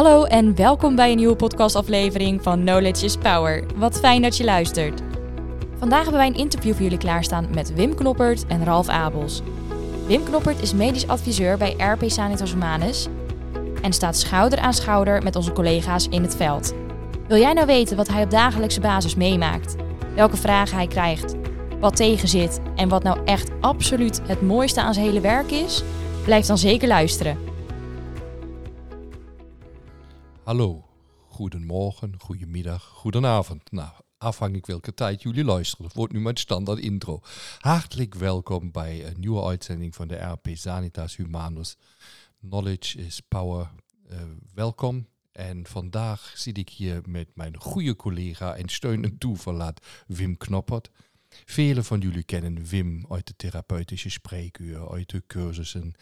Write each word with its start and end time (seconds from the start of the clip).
Hallo 0.00 0.24
en 0.24 0.56
welkom 0.56 0.96
bij 0.96 1.10
een 1.10 1.16
nieuwe 1.16 1.36
podcastaflevering 1.36 2.42
van 2.42 2.60
Knowledge 2.60 3.04
is 3.04 3.16
Power. 3.16 3.64
Wat 3.76 3.98
fijn 3.98 4.22
dat 4.22 4.36
je 4.36 4.44
luistert. 4.44 5.00
Vandaag 5.78 6.02
hebben 6.02 6.20
wij 6.20 6.26
een 6.26 6.36
interview 6.36 6.72
voor 6.72 6.82
jullie 6.82 6.98
klaarstaan 6.98 7.46
met 7.54 7.74
Wim 7.74 7.94
Knoppert 7.94 8.46
en 8.46 8.64
Ralf 8.64 8.88
Abels. 8.88 9.42
Wim 10.06 10.24
Knoppert 10.24 10.62
is 10.62 10.74
medisch 10.74 11.08
adviseur 11.08 11.58
bij 11.58 11.74
RP 11.78 12.02
Sanitas 12.06 12.52
Humanus 12.52 13.08
en 13.82 13.92
staat 13.92 14.16
schouder 14.16 14.58
aan 14.58 14.74
schouder 14.74 15.22
met 15.22 15.36
onze 15.36 15.52
collega's 15.52 16.08
in 16.08 16.22
het 16.22 16.36
veld. 16.36 16.74
Wil 17.28 17.38
jij 17.38 17.52
nou 17.52 17.66
weten 17.66 17.96
wat 17.96 18.08
hij 18.08 18.22
op 18.22 18.30
dagelijkse 18.30 18.80
basis 18.80 19.14
meemaakt? 19.14 19.76
Welke 20.14 20.36
vragen 20.36 20.76
hij 20.76 20.86
krijgt? 20.86 21.34
Wat 21.80 21.96
tegenzit 21.96 22.60
en 22.76 22.88
wat 22.88 23.02
nou 23.02 23.18
echt 23.24 23.50
absoluut 23.60 24.20
het 24.26 24.42
mooiste 24.42 24.80
aan 24.80 24.94
zijn 24.94 25.06
hele 25.06 25.20
werk 25.20 25.50
is? 25.50 25.82
Blijf 26.24 26.46
dan 26.46 26.58
zeker 26.58 26.88
luisteren. 26.88 27.49
Hallo, 30.50 30.88
goedemorgen, 31.28 32.14
goedemiddag, 32.18 32.84
goedenavond. 32.84 33.72
Nou, 33.72 33.90
afhankelijk 34.18 34.66
welke 34.66 34.94
tijd 34.94 35.22
jullie 35.22 35.44
luisteren. 35.44 35.84
Dat 35.84 35.94
wordt 35.94 36.12
nu 36.12 36.20
mijn 36.20 36.36
standaard 36.36 36.78
intro. 36.78 37.20
Hartelijk 37.58 38.14
welkom 38.14 38.70
bij 38.70 39.06
een 39.06 39.20
nieuwe 39.20 39.44
uitzending 39.44 39.94
van 39.94 40.08
de 40.08 40.16
RP 40.16 40.48
Sanitas 40.52 41.16
Humanus. 41.16 41.76
Knowledge 42.40 42.98
is 42.98 43.20
power. 43.20 43.70
Uh, 44.10 44.18
welkom. 44.54 45.06
En 45.32 45.66
vandaag 45.66 46.32
zit 46.36 46.58
ik 46.58 46.68
hier 46.68 47.00
met 47.06 47.28
mijn 47.34 47.56
goede 47.56 47.96
collega 47.96 48.54
en 48.54 48.68
steun 48.68 49.04
en 49.04 49.18
toeverlaat 49.18 49.86
Wim 50.06 50.36
Knoppert. 50.36 50.90
Velen 51.28 51.84
van 51.84 52.00
jullie 52.00 52.24
kennen 52.24 52.64
Wim 52.64 53.04
uit 53.08 53.26
de 53.26 53.36
therapeutische 53.36 54.10
spreekuur, 54.10 54.90
uit 54.90 55.10
de 55.10 55.22
cursussen. 55.26 55.94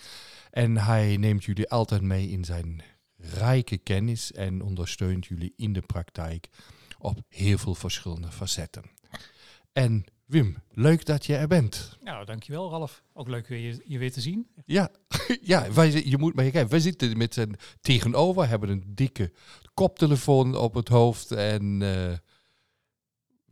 En 0.51 0.77
hij 0.77 1.17
neemt 1.17 1.45
jullie 1.45 1.71
altijd 1.71 2.03
mee 2.03 2.29
in 2.29 2.45
zijn 2.45 2.83
rijke 3.19 3.79
kennis 3.79 4.33
en 4.33 4.63
ondersteunt 4.63 5.27
jullie 5.27 5.53
in 5.57 5.73
de 5.73 5.81
praktijk 5.81 6.49
op 6.99 7.21
heel 7.29 7.59
veel 7.59 7.75
verschillende 7.75 8.31
facetten. 8.33 8.83
En 9.73 10.05
Wim, 10.29 10.57
leuk 10.71 11.05
dat 11.05 11.27
je 11.27 11.37
er 11.37 11.49
bent. 11.49 11.97
Nou, 12.01 12.25
dankjewel 12.25 12.71
Ralf. 12.71 13.03
Ook 13.13 13.29
leuk 13.29 13.47
weer 13.47 13.59
je, 13.59 13.83
je 13.85 13.99
weer 13.99 14.13
te 14.13 14.21
zien. 14.21 14.47
Ja, 14.65 14.91
ja 15.43 15.73
wij, 15.73 16.05
je 16.05 16.19
moet 16.19 16.35
maar 16.35 16.45
kijken. 16.45 16.71
Wij 16.71 16.81
zitten 16.81 17.17
met 17.17 17.35
zijn 17.35 17.57
tegenover, 17.81 18.49
hebben 18.49 18.69
een 18.69 18.85
dikke 18.87 19.33
koptelefoon 19.75 20.57
op 20.57 20.75
het 20.75 20.89
hoofd 20.89 21.31
en 21.31 21.81
uh, 21.81 22.13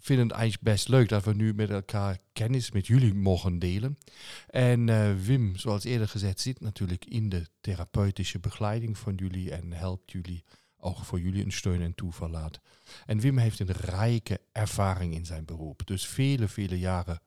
vinden 0.07 0.27
het 0.27 0.37
eigenlijk 0.37 0.65
best 0.73 0.89
leuk 0.89 1.09
dat 1.09 1.25
we 1.25 1.35
nu 1.35 1.55
met 1.55 1.71
elkaar 1.71 2.19
kennis 2.33 2.71
met 2.71 2.87
jullie 2.87 3.15
mogen 3.15 3.59
delen. 3.59 3.99
En 4.47 4.89
uh, 4.89 5.15
Wim, 5.15 5.57
zoals 5.57 5.85
eerder 5.85 6.09
gezegd, 6.09 6.41
zit 6.41 6.61
natuurlijk 6.61 7.05
in 7.05 7.29
de 7.29 7.47
therapeutische 7.61 8.39
begeleiding 8.39 8.99
van 8.99 9.15
jullie 9.15 9.51
en 9.51 9.73
helpt 9.73 10.13
jullie 10.13 10.45
ook 10.77 11.05
voor 11.05 11.21
jullie 11.21 11.45
een 11.45 11.53
steun 11.53 11.83
en 11.83 11.95
toeverlaat. 11.95 12.61
En 13.07 13.21
Wim 13.21 13.39
heeft 13.39 13.59
een 13.59 13.73
rijke 13.73 14.41
ervaring 14.53 15.15
in 15.15 15.27
zijn 15.27 15.45
beroep. 15.45 15.87
Dus 15.87 16.07
vele, 16.07 16.49
vele 16.49 16.79
jaren 16.79 17.21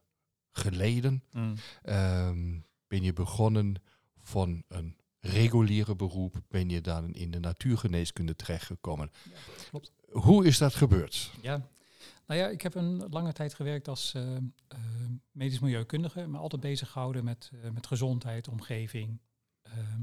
geleden 0.52 1.24
mm. 1.32 1.56
um, 1.84 2.66
ben 2.88 3.04
je 3.04 3.14
begonnen 3.14 3.76
van 4.22 4.64
een 4.68 4.98
reguliere 5.20 5.96
beroep, 5.96 6.42
ben 6.48 6.70
je 6.70 6.82
dan 6.82 7.14
in 7.14 7.32
de 7.32 7.40
natuurgeneeskunde 7.40 8.36
terechtgekomen. 8.36 9.12
Ja, 9.24 9.32
klopt. 9.70 9.92
Hoe 10.10 10.46
is 10.46 10.58
dat 10.58 10.76
gebeurd? 10.76 11.32
Ja, 11.42 11.68
nou 12.30 12.42
ja, 12.42 12.48
ik 12.48 12.62
heb 12.62 12.76
een 12.76 13.10
lange 13.10 13.34
tijd 13.34 13.54
gewerkt 13.54 13.88
als 13.88 14.14
uh, 14.16 14.38
medisch 15.32 15.60
milieukundige, 15.60 16.28
maar 16.28 16.42
altijd 16.42 16.62
bezig 16.62 16.92
gehouden 16.92 17.24
met, 17.24 17.52
uh, 17.54 17.70
met 17.72 17.88
gezondheid, 17.88 18.48
omgeving. 18.48 19.22
Ehm, 19.62 20.02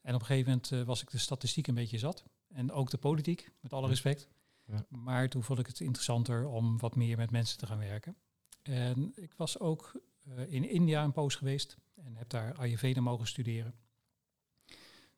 en 0.00 0.14
op 0.14 0.20
een 0.20 0.26
gegeven 0.26 0.50
moment 0.50 0.86
was 0.86 1.02
ik 1.02 1.10
de 1.10 1.18
statistiek 1.18 1.66
een 1.66 1.74
beetje 1.74 1.98
zat. 1.98 2.24
En 2.48 2.72
ook 2.72 2.90
de 2.90 2.98
politiek, 2.98 3.50
met 3.60 3.72
alle 3.72 3.88
respect. 3.88 4.28
Ja. 4.66 4.86
Maar 4.88 5.28
toen 5.28 5.42
vond 5.42 5.58
ik 5.58 5.66
het 5.66 5.80
interessanter 5.80 6.46
om 6.46 6.78
wat 6.78 6.96
meer 6.96 7.16
met 7.16 7.30
mensen 7.30 7.58
te 7.58 7.66
gaan 7.66 7.78
werken. 7.78 8.16
En 8.62 9.12
ik 9.14 9.34
was 9.36 9.58
ook 9.58 10.00
in 10.46 10.68
India 10.68 11.04
een 11.04 11.12
poos 11.12 11.34
geweest 11.34 11.76
en 11.94 12.16
heb 12.16 12.28
daar 12.28 12.54
Ayurveda 12.54 13.00
mogen 13.00 13.26
studeren. 13.26 13.74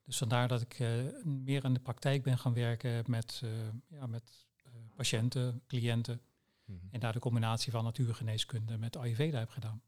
Dus 0.05 0.19
vandaar 0.19 0.49
dat 0.49 0.61
ik 0.61 0.79
meer 1.25 1.65
in 1.65 1.75
de 1.75 1.81
praktijk 1.81 2.23
ben 2.23 2.39
gaan 2.39 2.55
werken 2.55 3.05
met, 3.07 3.43
ja, 3.89 4.07
met 4.07 4.47
patiënten, 4.97 5.63
cliënten. 5.67 6.21
Mhm. 6.65 6.79
En 6.91 7.01
daar 7.01 7.13
de 7.13 7.19
combinatie 7.19 7.73
van 7.73 7.85
natuurgeneeskunde 7.85 8.79
met 8.79 8.97
Ayurveda 8.97 9.39
heb 9.39 9.51
gedaan. 9.51 9.83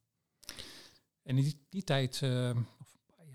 En 1.22 1.36
in 1.36 1.42
die, 1.42 1.66
die 1.68 1.84
tijd, 1.84 2.20
uh, 2.20 2.50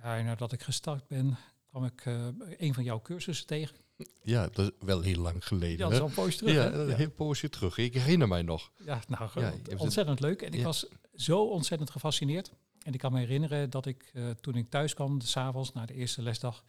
ja, 0.01 0.21
nadat 0.21 0.51
ik 0.51 0.61
gestart 0.61 1.07
ben, 1.07 1.37
kwam 1.69 1.85
ik 1.85 2.05
uh, 2.05 2.27
een 2.57 2.73
van 2.73 2.83
jouw 2.83 3.01
cursussen 3.01 3.47
tegen. 3.47 3.75
Ja, 4.21 4.47
dat 4.47 4.59
is 4.65 4.71
wel 4.79 5.01
heel 5.01 5.21
lang 5.21 5.47
geleden. 5.47 5.77
Ja, 5.77 5.83
dat 5.83 5.91
is 5.91 5.99
al 5.99 6.07
een 6.07 6.13
poosje 6.13 6.37
terug. 6.37 6.53
Ja, 6.53 6.71
een 6.71 6.95
heel 6.95 7.11
poosje 7.11 7.49
terug. 7.49 7.77
Ik 7.77 7.93
herinner 7.93 8.27
mij 8.27 8.41
nog. 8.41 8.71
Ja, 8.85 9.01
nou, 9.07 9.29
ja, 9.39 9.53
ontzettend 9.77 10.19
leuk. 10.19 10.41
En 10.41 10.53
ik 10.53 10.63
was 10.63 10.87
zo 11.15 11.45
ontzettend 11.45 11.89
gefascineerd. 11.89 12.51
En 12.83 12.93
ik 12.93 12.99
kan 12.99 13.11
me 13.11 13.19
herinneren 13.19 13.69
dat 13.69 13.85
ik, 13.85 14.11
uh, 14.13 14.29
toen 14.29 14.55
ik 14.55 14.69
thuis 14.69 14.93
kwam, 14.93 15.21
s'avonds, 15.21 15.73
na 15.73 15.85
de 15.85 15.93
eerste 15.93 16.21
lesdag, 16.21 16.63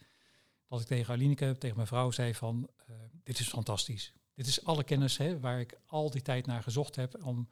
dat 0.67 0.81
ik 0.81 0.87
tegen 0.87 1.13
Alineke, 1.13 1.55
tegen 1.57 1.75
mijn 1.75 1.87
vrouw, 1.87 2.11
zei 2.11 2.33
van, 2.33 2.69
dit 3.23 3.39
is 3.39 3.47
fantastisch. 3.47 4.13
Dit 4.35 4.47
is 4.47 4.63
alle 4.63 4.83
kennis 4.83 5.17
hè, 5.17 5.39
waar 5.39 5.59
ik 5.59 5.79
al 5.85 6.09
die 6.09 6.21
tijd 6.21 6.45
naar 6.45 6.63
gezocht 6.63 6.95
heb 6.95 7.23
om 7.23 7.49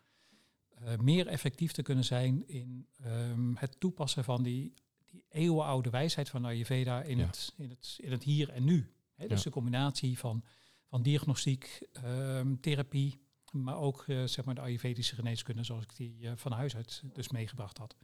uh, 0.82 0.98
meer 0.98 1.28
effectief 1.28 1.72
te 1.72 1.82
kunnen 1.82 2.04
zijn 2.04 2.48
in 2.48 2.88
um, 3.06 3.56
het 3.58 3.80
toepassen 3.80 4.24
van 4.24 4.44
die, 4.44 4.74
die 5.06 5.26
eeuwenoude 5.30 5.90
wijsheid 5.90 6.30
van 6.30 6.46
Ayurveda 6.46 7.02
in, 7.02 7.20
het, 7.20 7.54
in, 7.58 7.70
het, 7.70 7.98
in 7.98 8.12
het 8.12 8.24
hier 8.24 8.50
en 8.50 8.64
nu. 8.64 8.94
Hè, 9.14 9.28
dus 9.28 9.38
ja. 9.38 9.44
de 9.44 9.50
combinatie 9.50 10.20
van, 10.20 10.44
van 10.86 11.02
diagnostiek, 11.02 11.88
um, 12.06 12.60
therapie, 12.62 13.22
maar 13.52 13.78
ook 13.78 14.08
uh, 14.08 14.24
zeg 14.24 14.46
maar 14.46 14.56
de 14.56 14.62
Ayurvedische 14.62 15.16
geneeskunde 15.16 15.64
zoals 15.64 15.84
ik 15.84 15.96
die 15.96 16.20
uh, 16.20 16.32
van 16.36 16.52
huis 16.52 16.76
uit 16.76 17.04
dus 17.14 17.30
meegebracht 17.30 17.78
had. 17.78 17.96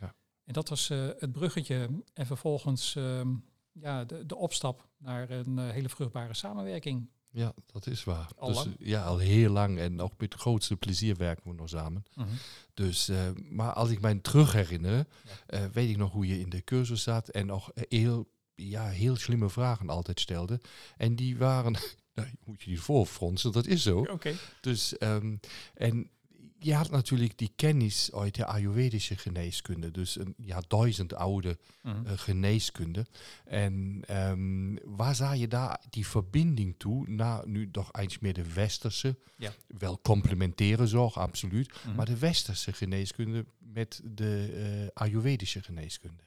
Ja. 0.00 0.14
En 0.44 0.52
dat 0.52 0.68
was 0.68 0.88
het 0.88 1.32
bruggetje 1.32 2.02
en 2.14 2.26
vervolgens 2.26 2.94
um, 2.94 3.44
ja, 3.72 4.04
de, 4.04 4.26
de 4.26 4.36
opstap 4.36 4.88
naar 4.96 5.30
een 5.30 5.58
hele 5.58 5.88
vruchtbare 5.88 6.34
samenwerking 6.34 7.10
ja, 7.36 7.52
dat 7.66 7.86
is 7.86 8.04
waar. 8.04 8.28
Al 8.36 8.52
dus, 8.52 8.66
Ja, 8.78 9.04
al 9.04 9.18
heel 9.18 9.50
lang 9.50 9.78
en 9.78 10.00
ook 10.00 10.12
met 10.18 10.32
het 10.32 10.42
grootste 10.42 10.76
plezier 10.76 11.16
werken 11.16 11.50
we 11.50 11.56
nog 11.56 11.68
samen. 11.68 12.04
Mhm. 12.14 12.28
Dus, 12.74 13.08
uh, 13.08 13.18
maar 13.50 13.72
als 13.72 13.90
ik 13.90 14.00
mij 14.00 14.14
terug 14.14 14.52
herinner, 14.52 15.06
ja. 15.48 15.60
uh, 15.60 15.66
weet 15.72 15.90
ik 15.90 15.96
nog 15.96 16.12
hoe 16.12 16.26
je 16.26 16.40
in 16.40 16.50
de 16.50 16.64
cursus 16.64 17.02
zat 17.02 17.28
en 17.28 17.46
nog 17.46 17.70
heel, 17.74 18.28
ja, 18.54 18.88
heel 18.88 19.16
slimme 19.16 19.50
vragen 19.50 19.88
altijd 19.88 20.20
stelde. 20.20 20.60
En 20.96 21.16
die 21.16 21.36
waren, 21.36 21.72
nou, 22.14 22.28
moet 22.44 22.62
je 22.62 22.70
die 22.70 22.80
voorfronsen, 22.80 23.52
dat 23.52 23.66
is 23.66 23.82
zo. 23.82 23.98
Okay. 23.98 24.36
Dus, 24.60 24.94
um, 25.00 25.40
en 25.74 26.10
je 26.58 26.74
had 26.74 26.90
natuurlijk 26.90 27.38
die 27.38 27.52
kennis 27.56 28.12
uit 28.12 28.34
de 28.34 28.46
Ayurvedische 28.46 29.16
geneeskunde, 29.16 29.90
dus 29.90 30.18
een 30.18 30.34
ja, 30.36 30.62
duizend 30.68 31.14
oude 31.14 31.58
mm 31.82 32.04
uh, 32.06 32.12
geneeskunde. 32.14 33.06
En 33.44 34.02
um, 34.10 34.78
waar 34.84 35.14
zag 35.14 35.36
je 35.36 35.48
daar 35.48 35.80
die 35.90 36.06
verbinding 36.06 36.74
toe 36.78 37.08
naar 37.08 37.48
nu 37.48 37.70
toch 37.70 37.92
eens 37.92 38.18
meer 38.18 38.34
de 38.34 38.52
westerse, 38.52 39.18
ja. 39.36 39.52
wel 39.66 40.00
complementaire 40.00 40.86
zorg, 40.86 41.18
absoluut, 41.18 41.72
-hmm. 41.72 41.94
maar 41.94 42.06
de 42.06 42.18
westerse 42.18 42.72
geneeskunde 42.72 43.46
met 43.58 44.00
de 44.04 44.52
uh, 44.82 44.88
Ayurvedische 44.94 45.62
geneeskunde? 45.62 46.22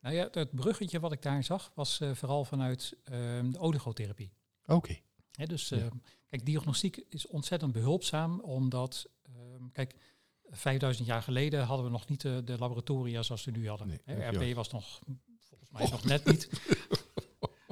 Nou 0.00 0.14
ja, 0.14 0.28
het 0.30 0.54
bruggetje 0.54 1.00
wat 1.00 1.12
ik 1.12 1.22
daar 1.22 1.44
zag 1.44 1.70
was 1.74 2.00
uh, 2.00 2.14
vooral 2.14 2.44
vanuit 2.44 2.96
ehm, 3.04 3.50
de 3.50 3.58
oligotherapie. 3.58 4.32
Oké. 4.66 4.74
Okay. 4.74 5.46
dus 5.46 5.68
ja. 5.68 5.88
kijk, 6.28 6.46
diagnostiek 6.46 7.04
is 7.08 7.26
ontzettend 7.26 7.72
behulpzaam, 7.72 8.40
omdat 8.40 9.06
Ehm, 9.56 9.68
kijk, 9.72 9.94
5000 10.50 11.06
jaar 11.06 11.22
geleden 11.22 11.64
hadden 11.64 11.86
we 11.86 11.92
nog 11.92 12.08
niet 12.08 12.20
de, 12.20 12.42
de 12.44 12.58
laboratoria 12.58 13.22
zoals 13.22 13.44
we 13.44 13.50
nu 13.50 13.68
hadden. 13.68 14.00
Nee, 14.04 14.26
RP 14.26 14.54
was 14.54 14.70
nog 14.70 15.00
volgens 15.38 15.70
mij 15.70 15.88
nog 15.90 16.04
net 16.04 16.24
niet. 16.24 16.48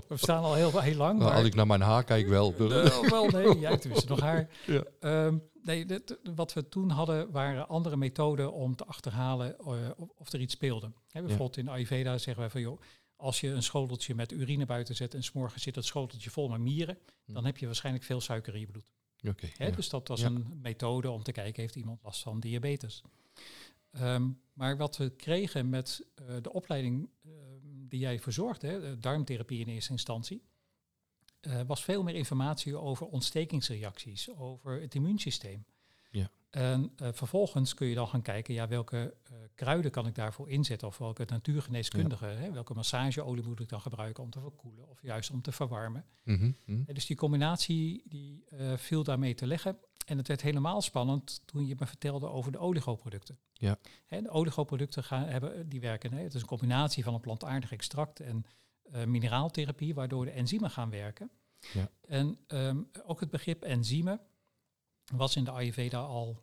We 0.08 0.16
staan 0.16 0.42
al 0.42 0.54
heel, 0.54 0.80
heel 0.80 0.96
lang. 0.96 1.18
Nou, 1.18 1.34
als 1.34 1.44
ik 1.44 1.54
naar 1.54 1.66
mijn 1.66 1.80
haar 1.80 2.04
kijk, 2.04 2.28
wel. 2.28 2.54
Uh, 2.60 3.00
wel, 3.10 3.28
nee, 3.28 3.58
jij 3.58 3.76
tenminste 3.76 4.08
nog 4.08 4.20
haar. 4.20 4.48
Ja. 4.66 4.84
Um, 5.26 5.42
nee, 5.62 5.86
wat 6.34 6.52
we 6.52 6.68
toen 6.68 6.90
hadden 6.90 7.30
waren 7.30 7.68
andere 7.68 7.96
methoden 7.96 8.52
om 8.52 8.76
te 8.76 8.84
achterhalen 8.84 9.56
uh, 9.60 9.90
of 10.16 10.32
er 10.32 10.40
iets 10.40 10.54
speelde. 10.54 10.92
Bijvoorbeeld 11.12 11.54
ja. 11.54 11.62
in 11.62 11.68
Ayurveda 11.68 12.18
zeggen 12.18 12.42
wij 12.42 12.50
van 12.50 12.60
joh, 12.60 12.80
als 13.16 13.40
je 13.40 13.48
een 13.48 13.62
schoteltje 13.62 14.14
met 14.14 14.32
urine 14.32 14.66
buiten 14.66 14.94
zet 14.94 15.14
en 15.14 15.22
s'morgens 15.22 15.62
zit 15.62 15.74
dat 15.74 15.84
schoteltje 15.84 16.30
vol 16.30 16.48
met 16.48 16.60
mieren, 16.60 16.98
hm. 17.24 17.32
dan 17.32 17.44
heb 17.44 17.58
je 17.58 17.66
waarschijnlijk 17.66 18.04
veel 18.04 18.20
suiker 18.20 18.54
in 18.54 18.60
je 18.60 18.66
bloed. 18.66 18.86
Okay, 19.28 19.52
Hè, 19.56 19.66
ja. 19.66 19.70
Dus 19.70 19.88
dat 19.88 20.08
was 20.08 20.20
ja. 20.20 20.26
een 20.26 20.60
methode 20.62 21.10
om 21.10 21.22
te 21.22 21.32
kijken, 21.32 21.62
heeft 21.62 21.76
iemand 21.76 22.02
last 22.02 22.22
van 22.22 22.40
diabetes? 22.40 23.02
Um, 24.00 24.40
maar 24.52 24.76
wat 24.76 24.96
we 24.96 25.10
kregen 25.10 25.68
met 25.68 26.06
uh, 26.22 26.36
de 26.42 26.52
opleiding 26.52 27.08
uh, 27.22 27.32
die 27.62 28.00
jij 28.00 28.20
verzorgde, 28.20 28.98
darmtherapie 28.98 29.60
in 29.60 29.68
eerste 29.68 29.92
instantie, 29.92 30.42
uh, 31.40 31.60
was 31.66 31.84
veel 31.84 32.02
meer 32.02 32.14
informatie 32.14 32.76
over 32.76 33.06
ontstekingsreacties, 33.06 34.34
over 34.36 34.80
het 34.80 34.94
immuunsysteem. 34.94 35.64
En 36.54 36.92
uh, 37.02 37.08
vervolgens 37.12 37.74
kun 37.74 37.86
je 37.86 37.94
dan 37.94 38.08
gaan 38.08 38.22
kijken, 38.22 38.54
ja, 38.54 38.68
welke 38.68 39.14
uh, 39.32 39.38
kruiden 39.54 39.90
kan 39.90 40.06
ik 40.06 40.14
daarvoor 40.14 40.50
inzetten? 40.50 40.88
Of 40.88 40.98
welke 40.98 41.24
natuurgeneeskundige, 41.26 42.26
ja. 42.26 42.34
hè, 42.34 42.52
welke 42.52 42.74
massageolie 42.74 43.44
moet 43.44 43.60
ik 43.60 43.68
dan 43.68 43.80
gebruiken 43.80 44.22
om 44.22 44.30
te 44.30 44.40
verkoelen 44.40 44.88
of 44.88 45.02
juist 45.02 45.30
om 45.30 45.42
te 45.42 45.52
verwarmen? 45.52 46.04
Mm 46.22 46.36
-hmm, 46.36 46.56
mm 46.64 46.76
-hmm. 46.76 46.94
Dus 46.94 47.06
die 47.06 47.16
combinatie 47.16 48.02
die 48.08 48.44
uh, 48.48 48.76
viel 48.76 49.02
daarmee 49.02 49.34
te 49.34 49.46
leggen. 49.46 49.78
En 50.06 50.16
het 50.16 50.28
werd 50.28 50.42
helemaal 50.42 50.82
spannend 50.82 51.42
toen 51.44 51.66
je 51.66 51.76
me 51.78 51.86
vertelde 51.86 52.28
over 52.28 52.52
de 52.52 52.58
oligoproducten. 52.58 53.38
Ja. 53.52 53.78
Hè, 54.06 54.22
de 54.22 54.30
oligoproducten 54.30 55.04
gaan, 55.04 55.24
hebben, 55.24 55.68
die 55.68 55.80
werken, 55.80 56.12
hè, 56.12 56.22
het 56.22 56.34
is 56.34 56.40
een 56.40 56.46
combinatie 56.46 57.04
van 57.04 57.14
een 57.14 57.20
plantaardig 57.20 57.72
extract 57.72 58.20
en 58.20 58.46
mineraaltherapie, 59.06 59.94
waardoor 59.94 60.24
de 60.24 60.30
enzymen 60.30 60.70
gaan 60.70 60.90
werken. 60.90 61.30
Ja. 61.72 61.90
En 62.00 62.38
um, 62.48 62.90
ook 63.04 63.20
het 63.20 63.30
begrip 63.30 63.62
enzymen 63.62 64.20
was 65.12 65.36
in 65.36 65.44
de 65.44 65.50
Ayurveda 65.50 66.00
al, 66.00 66.42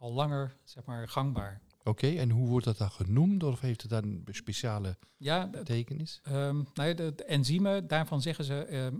al 0.00 0.12
langer 0.12 0.56
zeg 0.64 0.84
maar, 0.84 1.08
gangbaar. 1.08 1.60
Oké, 1.78 1.88
okay, 1.88 2.18
en 2.18 2.30
hoe 2.30 2.48
wordt 2.48 2.64
dat 2.64 2.78
dan 2.78 2.90
genoemd? 2.90 3.42
Of 3.42 3.60
heeft 3.60 3.82
het 3.82 3.90
dan 3.90 4.04
een 4.04 4.26
speciale 4.30 4.96
ja, 5.16 5.48
betekenis? 5.48 6.20
Um, 6.28 6.68
nou 6.74 6.88
ja, 6.88 6.94
de, 6.94 7.14
de, 7.14 7.24
enzymen, 7.24 7.86
daarvan 7.86 8.22
zeggen 8.22 8.44
ze, 8.44 8.52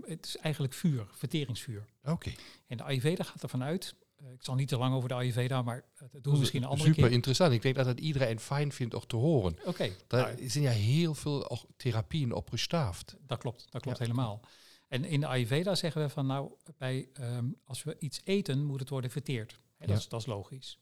het 0.05 0.25
is 0.25 0.37
eigenlijk 0.37 0.73
vuur, 0.73 1.07
verteringsvuur. 1.11 1.85
Oké. 2.01 2.11
Okay. 2.11 2.37
En 2.67 2.77
de 2.77 2.83
Ayurveda 2.83 3.23
gaat 3.23 3.43
ervan 3.43 3.63
uit, 3.63 3.95
uh, 4.21 4.31
ik 4.31 4.43
zal 4.43 4.55
niet 4.55 4.67
te 4.67 4.77
lang 4.77 4.95
over 4.95 5.09
de 5.09 5.15
Ayurveda, 5.15 5.61
maar 5.61 5.83
dat 6.11 6.23
doen 6.23 6.33
we 6.33 6.39
misschien 6.39 6.61
een 6.63 6.69
andere 6.69 6.87
Super 6.89 7.03
keer. 7.03 7.11
interessant. 7.11 7.53
Ik 7.53 7.61
denk 7.61 7.75
dat 7.75 7.85
het 7.85 7.99
iedereen 7.99 8.39
fijn 8.39 8.71
vindt 8.71 8.93
om 8.93 9.07
te 9.07 9.15
horen. 9.15 9.53
Oké. 9.59 9.69
Okay, 9.69 9.95
Daar 10.07 10.35
nou, 10.35 10.49
zijn 10.49 10.63
ja 10.63 10.71
heel 10.71 11.13
veel 11.13 11.67
therapieën 11.77 12.33
op 12.33 12.49
gestaafd. 12.49 13.15
Dat 13.27 13.39
klopt, 13.39 13.67
dat 13.69 13.81
klopt 13.81 13.97
ja. 13.97 14.03
helemaal. 14.03 14.41
En 14.87 15.05
in 15.05 15.19
de 15.19 15.27
Ayurveda 15.27 15.75
zeggen 15.75 16.01
we 16.01 16.09
van 16.09 16.25
nou, 16.25 16.51
bij, 16.77 17.09
um, 17.19 17.55
als 17.65 17.83
we 17.83 17.95
iets 17.99 18.21
eten, 18.23 18.65
moet 18.65 18.79
het 18.79 18.89
worden 18.89 19.11
verteerd. 19.11 19.59
Dat, 19.77 19.89
Ja. 19.89 19.95
is, 19.95 20.07
dat 20.07 20.19
is 20.19 20.25
logisch. 20.25 20.79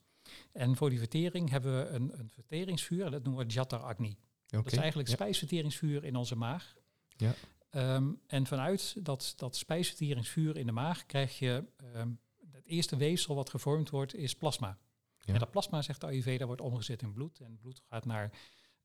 En 0.51 0.75
voor 0.75 0.89
die 0.89 0.99
vertering 0.99 1.49
hebben 1.49 1.77
we 1.77 1.89
een, 1.89 2.19
een 2.19 2.29
verteringsvuur, 2.29 3.11
dat 3.11 3.23
noemen 3.23 3.47
we 3.47 3.53
Jatar 3.53 3.79
Agni. 3.79 4.17
Dat 4.45 4.65
is 4.65 4.77
eigenlijk 4.77 5.09
ja. 5.09 5.15
spijsverteringsvuur 5.15 6.03
in 6.03 6.15
onze 6.15 6.35
maag. 6.35 6.75
Ja. 7.17 7.33
Ehm, 7.69 8.11
en 8.27 8.45
vanuit 8.45 9.05
dat, 9.05 9.33
dat 9.35 9.55
spijsverteringsvuur 9.55 10.57
in 10.57 10.65
de 10.65 10.71
maag 10.71 11.05
krijg 11.05 11.39
je 11.39 11.63
ehm, 11.75 12.09
het 12.51 12.65
eerste 12.65 12.97
weefsel 12.97 13.35
wat 13.35 13.49
gevormd 13.49 13.89
wordt, 13.89 14.15
is 14.15 14.35
plasma. 14.35 14.77
Ja. 15.19 15.33
En 15.33 15.39
dat 15.39 15.51
plasma, 15.51 15.81
zegt 15.81 16.01
de 16.01 16.07
Ayurveda, 16.07 16.45
wordt 16.45 16.61
omgezet 16.61 17.01
in 17.01 17.13
bloed. 17.13 17.39
En 17.39 17.57
bloed 17.57 17.81
gaat 17.89 18.05
naar, 18.05 18.31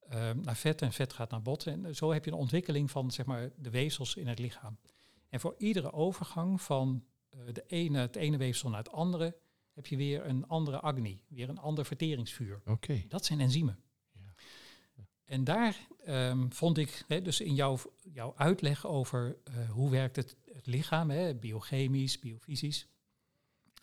ehm, 0.08 0.40
naar 0.40 0.56
vet 0.56 0.82
en 0.82 0.92
vet 0.92 1.12
gaat 1.12 1.30
naar 1.30 1.42
bot. 1.42 1.66
En 1.66 1.94
zo 1.94 2.12
heb 2.12 2.24
je 2.24 2.30
een 2.30 2.36
ontwikkeling 2.36 2.90
van 2.90 3.10
zeg 3.10 3.26
maar, 3.26 3.50
de 3.56 3.70
weefsels 3.70 4.14
in 4.14 4.26
het 4.26 4.38
lichaam. 4.38 4.78
En 5.28 5.40
voor 5.40 5.54
iedere 5.58 5.92
overgang 5.92 6.62
van 6.62 7.04
uh, 7.30 7.40
de 7.52 7.64
ene, 7.66 7.98
het 7.98 8.16
ene 8.16 8.36
weefsel 8.36 8.68
naar 8.68 8.78
het 8.78 8.92
andere 8.92 9.36
heb 9.74 9.86
je 9.86 9.96
weer 9.96 10.26
een 10.26 10.46
andere 10.46 10.80
agni, 10.80 11.20
weer 11.28 11.48
een 11.48 11.58
ander 11.58 11.84
verteringsvuur. 11.84 12.62
Oké. 12.64 13.04
Dat 13.08 13.24
zijn 13.24 13.40
enzymen. 13.40 13.78
Ja. 14.12 14.34
En 15.24 15.44
daar 15.44 15.86
um, 16.06 16.52
vond 16.52 16.78
ik, 16.78 17.04
hè, 17.08 17.22
dus 17.22 17.40
in 17.40 17.54
jouw, 17.54 17.78
jouw 18.12 18.34
uitleg 18.36 18.86
over 18.86 19.36
uh, 19.48 19.70
hoe 19.70 19.90
werkt 19.90 20.16
het, 20.16 20.36
het 20.52 20.66
lichaam, 20.66 21.10
hè, 21.10 21.34
biochemisch, 21.34 22.18
biofysisch, 22.18 22.86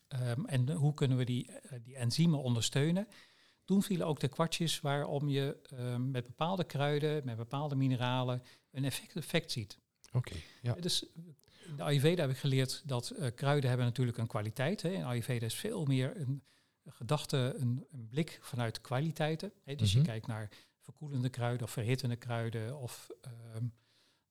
um, 0.10 0.46
en 0.46 0.72
hoe 0.72 0.94
kunnen 0.94 1.18
we 1.18 1.24
die, 1.24 1.50
uh, 1.50 1.72
die 1.84 1.96
enzymen 1.96 2.42
ondersteunen. 2.42 3.08
Toen 3.66 3.84
vielen 3.84 4.08
ook 4.08 4.20
de 4.20 4.28
kwartjes 4.28 4.80
waarom 4.80 5.30
je 5.30 5.58
um, 5.74 6.12
met 6.12 6.26
bepaalde 6.26 6.64
kruiden, 6.64 7.26
met 7.26 7.38
bepaalde 7.38 7.76
mineralen, 7.76 8.44
een 8.72 8.86
effect, 8.86 9.16
effect 9.16 9.52
ziet. 9.52 9.80
Oké, 10.08 10.18
okay, 10.18 10.44
ja. 10.62 10.74
Dus 10.74 11.06
in 11.66 11.76
de 11.76 11.84
Ayurveda 11.84 12.22
heb 12.22 12.32
ik 12.32 12.38
geleerd 12.38 12.84
dat 12.86 13.14
uh, 13.16 13.28
kruiden 13.36 13.70
hebben 13.70 13.88
natuurlijk 13.88 14.18
een 14.18 14.28
kwaliteit. 14.28 14.82
Hè. 14.82 14.90
In 14.90 15.04
Ayurveda 15.04 15.46
is 15.46 15.56
veel 15.56 15.86
meer 15.86 16.18
een, 16.18 16.44
gedachte, 16.86 17.56
een, 17.58 17.86
een, 17.92 18.08
blik 18.08 18.40
vanuit 18.42 18.82
kwaliteiten. 18.82 19.52
Hè. 19.64 19.76
Dus 19.76 19.88
Mhm. 19.94 19.98
mm 19.98 20.06
-hmm. 20.06 20.14
je 20.14 20.20
kijkt 20.20 20.28
naar 20.28 20.50
verkoelende 20.80 21.30
kruiden 21.30 21.64
of 21.64 21.72
verhittende 21.72 22.16
kruiden 22.16 22.78
of 22.78 23.10
um, 23.56 23.74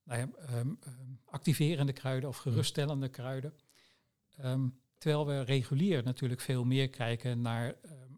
nou 0.04 0.20
ja, 0.20 0.58
um, 0.58 0.78
activerende 1.24 1.92
kruiden 1.92 2.28
of 2.28 2.36
geruststellende 2.36 3.06
mm. 3.06 3.12
kruiden. 3.12 3.54
Um, 4.44 4.80
terwijl 4.98 5.26
we 5.26 5.40
regulier 5.40 6.02
natuurlijk 6.04 6.40
veel 6.40 6.64
meer 6.64 6.90
kijken 6.90 7.40
naar 7.40 7.74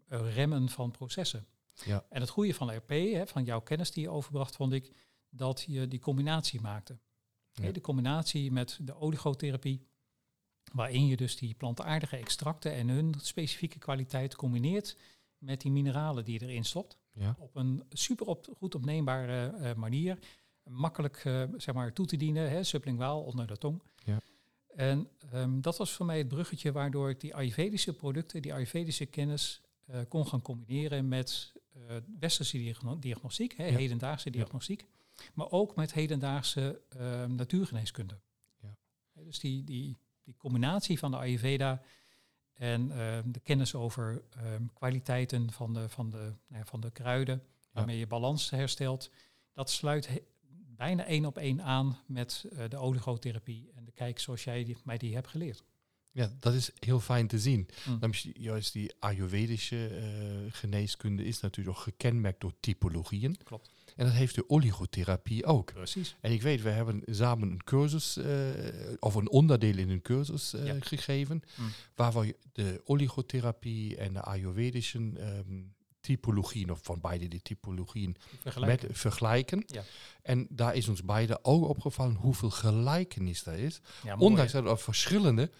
remmen 0.07 0.69
van 0.69 0.91
processen. 0.91 1.47
Ja. 1.85 2.05
En 2.09 2.21
het 2.21 2.29
goede 2.29 2.53
van 2.53 2.75
RP, 2.75 2.89
hè, 2.89 3.27
van 3.27 3.43
jouw 3.43 3.61
kennis 3.61 3.91
die 3.91 4.03
je 4.03 4.09
overbracht, 4.09 4.55
vond 4.55 4.73
ik 4.73 4.91
dat 5.29 5.63
je 5.67 5.87
die 5.87 5.99
combinatie 5.99 6.61
maakte. 6.61 6.99
Ja. 7.53 7.71
De 7.71 7.81
combinatie 7.81 8.51
met 8.51 8.79
de 8.81 8.95
oligotherapie, 8.95 9.87
waarin 10.71 11.07
je 11.07 11.17
dus 11.17 11.35
die 11.37 11.53
plantaardige 11.53 12.17
extracten 12.17 12.73
en 12.73 12.89
hun 12.89 13.13
specifieke 13.21 13.79
kwaliteit 13.79 14.35
combineert 14.35 14.97
met 15.37 15.61
die 15.61 15.71
mineralen 15.71 16.25
die 16.25 16.39
je 16.39 16.45
erin 16.45 16.65
stopt. 16.65 16.97
Ja. 17.11 17.35
Op 17.39 17.55
een 17.55 17.83
super 17.89 18.25
op, 18.25 18.47
goed 18.57 18.75
opneembare 18.75 19.53
uh, 19.59 19.73
manier. 19.73 20.19
Makkelijk 20.63 21.23
uh, 21.25 21.43
zeg 21.57 21.75
maar, 21.75 21.93
toe 21.93 22.05
te 22.05 22.17
dienen, 22.17 22.49
hè, 22.49 22.63
sublinguaal 22.63 23.23
onder 23.23 23.47
de 23.47 23.57
tong. 23.57 23.81
Ja. 24.03 24.21
En 24.75 25.07
um, 25.33 25.61
dat 25.61 25.77
was 25.77 25.91
voor 25.91 26.05
mij 26.05 26.17
het 26.17 26.27
bruggetje 26.27 26.71
waardoor 26.71 27.09
ik 27.09 27.19
die 27.19 27.35
Ayurvedische 27.35 27.93
producten, 27.93 28.41
die 28.41 28.53
Ayurvedische 28.53 29.05
kennis 29.05 29.61
uh, 29.89 29.97
kon 30.09 30.27
gaan 30.27 30.41
combineren 30.41 31.07
met 31.07 31.51
westerse 32.19 32.57
diagno 32.57 32.99
diagnostiek, 32.99 33.53
hè, 33.57 33.63
hedendaagse 33.63 34.29
diagnostiek. 34.29 34.85
Maar 35.33 35.49
ook 35.49 35.75
met 35.75 35.93
hedendaagse 35.93 36.81
uh, 36.97 37.25
natuurgeneeskunde. 37.25 38.19
Ja. 38.61 38.75
Dus 39.13 39.39
die, 39.39 39.63
die, 39.63 39.97
die 40.23 40.35
combinatie 40.37 40.99
van 40.99 41.11
de 41.11 41.17
Ayurveda 41.17 41.81
en 42.53 42.87
uh, 42.87 43.19
de 43.25 43.39
kennis 43.39 43.75
over 43.75 44.23
um, 44.43 44.73
kwaliteiten 44.73 45.51
van 45.51 45.73
de, 45.73 45.89
van, 45.89 46.09
de, 46.09 46.33
nou 46.47 46.65
van 46.65 46.79
de 46.79 46.91
kruiden, 46.91 47.43
waarmee 47.71 47.97
je 47.97 48.07
balans 48.07 48.49
herstelt, 48.49 49.11
dat 49.53 49.69
sluit 49.69 50.21
bijna 50.75 51.05
één 51.05 51.25
op 51.25 51.37
één 51.37 51.61
aan 51.61 51.97
met 52.07 52.45
uh, 52.51 52.63
de 52.69 52.77
oligotherapie 52.77 53.71
en 53.75 53.85
de 53.85 53.91
kijk 53.91 54.19
zoals 54.19 54.43
jij 54.43 54.63
die, 54.63 54.77
mij 54.83 54.97
die 54.97 55.13
hebt 55.13 55.27
geleerd. 55.27 55.63
Ja, 56.11 56.31
dat 56.39 56.53
is 56.53 56.71
heel 56.79 56.99
fijn 56.99 57.27
te 57.27 57.39
zien. 57.39 57.69
Mm. 57.87 57.99
Dan 57.99 58.13
juist 58.33 58.73
die 58.73 58.93
Ayurvedische 58.99 59.89
uh, 59.91 60.53
geneeskunde 60.53 61.25
is 61.25 61.39
natuurlijk 61.39 61.77
ook 61.77 61.83
gekenmerkt 61.83 62.41
door 62.41 62.53
typologieën. 62.59 63.37
Klopt. 63.43 63.71
En 63.95 64.05
dat 64.05 64.13
heeft 64.13 64.35
de 64.35 64.49
oligotherapie 64.49 65.45
ook. 65.45 65.73
Precies. 65.73 66.15
En 66.21 66.31
ik 66.31 66.41
weet, 66.41 66.61
we 66.61 66.69
hebben 66.69 67.01
samen 67.05 67.51
een 67.51 67.63
cursus, 67.63 68.17
uh, 68.17 68.25
of 68.99 69.15
een 69.15 69.29
onderdeel 69.29 69.77
in 69.77 69.89
een 69.89 70.01
cursus 70.01 70.53
uh, 70.53 70.65
ja. 70.65 70.75
gegeven, 70.79 71.41
mm. 71.55 71.69
waar 71.95 72.13
we 72.13 72.35
de 72.51 72.81
oligotherapie 72.85 73.97
en 73.97 74.13
de 74.13 74.21
Ayurvedische 74.21 74.97
um, 74.97 75.73
typologieën, 76.03 76.71
of 76.71 76.79
van 76.83 76.99
beide 77.01 77.27
die 77.27 77.41
typologieën, 77.41 78.15
vergelijken. 78.41 78.87
Met, 78.87 78.97
vergelijken. 78.97 79.63
Ja. 79.67 79.83
En 80.21 80.47
daar 80.49 80.75
is 80.75 80.87
ons 80.87 81.03
beiden 81.03 81.45
ook 81.45 81.67
opgevallen 81.67 82.15
hoeveel 82.15 82.49
gelijkenis 82.49 83.45
er 83.45 83.59
is. 83.59 83.81
Ja, 84.03 84.17
Ondanks 84.17 84.51
dat 84.51 84.65
er 84.65 84.77
verschillende 84.77 85.51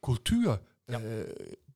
cultuur 0.00 0.60
ja. 0.86 1.00
uh, 1.00 1.20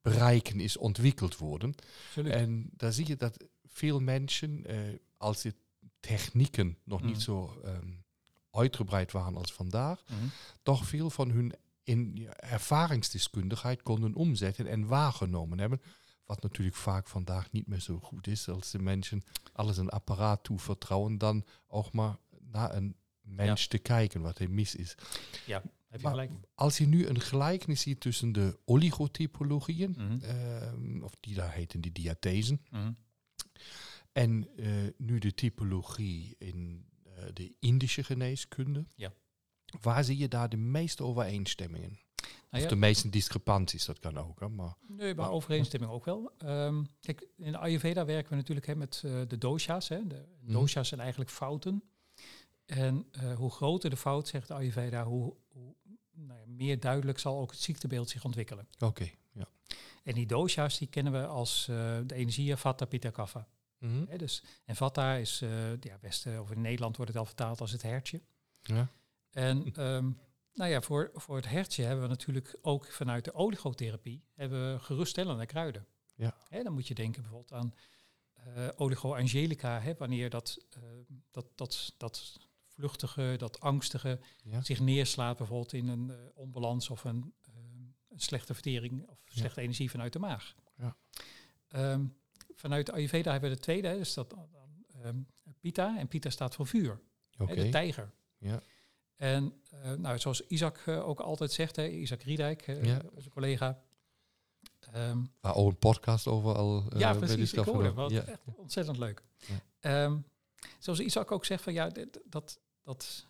bereiken 0.01 0.59
is 0.59 0.77
ontwikkeld 0.77 1.37
worden. 1.37 1.73
Absoluut. 2.07 2.33
En 2.33 2.69
daar 2.73 2.91
zie 2.91 3.07
je 3.07 3.15
dat 3.15 3.37
veel 3.65 3.99
mensen, 3.99 4.63
uh, 4.71 4.77
als 5.17 5.41
de 5.41 5.53
technieken 6.01 6.77
nog 6.83 7.01
mm. 7.01 7.07
niet 7.07 7.21
zo 7.21 7.61
um, 7.65 8.03
uitgebreid 8.51 9.11
waren 9.11 9.37
als 9.37 9.53
vandaag, 9.53 10.03
mm. 10.09 10.31
toch 10.63 10.85
veel 10.85 11.09
van 11.09 11.29
hun 11.29 11.53
in 11.83 12.27
ervaringsdeskundigheid 12.35 13.81
konden 13.81 14.15
omzetten 14.15 14.67
en 14.67 14.87
waargenomen 14.87 15.59
hebben. 15.59 15.81
Wat 16.25 16.41
natuurlijk 16.41 16.77
vaak 16.77 17.07
vandaag 17.07 17.51
niet 17.51 17.67
meer 17.67 17.79
zo 17.79 17.99
goed 17.99 18.27
is, 18.27 18.49
als 18.49 18.71
de 18.71 18.79
mensen 18.79 19.23
alles 19.53 19.77
een 19.77 19.89
apparaat 19.89 20.43
toevertrouwen, 20.43 21.17
dan 21.17 21.45
ook 21.67 21.93
maar 21.93 22.17
naar 22.39 22.75
een 22.75 22.95
mens 23.21 23.61
ja. 23.61 23.67
te 23.67 23.77
kijken 23.77 24.21
wat 24.21 24.39
er 24.39 24.51
mis 24.51 24.75
is. 24.75 24.95
Ja. 25.45 25.61
Heb 25.87 25.99
je 25.99 26.05
maar 26.05 26.15
gelijk. 26.15 26.31
als 26.55 26.77
je 26.77 26.87
nu 26.87 27.07
een 27.07 27.19
gelijkenis 27.19 27.81
ziet 27.81 27.99
tussen 27.99 28.31
de 28.31 28.59
oligotypologieën, 28.65 29.95
mm 29.97 30.07
-hmm. 30.07 30.21
uh, 30.97 31.03
of 31.03 31.13
die 31.19 31.35
daar 31.35 31.51
heten 31.51 31.81
die 31.81 31.91
diathesen, 31.91 32.61
mm 32.69 32.81
-hmm. 32.81 32.95
En 34.11 34.47
uh, 34.55 34.89
nu 34.97 35.19
de 35.19 35.33
typologie 35.33 36.35
in 36.37 36.85
uh, 37.07 37.23
de 37.33 37.53
Indische 37.59 38.03
geneeskunde, 38.03 38.85
ja. 38.95 39.13
waar 39.81 40.03
zie 40.03 40.17
je 40.17 40.27
daar 40.27 40.49
de 40.49 40.57
meeste 40.57 41.03
overeenstemmingen? 41.03 41.99
Nou 42.49 42.63
of 42.63 42.69
ja. 42.69 42.75
de 42.75 42.75
meeste 42.75 43.09
discrepanties, 43.09 43.85
dat 43.85 43.99
kan 43.99 44.17
ook. 44.17 44.39
Hè, 44.39 44.49
maar, 44.49 44.75
nee, 44.87 45.15
maar 45.15 45.31
overeenstemming 45.31 45.91
ook 45.91 46.05
wel. 46.05 46.31
Um, 46.45 46.87
kijk, 46.99 47.27
in 47.37 47.51
de 47.51 47.57
Ayurveda 47.57 48.05
werken 48.05 48.29
we 48.29 48.35
natuurlijk 48.35 48.67
hè, 48.67 48.75
met 48.75 49.01
uh, 49.05 49.21
de 49.27 49.37
dosha's. 49.37 49.87
Hè. 49.89 50.07
De 50.07 50.25
Mhm. 50.41 50.51
dosha's 50.53 50.87
zijn 50.87 50.99
eigenlijk 50.99 51.31
fouten. 51.31 51.83
En 52.65 53.07
uh, 53.23 53.35
hoe 53.35 53.51
groter 53.51 53.89
de 53.89 53.97
fout, 53.97 54.27
zegt 54.27 54.47
de 54.47 54.53
Ayurveda, 54.53 55.03
hoe, 55.05 55.35
hoe 55.47 55.75
nou 56.11 56.39
ja, 56.39 56.45
meer 56.47 56.79
duidelijk 56.79 57.19
zal 57.19 57.39
ook 57.39 57.51
het 57.51 57.59
ziektebeeld 57.59 58.09
zich 58.09 58.23
ontwikkelen. 58.23 58.67
Oké, 58.73 58.85
okay, 58.85 59.17
ja. 59.31 59.47
En 60.03 60.13
die 60.13 60.25
dosha's 60.25 60.77
die 60.77 60.87
kennen 60.87 61.13
we 61.13 61.25
als 61.25 61.67
uh, 61.69 61.97
de 62.05 62.15
energie 62.15 62.55
Vata, 62.55 62.85
Pitta, 62.85 63.09
Kapha. 63.09 63.47
Mhm. 63.81 63.91
Mm 63.93 64.05
-hmm. 64.07 64.17
dus, 64.17 64.43
en 64.65 64.75
Vata 64.75 65.15
is, 65.15 65.41
uh, 65.41 65.77
ja, 65.79 65.97
Westen, 66.01 66.41
of 66.41 66.51
in 66.51 66.61
Nederland 66.61 66.95
wordt 66.95 67.11
het 67.11 67.19
al 67.19 67.25
vertaald 67.25 67.61
als 67.61 67.71
het 67.71 67.81
hertje. 67.81 68.21
Ja. 68.61 68.87
En 69.31 69.83
um, 69.87 70.19
nou 70.53 70.69
ja, 70.71 70.81
voor, 70.81 71.11
voor 71.13 71.35
het 71.35 71.49
hertje 71.49 71.83
hebben 71.83 72.03
we 72.03 72.09
natuurlijk 72.09 72.57
ook 72.61 72.91
vanuit 72.91 73.25
de 73.25 73.33
oligotherapie 73.33 74.23
hebben 74.33 74.73
we 74.73 74.79
geruststellende 74.79 75.45
kruiden. 75.45 75.87
Ja. 76.15 76.37
Dan 76.49 76.73
moet 76.73 76.87
je 76.87 76.93
denken 76.93 77.21
bijvoorbeeld 77.21 77.53
aan 77.53 77.73
eh 78.33 78.69
oligo 78.75 79.15
angelica, 79.15 79.79
hè, 79.79 79.93
wanneer 79.97 80.29
dat, 80.29 80.65
eh, 80.69 80.81
dat, 81.31 81.45
dat, 81.55 81.93
dat 81.97 82.39
vluchtige, 82.65 83.35
dat 83.37 83.59
angstige 83.59 84.19
Ja. 84.43 84.61
zich 84.61 84.79
neerslaat 84.79 85.37
bijvoorbeeld 85.37 85.73
in 85.73 85.87
een 85.87 86.09
eh, 86.09 86.17
onbalans 86.33 86.89
of 86.89 87.03
een, 87.03 87.33
eh, 87.41 87.53
een 88.09 88.19
slechte 88.19 88.53
vertering 88.53 89.07
of 89.07 89.21
Ja. 89.25 89.39
slechte 89.39 89.61
energie 89.61 89.89
vanuit 89.91 90.13
de 90.13 90.19
maag. 90.19 90.55
Ja. 90.77 90.97
Ehm, 91.67 92.05
vanuit 92.61 92.85
de 92.85 92.91
Ayurveda 92.91 93.31
hebben 93.31 93.49
we 93.49 93.55
de 93.55 93.61
tweede, 93.61 93.97
dus 93.97 94.13
dat 94.13 94.35
ehm, 95.01 95.17
Pita. 95.59 95.97
En 95.97 96.07
Pita 96.07 96.29
staat 96.29 96.55
voor 96.55 96.67
vuur, 96.67 96.99
hè, 97.37 97.55
de 97.55 97.69
tijger. 97.69 98.11
Ja. 98.37 98.59
En 99.15 99.53
eh, 99.69 99.93
nou, 99.93 100.19
zoals 100.19 100.47
Isaac 100.47 100.77
eh, 100.85 101.07
ook 101.07 101.19
altijd 101.19 101.51
zegt, 101.51 101.75
hè, 101.75 101.87
Isaac 101.87 102.21
Riedijk, 102.21 102.65
Ja. 102.65 103.01
onze 103.13 103.29
collega. 103.29 103.81
Ehm, 104.79 105.17
Waar 105.41 105.55
ook 105.55 105.69
een 105.69 105.77
podcast 105.77 106.27
over 106.27 106.55
al. 106.55 106.83
ja, 106.97 107.11
bij 107.11 107.27
die 107.27 107.35
precies. 107.35 107.53
Ik 107.53 107.65
hoorde 107.65 107.93
wat 107.93 108.11
Ja. 108.11 108.23
echt 108.25 108.41
ontzettend 108.55 108.97
leuk. 108.97 109.23
Ja. 109.37 109.61
Ehm, 109.79 110.17
zoals 110.79 110.99
Isaac 110.99 111.31
ook 111.31 111.45
zegt 111.45 111.63
van 111.63 111.73
ja, 111.73 111.89
dat 112.29 112.59
dat 112.83 113.27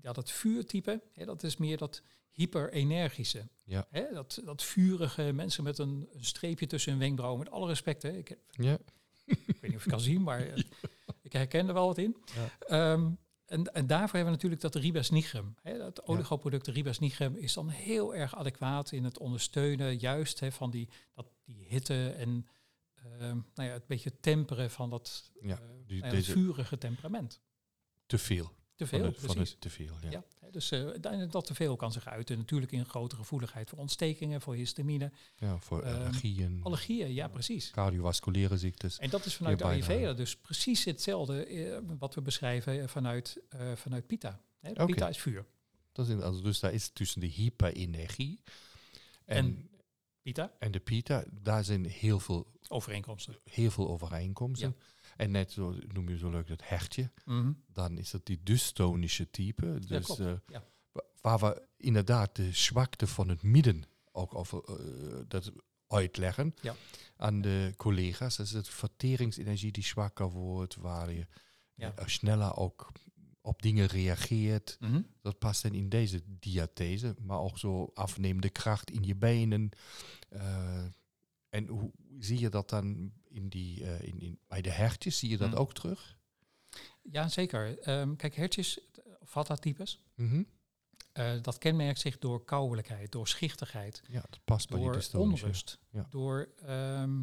ja, 0.00 0.12
dat 0.12 0.30
vuurtype, 0.30 1.02
hè, 1.12 1.24
dat 1.24 1.42
is 1.42 1.56
meer 1.56 1.76
dat 1.76 2.02
hyperenergische. 2.38 3.48
Ja. 3.64 3.86
Hè, 3.90 4.12
dat, 4.12 4.40
dat 4.44 4.62
vurige 4.62 5.32
mensen 5.32 5.64
met 5.64 5.78
een, 5.78 6.08
een 6.12 6.24
streepje 6.24 6.66
tussen 6.66 6.90
hun 6.90 7.00
wenkbrauwen. 7.00 7.38
Met 7.44 7.50
alle 7.52 7.66
respect, 7.66 8.02
hè. 8.02 8.10
Ik, 8.10 8.28
heb- 8.28 8.38
Ja. 8.50 8.78
ik 9.26 9.36
weet 9.46 9.62
niet 9.62 9.74
of 9.74 9.84
je 9.84 9.90
kan 9.90 10.00
zien, 10.00 10.22
maar 10.22 10.40
eh, 10.48 10.62
ik 11.22 11.32
herken 11.32 11.68
er 11.68 11.74
wel 11.74 11.86
wat 11.86 11.98
in. 11.98 12.16
Ja. 12.34 12.50
Ehm, 12.92 13.10
en, 13.46 13.64
en 13.74 13.86
daarvoor 13.86 14.14
hebben 14.16 14.24
we 14.24 14.30
natuurlijk 14.30 14.60
dat 14.60 14.74
ribes 14.74 15.10
nigrum. 15.10 15.54
Hè, 15.62 15.78
dat 15.78 16.02
oligoproduct 16.06 16.66
ribes 16.66 16.98
nigrum 16.98 17.36
is 17.36 17.52
dan 17.54 17.68
heel 17.68 18.14
erg 18.14 18.36
adequaat 18.36 18.92
in 18.92 19.04
het 19.04 19.18
ondersteunen 19.18 19.96
juist 19.98 20.40
hè, 20.40 20.52
van 20.52 20.70
die, 20.70 20.88
dat, 21.14 21.26
die 21.44 21.64
hitte 21.68 22.08
en 22.08 22.46
ehm, 22.94 23.36
nou 23.54 23.68
ja, 23.68 23.72
het 23.74 23.86
beetje 23.86 24.20
temperen 24.20 24.70
van 24.70 24.90
dat, 24.90 25.30
Ja, 25.42 25.48
eh, 25.58 25.58
die- 25.58 25.76
nou 25.86 25.96
ja, 25.96 26.00
dat 26.00 26.10
deze- 26.10 26.32
vurige 26.32 26.78
temperament. 26.78 27.40
Te 28.06 28.18
veel. 28.18 28.52
Te 28.78 28.86
Van 28.86 28.98
veel, 28.98 29.12
van 29.12 29.34
precies. 29.34 29.50
het 29.50 29.60
te 29.60 29.70
veel. 29.70 29.94
Ja. 30.10 30.24
Dus 30.50 30.70
eh, 30.70 30.88
da- 31.00 31.26
dat 31.26 31.46
te 31.46 31.54
veel 31.54 31.76
kan 31.76 31.92
zich 31.92 32.06
uiten. 32.06 32.36
Natuurlijk 32.38 32.72
in 32.72 32.84
grote 32.84 33.16
gevoeligheid 33.16 33.68
voor 33.68 33.78
ontstekingen, 33.78 34.40
voor 34.40 34.54
histamine, 34.54 35.12
Ja, 35.36 35.58
voor 35.58 35.82
Ehm, 35.82 35.94
allergieën, 36.00 36.60
allergieën, 36.62 37.12
ja 37.14 37.28
precies. 37.28 37.70
cardiovasculaire 37.70 38.58
ziektes. 38.58 38.98
En 38.98 39.10
dat 39.10 39.24
is 39.24 39.34
vanuit 39.34 39.58
de. 39.58 39.64
Ayurveda 39.64 40.12
dus 40.12 40.36
precies 40.36 40.84
hetzelfde 40.84 41.44
eh, 41.44 41.78
wat 41.98 42.14
we 42.14 42.20
beschrijven 42.20 42.80
eh, 42.80 42.88
vanuit, 42.88 43.40
vanuit 43.74 44.06
Pita. 44.06 44.40
Hè. 44.60 44.84
Pita 44.86 45.08
is 45.08 45.18
vuur. 45.18 45.44
Dat 45.92 46.08
is, 46.08 46.20
also, 46.20 46.42
dus 46.42 46.60
daar 46.60 46.72
is 46.72 46.88
tussen 46.88 47.20
de 47.20 47.26
hyperenergie 47.26 48.40
en, 49.24 49.36
En 49.36 49.70
Pita, 50.22 50.52
en 50.58 50.70
de 50.70 50.80
pita, 50.80 51.24
daar 51.42 51.64
zijn 51.64 51.84
heel 51.86 52.20
veel, 52.20 52.46
overeenkomsten. 52.68 53.36
heel 53.44 53.70
veel 53.70 53.88
overeenkomsten. 53.88 54.76
En 55.18 55.30
net 55.30 55.52
zo 55.52 55.74
noem 55.92 56.08
je 56.08 56.18
zo 56.18 56.30
leuk 56.30 56.46
dat 56.46 56.60
hertje, 56.68 57.10
Mhm. 57.24 57.52
dan 57.72 57.98
is 57.98 58.10
dat 58.10 58.26
die 58.26 58.40
dystonische 58.42 59.30
type. 59.30 59.78
Dus, 59.86 60.18
eh, 60.18 60.32
Ja. 60.46 60.64
wa- 60.92 61.02
Waar 61.20 61.38
we 61.38 61.62
inderdaad 61.76 62.36
de 62.36 62.52
zwakte 62.52 63.06
van 63.06 63.28
het 63.28 63.42
midden 63.42 63.82
ook 64.12 64.34
over 64.34 64.64
eh, 64.64 65.16
dat 65.28 65.52
uitleggen 65.86 66.54
Ja. 66.62 66.74
aan 67.16 67.40
de 67.40 67.72
collega's. 67.76 68.36
Dat 68.36 68.46
is 68.46 68.52
het 68.52 68.68
verteringsenergie 68.68 69.72
die 69.72 69.84
zwakker 69.84 70.30
wordt, 70.30 70.76
waar 70.76 71.12
je 71.12 71.26
eh, 71.76 72.06
sneller 72.06 72.56
ook 72.56 72.92
op 73.40 73.62
dingen 73.62 73.86
reageert. 73.86 74.76
Mhm. 74.80 75.02
Dat 75.22 75.38
past 75.38 75.62
dan 75.62 75.72
in 75.74 75.88
deze 75.88 76.22
diathese, 76.26 77.14
maar 77.20 77.38
ook 77.40 77.58
zo 77.58 77.90
afnemende 77.94 78.50
kracht 78.50 78.90
in 78.90 79.02
je 79.02 79.16
benen. 79.16 79.70
En 81.48 81.66
hoe 81.66 81.92
zie 82.18 82.38
je 82.40 82.48
dat 82.48 82.68
dan 82.70 83.12
in 83.38 83.48
die, 83.48 83.84
eh, 83.84 84.02
in, 84.08 84.20
in, 84.20 84.38
bij 84.48 84.62
de 84.62 84.70
hertjes? 84.70 85.18
Zie 85.18 85.28
je 85.30 85.36
dat 85.36 85.50
Mhm. 85.50 85.58
ook 85.58 85.74
terug? 85.74 86.16
Ja, 87.02 87.28
zeker. 87.28 87.78
Ehm, 87.78 88.16
kijk, 88.16 88.34
hertjes, 88.34 88.80
vata-types, 89.22 90.00
Mhm. 90.14 90.42
eh, 91.12 91.32
dat 91.42 91.58
kenmerkt 91.58 92.00
zich 92.00 92.18
door 92.18 92.44
kouwelijkheid, 92.44 93.12
door 93.12 93.28
schichtigheid, 93.28 94.02
Ja, 94.08 94.20
dat 94.20 94.40
past 94.44 94.68
bij 94.68 94.80
die 94.80 94.90
dystonische. 94.92 95.44
onrust, 95.44 95.78
Ja. 95.90 96.06
door 96.10 96.48
ehm, 96.56 97.22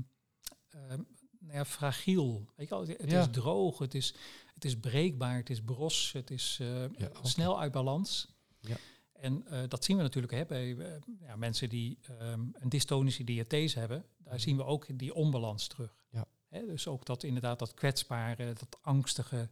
ehm, 0.70 1.02
nou 1.40 1.54
ja, 1.58 1.66
fragiel. 1.66 2.50
Weet 2.56 2.68
je 2.70 2.76
wel, 2.76 2.88
het 2.88 3.12
Ja. 3.12 3.20
is 3.22 3.28
droog, 3.32 3.78
het 3.78 3.94
is, 3.94 4.14
het 4.54 4.66
is 4.66 4.80
breekbaar, 4.80 5.36
het 5.38 5.50
is 5.50 5.62
bros, 5.62 6.12
het 6.12 6.32
is 6.32 6.58
eh, 6.62 6.86
snel 7.24 7.60
uit 7.60 7.72
balans. 7.72 8.28
Ja. 8.60 8.78
En 9.20 9.48
eh, 9.48 9.60
dat 9.68 9.84
zien 9.84 9.98
we 9.98 10.04
natuurlijk 10.04 10.34
hè, 10.34 10.46
bij 10.46 10.78
eh, 10.78 10.92
ja, 11.22 11.36
mensen 11.36 11.70
die 11.70 11.98
ehm, 12.20 12.40
een 12.54 12.70
dystonische 12.70 13.24
diathese 13.24 13.80
hebben. 13.80 14.06
Daar 14.18 14.34
Mhm. 14.34 14.42
zien 14.44 14.58
we 14.58 14.64
ook 14.66 14.86
die 15.00 15.14
onbalans 15.14 15.68
terug. 15.68 15.96
Ja. 16.10 16.26
Hè, 16.50 16.66
dus 16.66 16.88
ook 16.88 17.06
dat 17.06 17.24
inderdaad 17.24 17.60
dat 17.60 17.74
kwetsbare, 17.74 18.46
dat 18.54 18.78
angstige, 18.82 19.50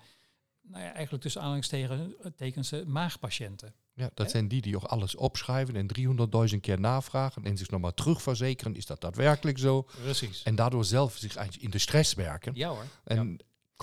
nou 0.61 0.83
ja, 0.83 0.91
eigenlijk 0.93 1.23
tussen 1.23 1.41
aanhalingstekens 1.41 2.71
eh, 2.71 2.83
maagpatiënten. 2.85 3.73
Ja, 3.95 4.09
dat 4.13 4.25
Hè? 4.25 4.31
zijn 4.31 4.47
die 4.47 4.61
die 4.61 4.75
ook 4.75 4.83
alles 4.83 5.15
opschrijven 5.15 5.75
en 5.75 5.87
300.000 6.53 6.59
keer 6.61 6.79
navragen 6.79 7.43
en 7.43 7.57
zich 7.57 7.69
nog 7.69 7.81
maar 7.81 7.93
terugverzekeren. 7.93 8.75
Is 8.75 8.85
dat 8.85 9.01
daadwerkelijk 9.01 9.57
zo? 9.57 9.81
Precies. 10.01 10.43
En 10.43 10.55
daardoor 10.55 10.85
zelf 10.85 11.17
zich 11.17 11.57
in 11.59 11.69
de 11.69 11.77
stress 11.77 12.13
werken. 12.13 12.55
Ja 12.55 12.69
hoor. 12.69 12.85
En 13.03 13.39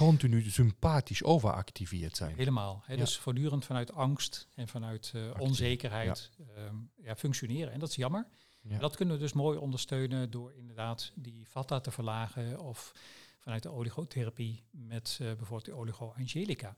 continu 0.06 0.50
sympathisch 0.50 1.24
overactiveerd 1.24 2.16
zijn. 2.16 2.36
Helemaal. 2.36 2.82
Hè, 2.84 2.92
Ja. 2.92 2.98
Dus 2.98 3.18
voortdurend 3.18 3.64
vanuit 3.64 3.92
angst 3.92 4.48
en 4.54 4.68
vanuit 4.68 5.12
eh, 5.14 5.30
onzekerheid 5.38 6.30
ehm, 6.56 6.76
ja, 6.96 7.16
functioneren. 7.16 7.72
En 7.72 7.78
dat 7.78 7.88
is 7.88 7.96
jammer. 7.96 8.26
Ja. 8.62 8.78
Dat 8.78 8.96
kunnen 8.96 9.14
we 9.14 9.20
dus 9.20 9.32
mooi 9.32 9.58
ondersteunen 9.58 10.30
door 10.30 10.52
inderdaad 10.54 11.12
die 11.14 11.48
vata 11.48 11.80
te 11.80 11.90
verlagen 11.90 12.60
of 12.60 12.92
vanuit 13.38 13.62
de 13.62 13.70
oligotherapie 13.70 14.64
met 14.70 15.18
eh, 15.20 15.26
bijvoorbeeld 15.26 15.64
de 15.64 15.72
oligo-angelica. 15.72 16.76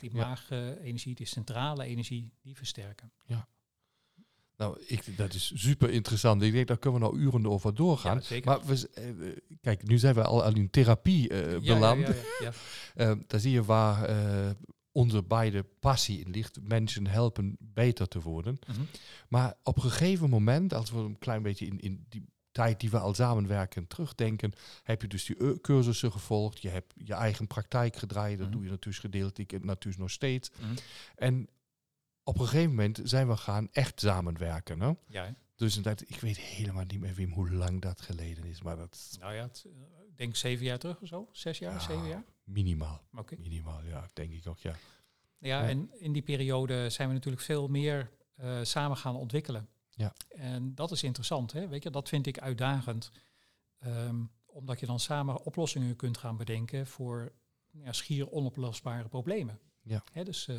Die 0.00 0.14
ja. 0.14 0.26
maagenergie, 0.26 1.14
die 1.14 1.26
centrale 1.26 1.84
energie, 1.84 2.32
die 2.42 2.56
versterken. 2.56 3.12
Nou, 4.60 4.82
ik, 4.86 5.16
dat 5.16 5.34
is 5.34 5.52
super 5.54 5.90
interessant. 5.90 6.42
Ik 6.42 6.52
denk, 6.52 6.66
daar 6.66 6.78
kunnen 6.78 7.00
we 7.00 7.06
nou 7.06 7.18
uren 7.18 7.46
over 7.46 7.74
doorgaan. 7.74 8.16
Ja, 8.16 8.20
zeker. 8.22 8.50
Maar 8.50 8.66
we, 8.66 8.88
eh, 8.94 9.08
eh, 9.08 9.36
kijk, 9.60 9.86
nu 9.88 9.98
zijn 9.98 10.14
we 10.14 10.22
al 10.24 10.42
al 10.44 10.54
in 10.54 10.70
therapie 10.70 11.28
eh, 11.28 11.52
Ja, 11.52 11.74
beland. 11.74 12.06
ja. 12.40 12.52
Eh, 12.94 13.12
daar 13.26 13.40
zie 13.40 13.52
je 13.52 13.62
waar 13.64 14.04
eh, 14.04 14.50
onze 14.92 15.22
beide 15.22 15.62
passie 15.80 16.20
in 16.24 16.30
ligt. 16.30 16.58
Mensen 16.62 17.06
helpen 17.06 17.56
beter 17.58 18.08
te 18.08 18.20
worden. 18.20 18.58
Mhm. 18.66 18.80
Maar 19.28 19.54
op 19.62 19.76
een 19.76 19.82
gegeven 19.82 20.30
moment, 20.30 20.74
als 20.74 20.90
we 20.90 20.98
een 20.98 21.18
klein 21.18 21.42
beetje 21.42 21.66
in, 21.66 21.78
in 21.80 22.06
die 22.08 22.24
tijd 22.52 22.80
die 22.80 22.90
we 22.90 22.98
al 22.98 23.14
samenwerken 23.14 23.86
terugdenken, 23.86 24.52
heb 24.82 25.02
je 25.02 25.08
dus 25.08 25.24
die 25.24 25.60
cursussen 25.60 26.12
gevolgd. 26.12 26.62
Je 26.62 26.68
hebt 26.68 26.94
je 27.04 27.14
eigen 27.14 27.46
praktijk 27.46 27.96
gedraaid. 27.96 28.38
Dat 28.38 28.46
Mhm. 28.46 28.56
doe 28.56 28.64
je 28.64 28.70
natuurlijk 28.70 29.04
gedeeltelijk 29.04 29.52
en 29.52 29.66
natuurlijk 29.66 30.02
nog 30.02 30.10
steeds. 30.10 30.50
Mhm. 30.60 30.74
En 31.16 31.48
op 32.30 32.38
een 32.40 32.46
gegeven 32.48 32.70
moment 32.70 33.00
zijn 33.02 33.28
we 33.28 33.36
gaan 33.36 33.68
echt 33.72 34.00
samenwerken. 34.00 34.80
Hè? 34.80 34.92
Ja, 35.06 35.24
hè. 35.24 35.30
Dus 35.56 35.74
dat, 35.82 36.00
ik 36.00 36.20
weet 36.20 36.38
helemaal 36.38 36.84
niet 36.86 37.00
meer 37.00 37.14
Wim 37.14 37.32
hoe 37.32 37.50
lang 37.50 37.80
dat 37.80 38.00
geleden 38.00 38.44
is, 38.44 38.62
maar 38.62 38.76
dat 38.76 39.16
nou 39.20 39.34
ja, 39.34 39.42
het, 39.42 39.64
eh, 39.66 39.72
ik 40.08 40.16
denk 40.18 40.36
zeven 40.36 40.64
jaar 40.64 40.78
terug 40.78 41.00
of 41.00 41.08
zo. 41.08 41.28
Zes 41.32 41.58
jaar, 41.58 41.72
Ja. 41.72 41.78
zeven 41.80 42.06
jaar. 42.06 42.24
minimaal. 42.44 43.00
Oké. 43.16 43.36
Minimaal, 43.38 43.82
ja, 43.84 44.08
denk 44.12 44.32
ik 44.32 44.46
ook, 44.46 44.58
ja. 44.58 44.74
Ja, 45.38 45.62
Ja. 45.62 45.68
en 45.68 45.90
in 45.98 46.12
die 46.12 46.22
periode 46.22 46.90
zijn 46.90 47.08
we 47.08 47.14
natuurlijk 47.14 47.42
veel 47.42 47.68
meer 47.68 48.10
eh, 48.36 48.58
samen 48.62 48.96
gaan 48.96 49.16
ontwikkelen. 49.16 49.68
Ja. 49.90 50.12
En 50.28 50.74
dat 50.74 50.90
is 50.90 51.02
interessant, 51.02 51.52
hè? 51.52 51.68
Weet 51.68 51.82
je, 51.82 51.90
dat 51.90 52.08
vind 52.08 52.26
ik 52.26 52.38
uitdagend. 52.38 53.10
Ehm, 53.78 54.24
omdat 54.46 54.80
je 54.80 54.86
dan 54.86 55.00
samen 55.00 55.42
oplossingen 55.44 55.96
kunt 55.96 56.18
gaan 56.18 56.36
bedenken 56.36 56.86
voor 56.86 57.32
ja, 57.70 57.92
schier 57.92 58.30
onoplosbare 58.30 59.08
problemen. 59.08 59.58
Ja. 59.82 60.04
Hè, 60.12 60.24
dus, 60.24 60.48
eh, 60.48 60.56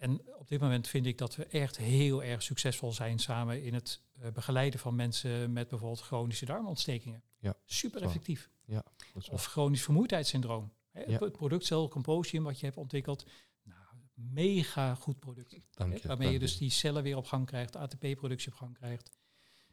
en 0.00 0.20
op 0.38 0.48
dit 0.48 0.60
moment 0.60 0.88
vind 0.88 1.06
ik 1.06 1.18
dat 1.18 1.36
we 1.36 1.44
echt 1.46 1.76
heel 1.76 2.22
erg 2.22 2.42
succesvol 2.42 2.92
zijn 2.92 3.18
samen 3.18 3.62
in 3.62 3.74
het 3.74 4.00
eh, 4.20 4.30
begeleiden 4.32 4.80
van 4.80 4.94
mensen 4.94 5.52
met 5.52 5.68
bijvoorbeeld 5.68 6.00
chronische 6.00 6.44
darmontstekingen. 6.44 7.22
Ja, 7.38 7.54
Super 7.64 8.02
effectief. 8.02 8.50
Wel- 8.64 8.82
Of 9.30 9.44
chronisch 9.46 9.82
vermoeidheidssyndroom. 9.82 10.72
Ja. 10.92 11.18
Het 11.18 11.32
productcel 11.32 11.88
Composium 11.88 12.44
wat 12.44 12.60
je 12.60 12.66
hebt 12.66 12.78
ontwikkeld. 12.78 13.26
Nou, 13.62 13.78
mega 14.14 14.94
goed 14.94 15.18
product. 15.18 15.56
dank 15.70 15.96
je. 15.96 16.08
waarmee 16.08 16.32
je 16.32 16.38
dus 16.38 16.56
die 16.58 16.70
cellen 16.70 17.02
weer 17.02 17.16
op 17.16 17.26
gang 17.26 17.46
krijgt, 17.46 17.76
ATP-productie 17.76 18.52
op 18.52 18.58
gang 18.58 18.74
krijgt. 18.74 19.10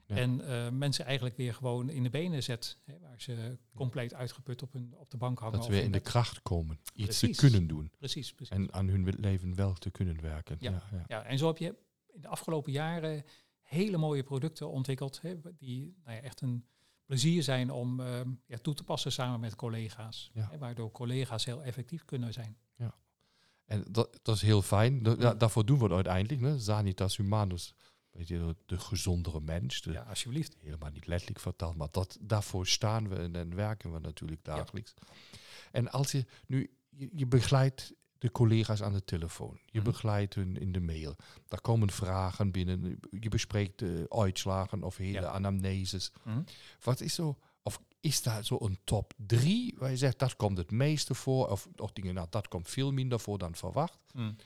Ja. 0.07 0.15
En 0.15 0.41
eh, 0.41 0.69
mensen 0.69 1.05
eigenlijk 1.05 1.37
weer 1.37 1.53
gewoon 1.53 1.89
in 1.89 2.03
de 2.03 2.09
benen 2.09 2.43
zet. 2.43 2.77
Hè, 2.83 2.99
waar 2.99 3.21
ze 3.21 3.57
compleet 3.75 4.13
uitgeput 4.13 4.61
op, 4.61 4.73
hun, 4.73 4.93
op 4.97 5.11
de 5.11 5.17
bank 5.17 5.39
hangen. 5.39 5.55
Dat 5.55 5.65
ze 5.65 5.71
weer 5.71 5.83
in 5.83 5.91
de 5.91 5.99
kracht 5.99 6.41
komen. 6.41 6.79
Iets 6.93 7.19
Precies. 7.19 7.37
te 7.37 7.41
kunnen 7.47 7.67
doen. 7.67 7.91
Precies, 7.97 8.33
precies. 8.33 8.55
En 8.55 8.73
aan 8.73 8.87
hun 8.87 9.09
leven 9.19 9.55
wel 9.55 9.73
te 9.73 9.89
kunnen 9.89 10.21
werken. 10.21 10.57
Ja. 10.59 10.71
Ja, 10.71 10.83
ja. 10.91 11.03
Ja, 11.07 11.23
en 11.23 11.37
zo 11.37 11.47
heb 11.47 11.57
je 11.57 11.75
in 12.07 12.21
de 12.21 12.27
afgelopen 12.27 12.71
jaren 12.71 13.23
hele 13.61 13.97
mooie 13.97 14.23
producten 14.23 14.69
ontwikkeld. 14.69 15.21
Hè, 15.21 15.35
die 15.57 15.95
nou 16.03 16.15
ja, 16.15 16.21
echt 16.21 16.41
een 16.41 16.65
plezier 17.05 17.43
zijn 17.43 17.71
om 17.71 18.01
ja, 18.45 18.57
toe 18.61 18.73
te 18.73 18.83
passen 18.83 19.11
samen 19.11 19.39
met 19.39 19.55
collega's. 19.55 20.31
Ja. 20.33 20.47
Hè, 20.51 20.57
waardoor 20.57 20.91
collega's 20.91 21.45
heel 21.45 21.63
effectief 21.63 22.05
kunnen 22.05 22.33
zijn. 22.33 22.57
En 23.65 23.83
dat, 23.91 24.19
dat 24.21 24.35
is 24.35 24.41
heel 24.41 24.61
fijn. 24.61 25.03
Da- 25.03 25.15
da- 25.15 25.33
daarvoor 25.33 25.65
doen 25.65 25.77
we 25.77 25.83
het 25.83 25.93
uiteindelijk. 25.93 26.41
Ne? 26.41 26.59
Sanitas 26.59 27.17
Humanus 27.17 27.73
weet 28.17 28.27
je, 28.27 28.55
de 28.65 28.79
gezondere 28.79 29.41
mens. 29.41 29.81
De, 29.81 29.91
Ja, 29.91 30.01
alsjeblieft. 30.01 30.55
Helemaal 30.59 30.91
niet 30.91 31.07
letterlijk 31.07 31.39
vertaald, 31.39 31.75
maar 31.75 31.87
dat, 31.91 32.17
daarvoor 32.21 32.67
staan 32.67 33.07
we 33.09 33.15
en, 33.15 33.35
en 33.35 33.55
werken 33.55 33.93
we 33.93 33.99
natuurlijk 33.99 34.43
dagelijks. 34.43 34.93
En 35.71 35.91
als 35.91 36.11
je 36.11 36.25
nu, 36.47 36.69
je, 36.89 37.09
je 37.13 37.25
begeleidt 37.27 37.93
de 38.17 38.31
collega's 38.31 38.81
aan 38.81 38.93
de 38.93 39.03
telefoon, 39.03 39.59
je 39.65 39.79
Mhm. 39.79 39.89
begeleidt 39.89 40.33
hun 40.35 40.57
in 40.57 40.71
de 40.71 40.79
mail, 40.79 41.15
daar 41.47 41.61
komen 41.61 41.91
vragen 41.91 42.51
binnen, 42.51 42.99
je 43.19 43.29
bespreekt 43.29 43.79
de 43.79 44.05
uitslagen 44.09 44.83
of 44.83 44.97
hele 44.97 45.19
Ja. 45.19 45.27
anamneses. 45.27 46.11
Mhm. 46.23 46.41
Wat 46.79 47.01
is 47.01 47.13
zo, 47.15 47.37
of 47.63 47.81
is 47.99 48.21
daar 48.21 48.45
zo 48.45 48.57
een 48.61 48.79
top 48.83 49.13
drie 49.17 49.75
waar 49.77 49.89
je 49.89 49.97
zegt 49.97 50.19
dat 50.19 50.35
komt 50.35 50.57
het 50.57 50.71
meeste 50.71 51.13
voor, 51.15 51.47
of, 51.49 51.67
of 51.75 51.91
dingen, 51.91 52.13
nou 52.13 52.27
dat 52.29 52.47
komt 52.47 52.69
veel 52.69 52.91
minder 52.91 53.19
voor 53.19 53.37
dan 53.37 53.55
verwacht? 53.55 53.99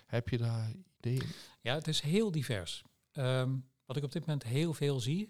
Heb 0.06 0.30
je 0.30 0.38
daar 0.38 0.72
ideeën? 0.98 1.30
Ja, 1.62 1.74
het 1.76 1.88
is 1.88 2.02
heel 2.02 2.32
divers. 2.32 2.84
Ehm, 3.12 3.58
wat 3.86 3.98
ik 3.98 4.04
op 4.04 4.12
dit 4.12 4.22
moment 4.26 4.44
heel 4.44 4.74
veel 4.74 5.00
zie, 5.00 5.30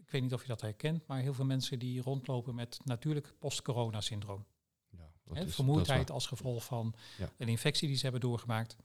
ik 0.00 0.10
weet 0.10 0.22
niet 0.22 0.34
of 0.34 0.42
je 0.42 0.48
dat 0.48 0.60
herkent, 0.60 1.06
maar 1.06 1.20
heel 1.20 1.34
veel 1.34 1.44
mensen 1.44 1.78
die 1.78 2.02
rondlopen 2.02 2.54
met 2.54 2.80
natuurlijk 2.84 3.34
post-corona-syndroom. 3.38 4.46
Ja, 4.88 5.10
is- 5.40 5.54
vermoeidheid 5.54 6.10
als 6.10 6.26
gevolg 6.26 6.64
van 6.64 6.94
Ja. 7.18 7.32
een 7.36 7.48
infectie 7.48 7.86
die 7.88 7.96
ze 7.96 8.02
hebben 8.02 8.20
doorgemaakt. 8.20 8.76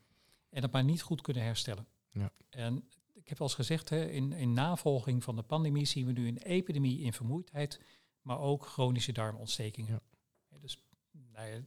En 0.49 0.61
dat 0.61 0.71
maar 0.71 0.83
niet 0.83 1.01
goed 1.01 1.21
kunnen 1.21 1.43
herstellen. 1.43 1.87
Ja. 2.11 2.31
En 2.49 2.89
ik 3.13 3.27
heb 3.27 3.39
al 3.39 3.45
eens 3.45 3.55
gezegd, 3.55 3.89
hè, 3.89 4.05
in, 4.09 4.31
in 4.33 4.53
navolging 4.53 5.23
van 5.23 5.35
de 5.35 5.41
pandemie 5.41 5.85
zien 5.85 6.05
we 6.05 6.11
nu 6.11 6.27
een 6.27 6.37
epidemie 6.37 6.99
in 6.99 7.13
vermoeidheid, 7.13 7.79
maar 8.21 8.39
ook 8.39 8.65
chronische 8.65 9.11
darmontstekingen. 9.11 10.01
Ja. 10.49 10.57
Dus 10.59 10.83
nou 11.11 11.47
ja, 11.47 11.61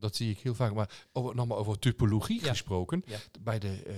Dat 0.00 0.16
zie 0.16 0.30
ik 0.30 0.38
heel 0.38 0.54
vaak. 0.54 0.74
Maar 0.74 1.06
over, 1.12 1.34
nog 1.34 1.46
maar 1.46 1.56
over 1.56 1.78
typologie 1.78 2.40
Ja. 2.42 2.48
gesproken. 2.48 3.02
Ja. 3.06 3.18
Bij, 3.40 3.58
de, 3.58 3.82
eh, 3.82 3.96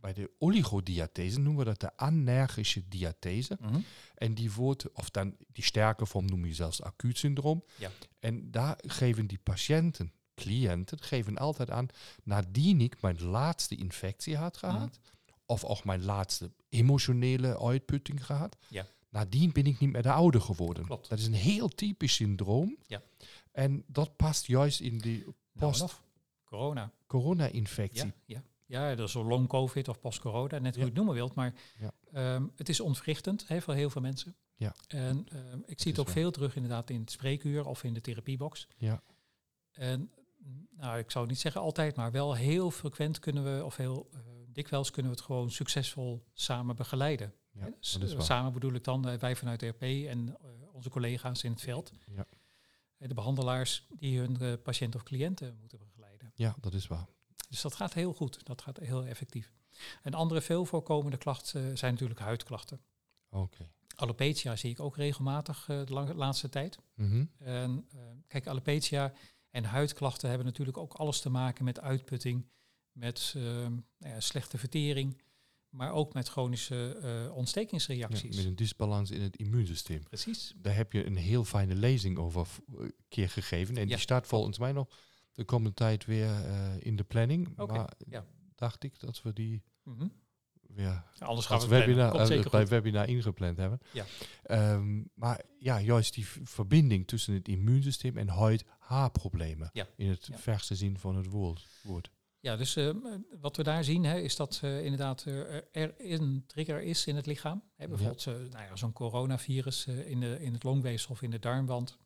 bij 0.00 0.12
de 0.12 0.30
oligodiathese 0.38 1.40
noemen 1.40 1.58
we 1.64 1.70
dat 1.70 1.80
de 1.80 1.96
anergische 1.96 2.88
diathese. 2.88 3.58
Mhm. 3.60 3.80
En 4.14 4.34
die 4.34 4.52
wordt, 4.52 4.92
of 4.92 5.10
dan 5.10 5.36
die 5.52 5.64
sterke 5.64 6.06
vorm 6.06 6.24
noem 6.26 6.46
je 6.46 6.54
zelfs 6.54 6.82
acuut 6.82 7.18
syndroom. 7.18 7.64
Ja. 7.78 7.90
En 8.20 8.50
daar 8.50 8.78
geven 8.86 9.26
die 9.26 9.38
patiënten, 9.42 10.12
cliënten, 10.34 11.02
geven 11.02 11.38
altijd 11.38 11.70
aan, 11.70 11.86
nadien 12.22 12.80
ik 12.80 13.00
mijn 13.02 13.22
laatste 13.22 13.76
infectie 13.76 14.36
had 14.36 14.62
Mhm. 14.62 14.72
gehad, 14.72 14.98
of 15.46 15.64
ook 15.64 15.84
mijn 15.84 16.04
laatste 16.04 16.50
emotionele 16.68 17.60
uitputting 17.60 18.26
gehad, 18.26 18.56
Ja. 18.68 18.86
nadien 19.08 19.52
ben 19.52 19.66
ik 19.66 19.78
niet 19.78 19.92
meer 19.92 20.02
de 20.02 20.12
oude 20.12 20.40
geworden. 20.40 20.84
Klopt. 20.84 21.08
Dat 21.08 21.18
is 21.18 21.26
een 21.26 21.32
heel 21.34 21.68
typisch 21.68 22.14
syndroom. 22.14 22.76
Ja. 22.86 23.02
En 23.52 23.84
dat 23.86 24.16
past 24.16 24.46
juist 24.46 24.80
in 24.80 24.98
die 24.98 25.24
post 25.58 25.82
of. 25.82 26.02
Corona. 26.44 26.92
corona-infectie. 27.06 28.04
Ja, 28.06 28.12
ja. 28.24 28.42
ja, 28.88 28.94
dat 28.94 29.08
is 29.08 29.14
een 29.14 29.26
long 29.26 29.48
covid 29.48 29.88
of 29.88 30.00
post-corona, 30.00 30.58
net 30.58 30.72
hoe 30.74 30.80
je 30.82 30.88
het 30.88 30.96
noemen 30.96 31.14
wilt. 31.14 31.34
Maar 31.34 31.54
Ja. 31.78 31.92
ehm, 32.12 32.46
het 32.56 32.68
is 32.68 32.80
ontwrichtend 32.80 33.48
hè, 33.48 33.60
voor 33.62 33.74
heel 33.74 33.90
veel 33.90 34.00
mensen. 34.02 34.36
Ja. 34.56 34.74
En 34.88 35.26
ehm, 35.28 35.58
ik 35.66 35.80
zie 35.80 35.90
het 35.90 36.00
ook 36.00 36.06
waar. 36.06 36.14
veel 36.14 36.30
terug 36.30 36.54
inderdaad 36.56 36.90
in 36.90 37.00
het 37.00 37.10
spreekuur 37.10 37.66
of 37.66 37.84
in 37.84 37.94
de 37.94 38.00
therapiebox. 38.00 38.68
Ja. 38.76 39.02
En 39.70 40.10
nou, 40.70 40.98
ik 40.98 41.10
zou 41.10 41.26
niet 41.26 41.40
zeggen 41.40 41.60
altijd, 41.60 41.96
maar 41.96 42.10
wel 42.10 42.34
heel 42.34 42.70
frequent 42.70 43.18
kunnen 43.18 43.44
we, 43.56 43.64
of 43.64 43.76
heel 43.76 44.08
eh, 44.12 44.18
dikwijls 44.48 44.90
kunnen 44.90 45.10
we 45.12 45.16
het 45.16 45.26
gewoon 45.26 45.50
succesvol 45.50 46.24
samen 46.32 46.76
begeleiden. 46.76 47.34
Ja, 47.52 47.68
samen 48.18 48.52
bedoel 48.52 48.72
ik 48.72 48.84
dan 48.84 49.08
eh, 49.08 49.18
wij 49.18 49.36
vanuit 49.36 49.60
de 49.60 49.68
RP 49.68 49.82
en 49.82 50.36
eh, 50.40 50.74
onze 50.74 50.90
collega's 50.90 51.44
in 51.44 51.50
het 51.50 51.60
veld. 51.60 51.92
Ja. 52.14 52.26
Eh, 53.04 53.08
de 53.10 53.14
behandelaars 53.14 53.86
die 53.98 54.18
hun 54.18 54.40
eh, 54.40 54.52
patiënt 54.62 54.94
of 54.94 55.02
cliënten 55.02 55.56
moeten 55.60 55.78
begeleiden. 55.78 56.32
ja, 56.34 56.56
dat 56.60 56.74
is 56.74 56.86
waar. 56.86 57.08
Dus 57.48 57.60
dat 57.60 57.74
gaat 57.74 57.94
heel 57.94 58.12
goed, 58.12 58.46
dat 58.46 58.62
gaat 58.62 58.76
heel 58.78 59.04
effectief. 59.04 59.52
Een 60.02 60.14
andere 60.14 60.40
veel 60.40 60.64
voorkomende 60.64 61.16
klacht 61.16 61.54
eh, 61.54 61.62
zijn 61.74 61.92
natuurlijk 61.92 62.20
huidklachten. 62.20 62.80
Oké. 63.30 63.70
Alopecia 63.94 64.56
zie 64.56 64.70
ik 64.70 64.80
ook 64.80 64.96
regelmatig 64.96 65.64
de 65.66 65.84
lang- 65.88 66.12
laatste 66.14 66.48
tijd. 66.48 66.78
Mhm. 66.94 67.24
En 67.38 67.88
kijk, 68.26 68.46
alopecia 68.46 69.12
en 69.50 69.64
huidklachten 69.64 70.28
hebben 70.28 70.46
natuurlijk 70.46 70.78
ook 70.78 70.92
alles 70.92 71.20
te 71.20 71.30
maken 71.30 71.64
met 71.64 71.80
uitputting, 71.80 72.48
met 72.92 73.32
eh, 73.36 73.42
nou 73.42 73.82
ja, 73.98 74.20
slechte 74.20 74.58
vertering, 74.58 75.22
maar 75.74 75.92
ook 75.92 76.12
met 76.14 76.28
chronische 76.28 76.98
eh, 77.02 77.24
Ja, 77.24 77.30
ontstekingsreacties. 77.30 78.36
met 78.36 78.44
een 78.44 78.54
disbalans 78.56 79.10
in 79.10 79.20
het 79.20 79.36
immuunsysteem. 79.36 80.02
Precies. 80.02 80.54
Daar 80.56 80.74
heb 80.76 80.92
je 80.92 81.04
een 81.06 81.16
heel 81.16 81.44
fijne 81.44 81.74
lezing 81.74 82.18
over 82.18 82.46
een 82.76 82.94
keer 83.08 83.28
gegeven. 83.28 83.76
En 83.76 83.82
Ja. 83.82 83.88
die 83.88 83.98
staat 83.98 84.26
volgens 84.26 84.58
mij 84.58 84.72
nog 84.72 84.88
de 85.32 85.44
komende 85.44 85.74
tijd 85.74 86.04
weer 86.04 86.26
eh, 86.44 86.74
in 86.78 86.96
de 86.96 87.04
planning. 87.04 87.58
Oké, 87.58 87.72
Maar 87.72 87.92
ja. 88.08 88.24
dacht 88.54 88.82
ik 88.84 89.00
dat 89.00 89.22
we 89.22 89.32
die 89.32 89.62
Mhm. 89.82 90.06
weer 90.60 91.02
Anders 91.18 91.46
gaan 91.46 91.60
we 91.60 91.66
webinar, 91.66 92.14
eh, 92.20 92.28
bij 92.28 92.42
goed. 92.42 92.68
webinar 92.68 93.08
ingepland 93.08 93.56
hebben. 93.56 93.78
Ja. 93.92 94.04
Ehm, 94.42 95.02
maar 95.14 95.40
ja, 95.58 95.80
juist 95.80 96.14
die 96.14 96.26
verbinding 96.42 97.06
tussen 97.06 97.34
het 97.34 97.48
immuunsysteem 97.48 98.16
en 98.16 98.28
huid-haarproblemen. 98.28 99.70
Ja. 99.72 99.86
In 99.96 100.08
het 100.08 100.28
verste 100.32 100.74
zin 100.74 100.98
van 100.98 101.16
het 101.16 101.26
woord. 101.26 102.10
Ja, 102.44 102.56
dus 102.56 102.76
eh, 102.76 102.90
wat 103.40 103.56
we 103.56 103.62
daar 103.62 103.84
zien 103.84 104.04
hè, 104.04 104.18
is 104.18 104.36
dat 104.36 104.60
eh, 104.62 104.84
inderdaad 104.84 105.24
eh, 105.26 105.54
er 105.72 105.94
een 105.98 106.44
trigger 106.46 106.82
is 106.82 107.06
in 107.06 107.16
het 107.16 107.26
lichaam. 107.26 107.62
Hè, 107.76 107.88
bijvoorbeeld 107.88 108.24
nou 108.24 108.64
ja, 108.64 108.76
zo'n 108.76 108.92
coronavirus 108.92 109.86
in, 109.86 110.20
de, 110.20 110.40
in 110.40 110.52
het 110.52 110.62
longweefsel 110.62 111.10
of 111.10 111.22
in 111.22 111.30
de 111.30 111.38
darmwand, 111.38 111.98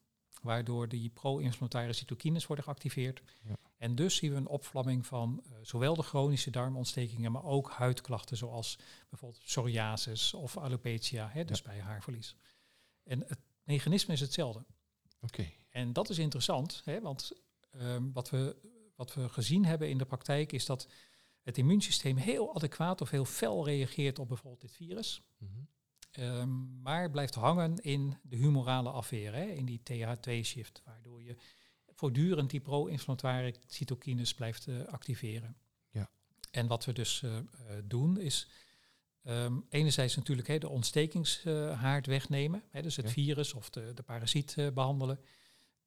waardoor 0.43 0.89
die 0.89 1.09
pro-inflammatoire 1.11 1.93
cytokines 1.93 2.47
worden 2.47 2.65
geactiveerd. 2.65 3.23
Ja. 3.43 3.57
En 3.77 3.95
dus 3.95 4.17
zien 4.17 4.31
we 4.31 4.37
een 4.37 4.47
opvlamming 4.47 5.07
van 5.07 5.43
zowel 5.63 5.95
de 5.95 6.03
chronische 6.03 6.51
darmontstekingen, 6.51 7.33
maar 7.33 7.45
ook 7.45 7.71
huidklachten 7.71 8.37
zoals 8.37 8.79
bijvoorbeeld 9.09 9.43
psoriasis 9.45 10.35
of 10.35 10.57
alopecia, 10.57 11.29
hè, 11.33 11.45
dus 11.45 11.63
bij 11.63 11.81
haarverlies. 11.81 12.37
En 13.05 13.25
het 13.27 13.41
mechanisme 13.63 14.13
is 14.15 14.21
hetzelfde. 14.21 14.65
Oké. 15.21 15.51
En 15.71 15.93
dat 15.93 16.11
is 16.11 16.19
interessant, 16.19 16.83
hè, 16.85 17.01
want 17.01 17.33
ehm, 17.71 18.13
wat, 18.13 18.31
we, 18.31 18.57
wat 18.99 19.15
we 19.15 19.29
gezien 19.29 19.65
hebben 19.65 19.89
in 19.89 19.99
de 19.99 20.05
praktijk 20.05 20.53
is 20.53 20.67
dat 20.67 20.89
het 21.43 21.59
immuunsysteem 21.59 22.17
heel 22.17 22.55
adequaat 22.55 23.01
of 23.01 23.11
heel 23.11 23.25
fel 23.25 23.65
reageert 23.65 24.19
op 24.19 24.29
bijvoorbeeld 24.29 24.61
dit 24.61 24.73
virus, 24.73 25.23
Mhm. 25.39 25.51
ehm, 26.11 26.81
maar 26.83 27.11
blijft 27.11 27.35
hangen 27.35 27.77
in 27.77 28.17
de 28.23 28.37
humorale 28.37 28.91
afweer, 28.91 29.35
hè, 29.35 29.45
in 29.45 29.65
die 29.65 29.81
TH2-shift, 29.83 30.83
waardoor 30.85 31.23
je 31.23 31.37
voortdurend 31.95 32.51
die 32.51 32.61
pro-inflammatoire 32.61 33.55
cytokines 33.67 34.35
blijft 34.35 34.67
eh, 34.67 34.85
activeren. 34.85 35.57
Ja. 35.91 36.11
En 36.51 36.67
wat 36.67 36.85
we 36.85 36.93
dus 36.93 37.23
eh, 37.23 37.37
eh, 37.37 37.45
doen 37.85 38.19
is 38.21 38.49
ehm, 39.23 39.61
enerzijds 39.69 40.17
natuurlijk 40.17 40.49
hè, 40.49 40.59
de 40.59 40.69
ontstekingshaard 40.69 42.07
wegnemen, 42.07 42.63
hè, 42.71 42.83
dus 42.83 42.97
het 42.97 43.07
Ja. 43.07 43.13
virus 43.13 43.53
of 43.55 43.71
de, 43.71 43.93
de 43.95 44.03
parasiet 44.03 44.55
eh, 44.59 44.71
behandelen. 44.71 45.21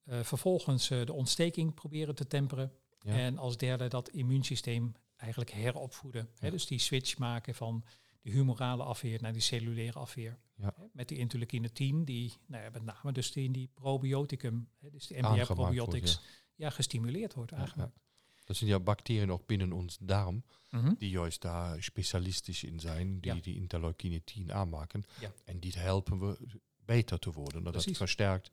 Eh, 0.03 0.23
vervolgens 0.23 0.87
de 0.87 1.13
ontsteking 1.13 1.73
proberen 1.73 2.15
te 2.15 2.27
temperen. 2.27 2.71
Ja. 3.03 3.13
En 3.13 3.37
als 3.37 3.57
derde 3.57 3.87
dat 3.87 4.09
immuunsysteem 4.09 4.95
eigenlijk 5.15 5.51
heropvoeden. 5.51 6.29
Hè, 6.39 6.51
dus 6.51 6.65
die 6.65 6.79
switch 6.79 7.17
maken 7.17 7.55
van 7.55 7.83
de 8.21 8.29
humorale 8.31 8.83
afweer 8.83 9.21
naar 9.21 9.33
die 9.33 9.41
cellulaire 9.41 9.99
afweer. 9.99 10.39
Ja. 10.55 10.73
Hè, 10.77 10.83
met 10.93 11.07
die 11.07 11.17
interleukine 11.17 11.71
10, 11.71 12.05
die 12.05 12.33
nou 12.47 12.63
ja, 12.63 12.69
met 12.69 12.83
name 12.83 13.11
dus 13.11 13.31
die 13.31 13.43
in 13.43 13.51
die 13.51 13.69
probioticum, 13.73 14.69
hè, 14.79 14.89
dus 14.89 15.07
de 15.07 15.15
Aangemaakt 15.15 15.49
MDR 15.49 15.53
probiotics, 15.53 16.13
wordt, 16.15 16.29
ja. 16.55 16.69
gestimuleerd 16.69 17.33
wordt 17.33 17.53
aangemaakt. 17.53 17.99
Dat 18.45 18.55
zijn 18.55 18.69
ja 18.69 18.79
bacteriën 18.79 19.31
ook 19.31 19.45
binnen 19.45 19.71
ons 19.73 19.97
darm, 20.01 20.43
Mhm. 20.69 20.93
die 20.97 21.09
juist 21.09 21.41
daar 21.41 21.83
specialistisch 21.83 22.63
in 22.63 22.79
zijn, 22.79 23.19
die 23.19 23.41
die 23.41 23.55
interleukine 23.55 24.23
10 24.23 24.53
aanmaken. 24.53 25.03
En 25.45 25.59
die 25.59 25.73
helpen 25.77 26.19
we 26.19 26.37
beter 26.85 27.19
te 27.19 27.31
worden, 27.31 27.63
dat 27.63 27.85
het 27.85 27.97
versterkt 27.97 28.51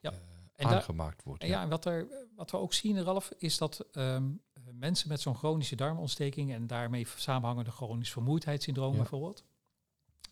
Ja. 0.00 0.12
eh, 0.12 0.18
En 0.58 0.66
aangemaakt 0.68 1.22
wordt. 1.22 1.42
En 1.42 1.48
ja, 1.48 1.62
en 1.62 1.68
wat, 1.68 1.84
er, 1.84 2.08
wat 2.34 2.50
we 2.50 2.56
ook 2.56 2.72
zien, 2.72 3.02
Ralf, 3.02 3.30
is 3.38 3.58
dat 3.58 3.80
ehm, 3.92 4.30
eh, 4.52 4.62
mensen 4.72 5.08
met 5.08 5.20
zo'n 5.20 5.36
chronische 5.36 5.76
darmontsteking 5.76 6.52
en 6.52 6.66
daarmee 6.66 7.06
samenhangende 7.16 7.70
chronisch 7.70 8.12
vermoeidheidssyndroom 8.12 8.92
Ja. 8.92 8.98
bijvoorbeeld, 8.98 9.44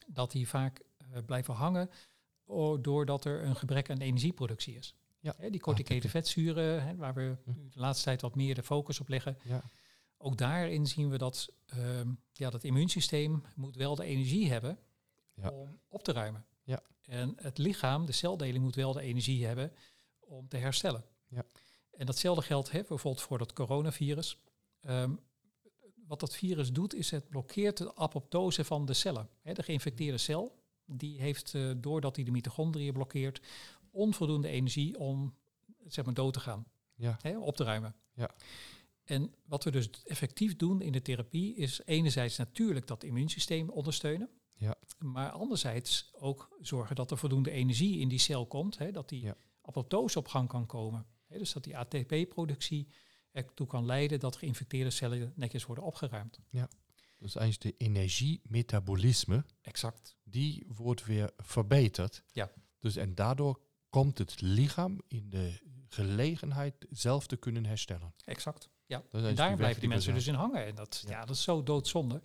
dat 0.07 0.31
die 0.31 0.49
vaak 0.49 0.83
eh, 0.97 1.07
blijven 1.27 1.55
hangen 1.55 1.91
doordat 2.81 3.25
er 3.25 3.45
een 3.45 3.57
gebrek 3.57 3.91
aan 3.91 3.99
energieproductie 3.99 4.75
is. 4.77 4.95
Ja. 5.21 5.35
Hè, 5.39 5.51
die 5.51 5.61
corticated 5.61 5.99
oké. 6.05 6.09
vetzuren, 6.09 6.83
hè, 6.87 6.97
waar 6.97 7.15
we 7.15 7.37
Hm. 7.45 7.51
de 7.71 7.81
laatste 7.81 8.05
tijd 8.05 8.21
wat 8.21 8.35
meer 8.35 8.55
de 8.55 8.63
focus 8.63 9.01
op 9.01 9.09
leggen, 9.09 9.39
Ja. 9.45 9.63
ook 10.17 10.37
daarin 10.37 10.87
zien 10.87 11.09
we 11.11 11.19
dat 11.19 11.49
ehm, 11.67 12.11
ja, 12.33 12.51
dat 12.51 12.65
immuunsysteem 12.65 13.43
moet 13.55 13.77
wel 13.77 13.95
de 13.95 14.05
energie 14.05 14.51
hebben 14.53 14.79
Ja. 15.35 15.51
om 15.51 15.81
op 15.89 16.03
te 16.03 16.13
ruimen. 16.13 16.45
Ja. 16.63 16.83
En 17.03 17.33
het 17.37 17.59
lichaam, 17.59 18.07
de 18.07 18.13
celdeling, 18.13 18.65
moet 18.65 18.75
wel 18.75 18.93
de 18.93 19.01
energie 19.01 19.47
hebben 19.47 19.73
om 20.27 20.49
te 20.49 20.57
herstellen. 20.57 21.05
Ja. 21.29 21.45
En 21.91 22.07
datzelfde 22.07 22.43
geldt 22.43 22.71
hè, 22.71 22.83
bijvoorbeeld 22.89 23.25
voor 23.25 23.39
dat 23.39 23.53
coronavirus. 23.53 24.39
Ehm, 24.81 25.15
wat 26.07 26.21
dat 26.21 26.37
virus 26.37 26.73
doet, 26.73 26.95
is 26.95 27.11
het 27.11 27.29
blokkeert 27.29 27.77
de 27.77 27.95
apoptose 27.95 28.65
van 28.65 28.87
de 28.87 28.95
cellen. 28.95 29.29
Hè, 29.43 29.53
de 29.53 29.63
geïnfecteerde 29.63 30.19
cel, 30.19 30.63
die 30.85 31.21
heeft, 31.21 31.55
eh, 31.55 31.71
doordat 31.77 32.17
hij 32.17 32.25
de 32.25 32.31
mitochondriën 32.31 32.93
blokkeert, 32.93 33.41
onvoldoende 33.91 34.49
energie 34.49 34.99
om 34.99 35.35
zeg 35.87 36.05
maar, 36.05 36.15
dood 36.15 36.33
te 36.33 36.41
gaan 36.41 36.67
Ja. 36.95 37.19
hè, 37.23 37.39
op 37.39 37.57
te 37.57 37.65
ruimen. 37.65 37.95
Ja. 38.15 38.31
En 39.05 39.35
wat 39.45 39.65
we 39.65 39.71
dus 39.71 39.91
effectief 40.05 40.57
doen 40.57 40.81
in 40.81 40.93
de 40.93 41.03
therapie 41.03 41.55
is 41.55 41.81
enerzijds 41.85 42.37
natuurlijk 42.37 42.87
dat 42.87 43.05
immuunsysteem 43.05 43.69
ondersteunen. 43.71 44.31
Ja. 44.55 44.75
Maar 44.99 45.31
anderzijds 45.31 46.11
ook 46.13 46.57
zorgen 46.61 46.97
dat 46.97 47.11
er 47.11 47.19
voldoende 47.19 47.51
energie 47.51 47.99
in 47.99 48.09
die 48.09 48.19
cel 48.19 48.47
komt. 48.47 48.79
Hè, 48.79 48.91
dat 48.91 49.09
die 49.09 49.23
Ja. 49.23 49.37
Apoptose 49.67 50.19
op 50.19 50.29
gang 50.29 50.49
kan 50.49 50.67
komen. 50.67 51.07
Dus 51.29 51.53
dat 51.53 51.65
die 51.65 51.77
ATP-productie 51.77 52.89
ertoe 53.33 53.67
kan 53.67 53.85
leiden 53.85 54.21
dat 54.21 54.37
geïnfecteerde 54.37 54.91
cellen 54.91 55.33
netjes 55.37 55.67
worden 55.67 55.85
opgeruimd. 55.85 56.39
Dus 57.19 57.35
eigenlijk 57.37 57.79
de 57.79 57.85
energiemetabolisme, 57.85 59.45
Exact. 59.63 60.17
die 60.25 60.67
wordt 60.69 61.05
weer 61.05 61.31
verbeterd. 61.37 62.23
Ja. 62.33 62.51
Dus 62.79 62.97
en 62.97 63.15
daardoor 63.15 63.61
komt 63.89 64.19
het 64.19 64.41
lichaam 64.41 65.01
in 65.09 65.31
de 65.31 65.61
gelegenheid 65.89 66.87
zelf 66.91 67.27
te 67.27 67.37
kunnen 67.37 67.67
herstellen. 67.67 68.15
Exact. 68.25 68.69
Ja. 68.87 69.03
En 69.11 69.35
daar 69.35 69.57
blijven 69.57 69.81
die 69.81 69.89
mensen 69.89 70.15
dus 70.15 70.27
in 70.27 70.35
hangen. 70.35 70.67
En 70.67 70.75
dat, 70.75 71.03
Ja. 71.07 71.11
ja. 71.11 71.25
dat 71.25 71.37
is 71.37 71.43
zo 71.43 71.63
doodzonde. 71.63 72.23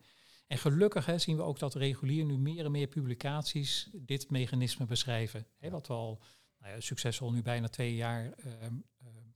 En 0.47 0.57
gelukkig 0.57 1.05
hè, 1.05 1.17
zien 1.17 1.35
we 1.35 1.41
ook 1.41 1.59
dat 1.59 1.75
regulier 1.75 2.25
nu 2.25 2.37
meer 2.37 2.65
en 2.65 2.71
meer 2.71 2.87
publicaties 2.87 3.89
dit 3.93 4.29
mechanisme 4.29 4.85
beschrijven. 4.85 5.47
Hè, 5.57 5.69
wat 5.69 5.87
we 5.87 5.93
al 5.93 6.21
nou 6.61 6.73
ja, 6.73 6.79
succesvol 6.79 7.31
nu 7.31 7.41
bijna 7.41 7.67
twee 7.67 7.95
jaar 7.95 8.31
ehm, 8.31 8.53
ehm, 8.61 8.73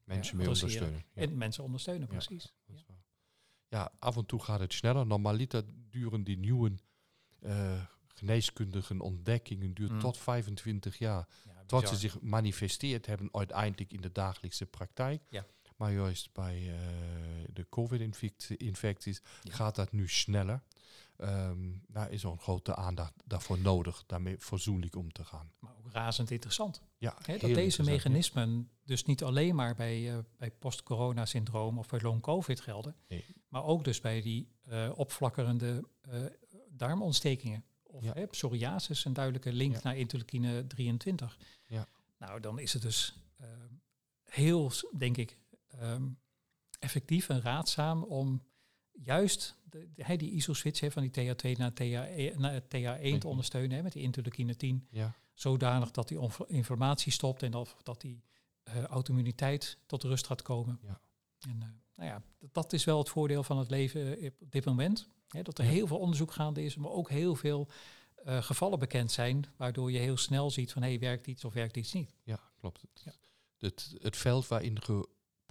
mensen 0.03 0.38
ja, 0.38 0.43
mee 0.43 0.53
ondersteunen. 0.53 1.03
Ja. 1.13 1.21
En 1.21 1.38
mensen 1.38 1.63
ondersteunen, 1.63 2.01
Ja. 2.01 2.13
precies. 2.13 2.53
Dat 2.65 2.75
is 2.75 2.83
waar. 2.88 3.03
Ja, 3.67 3.91
af 3.99 4.15
en 4.17 4.25
toe 4.25 4.39
gaat 4.43 4.59
het 4.59 4.73
sneller. 4.73 5.05
Normaliter 5.05 5.63
duren 5.89 6.23
die 6.23 6.38
nieuwe 6.38 6.71
eh, 7.39 7.81
geneeskundige 8.07 9.01
ontdekkingen 9.03 9.73
duurt 9.73 9.91
Mm. 9.91 9.99
tot 9.99 10.17
25 10.17 10.97
jaar. 10.97 11.27
Ja, 11.45 11.63
Tot 11.65 11.88
ze 11.88 11.95
zich 11.95 12.21
manifesteerd 12.21 13.05
hebben 13.05 13.29
uiteindelijk 13.31 13.91
in 13.93 14.01
de 14.01 14.11
dagelijkse 14.11 14.65
praktijk. 14.65 15.21
Ja. 15.29 15.45
Maar 15.77 15.91
juist 15.93 16.33
bij 16.33 16.73
eh, 16.73 17.43
de 17.53 17.65
COVID-infecties 17.69 19.21
Ja. 19.41 19.53
gaat 19.53 19.75
dat 19.75 19.91
nu 19.91 20.07
sneller. 20.07 20.61
Ehm, 21.17 21.71
daar 21.88 22.12
is 22.12 22.23
een 22.23 22.39
grote 22.39 22.75
aandacht 22.75 23.13
daarvoor 23.25 23.60
nodig, 23.60 24.04
daarmee 24.06 24.36
verzoenlijk 24.39 24.95
om 24.95 25.12
te 25.12 25.25
gaan. 25.25 25.51
Maar 25.60 25.75
ook 25.78 25.91
razend 25.91 26.32
interessant. 26.32 26.82
Ja, 26.97 27.15
dat 27.25 27.39
deze 27.39 27.84
mechanismen 27.84 28.69
dus 28.84 29.04
niet 29.06 29.23
alleen 29.23 29.56
maar 29.56 29.75
bij, 29.75 30.12
eh, 30.13 30.19
bij 30.38 30.51
post-corona-syndroom 30.51 31.78
of 31.78 31.88
bij 31.88 31.99
long-covid 32.01 32.60
gelden, 32.62 32.95
Nee. 33.08 33.25
maar 33.47 33.63
ook 33.63 33.84
dus 33.84 34.01
bij 34.01 34.21
die 34.21 34.54
eh, 34.63 34.91
opflakkerende 34.95 35.88
eh, 36.01 36.21
darmontstekingen. 36.69 37.63
Of 37.84 38.04
Ja. 38.04 38.13
hè, 38.13 38.28
psoriasis, 38.28 39.06
een 39.06 39.13
duidelijke 39.13 39.54
link 39.54 39.73
Ja. 39.73 39.80
naar 39.84 39.97
interleukine 39.97 40.67
23. 40.67 41.38
Ja. 41.67 41.88
Nou, 42.17 42.39
dan 42.39 42.60
is 42.60 42.73
het 42.73 42.82
dus 42.82 43.15
heel, 44.23 44.71
denk 44.97 45.17
ik, 45.17 45.38
ehm, 45.67 46.08
effectief 46.80 47.30
en 47.30 47.41
raadzaam 47.41 48.04
om 48.04 48.43
juist 49.03 49.55
de, 49.69 49.88
de- 49.95 50.15
die 50.17 50.31
ISO-switch 50.31 50.79
hè, 50.79 50.91
van 50.91 51.10
die 51.10 51.12
TH2 51.12 51.58
naar, 51.58 51.73
TH, 51.73 52.38
naar 52.38 52.62
TH1 52.62 53.17
te 53.19 53.27
ondersteunen 53.27 53.77
hè, 53.77 53.84
met 53.84 53.93
die 53.93 54.01
interleukine 54.03 54.55
10 54.55 54.88
Ja, 54.89 55.15
zodanig 55.34 55.91
dat 55.91 56.08
die 56.08 56.19
inflammatie 56.47 57.12
stopt 57.12 57.43
en 57.43 57.51
dat, 57.51 57.75
dat 57.84 58.01
die 58.01 58.23
eh 58.63 58.84
auto-immuniteit 58.84 59.77
tot 59.86 60.03
rust 60.03 60.25
gaat 60.27 60.41
komen. 60.41 60.79
Ja. 60.81 60.99
En 61.39 61.62
eh, 61.62 61.67
nou 61.95 62.10
ja, 62.10 62.21
dat, 62.39 62.53
dat 62.53 62.73
is 62.73 62.84
wel 62.84 62.97
het 62.97 63.10
voordeel 63.10 63.43
van 63.43 63.58
het 63.58 63.69
leven 63.69 64.17
eh, 64.19 64.31
op 64.41 64.51
dit 64.51 64.65
moment. 64.65 65.08
Dat 65.27 65.58
er 65.58 65.65
Ja. 65.65 65.71
heel 65.71 65.88
veel 65.88 65.99
onderzoek 65.99 66.31
gaande 66.31 66.63
is, 66.63 66.75
maar 66.75 66.91
ook 66.91 67.10
heel 67.10 67.36
veel 67.36 67.67
eh, 68.15 68.41
gevallen 68.43 68.79
bekend 68.79 69.12
zijn, 69.12 69.45
waardoor 69.58 69.91
je 69.91 69.97
heel 69.99 70.17
snel 70.17 70.51
ziet 70.51 70.71
van 70.71 70.81
hé, 70.81 70.88
hey, 70.89 70.99
werkt 70.99 71.27
iets 71.27 71.45
of 71.45 71.53
werkt 71.53 71.77
iets 71.77 71.93
niet. 71.93 72.13
ja 72.23 72.39
klopt. 72.60 72.81
Het, 72.81 73.01
Ja. 73.05 73.13
Het, 73.58 73.95
het 73.99 74.17
veld 74.17 74.47
waarin 74.47 74.77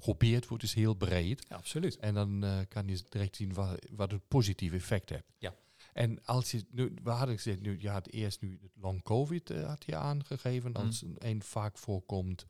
geprobeerd 0.04 0.46
wordt 0.48 0.62
is 0.64 0.74
heel 0.74 0.94
breed. 0.94 1.44
Ja, 1.48 1.56
absoluut. 1.56 1.96
En 1.96 2.14
dan 2.14 2.44
eh, 2.44 2.58
kan 2.68 2.86
je 2.88 3.02
direct 3.08 3.36
zien 3.36 3.54
wat, 3.54 3.86
wat 3.90 4.12
een 4.12 4.22
positief 4.28 4.72
effect 4.72 5.08
hebt. 5.08 5.32
Ja. 5.38 5.54
En 5.92 6.24
als 6.24 6.50
je 6.50 6.64
nu, 6.70 6.94
we 7.02 7.10
hadden 7.10 7.34
gezegd, 7.36 7.60
nu, 7.60 7.76
je 7.80 7.88
had 7.88 8.06
eerst 8.08 8.40
nu 8.40 8.58
het 8.62 8.70
long 8.74 9.02
covid 9.02 9.50
eh, 9.50 9.66
had 9.66 9.84
je 9.86 9.96
aangegeven 9.96 10.70
Mhm. 10.70 10.80
als 10.86 11.02
een, 11.02 11.16
een 11.18 11.42
vaak 11.42 11.78
voorkomt. 11.78 12.46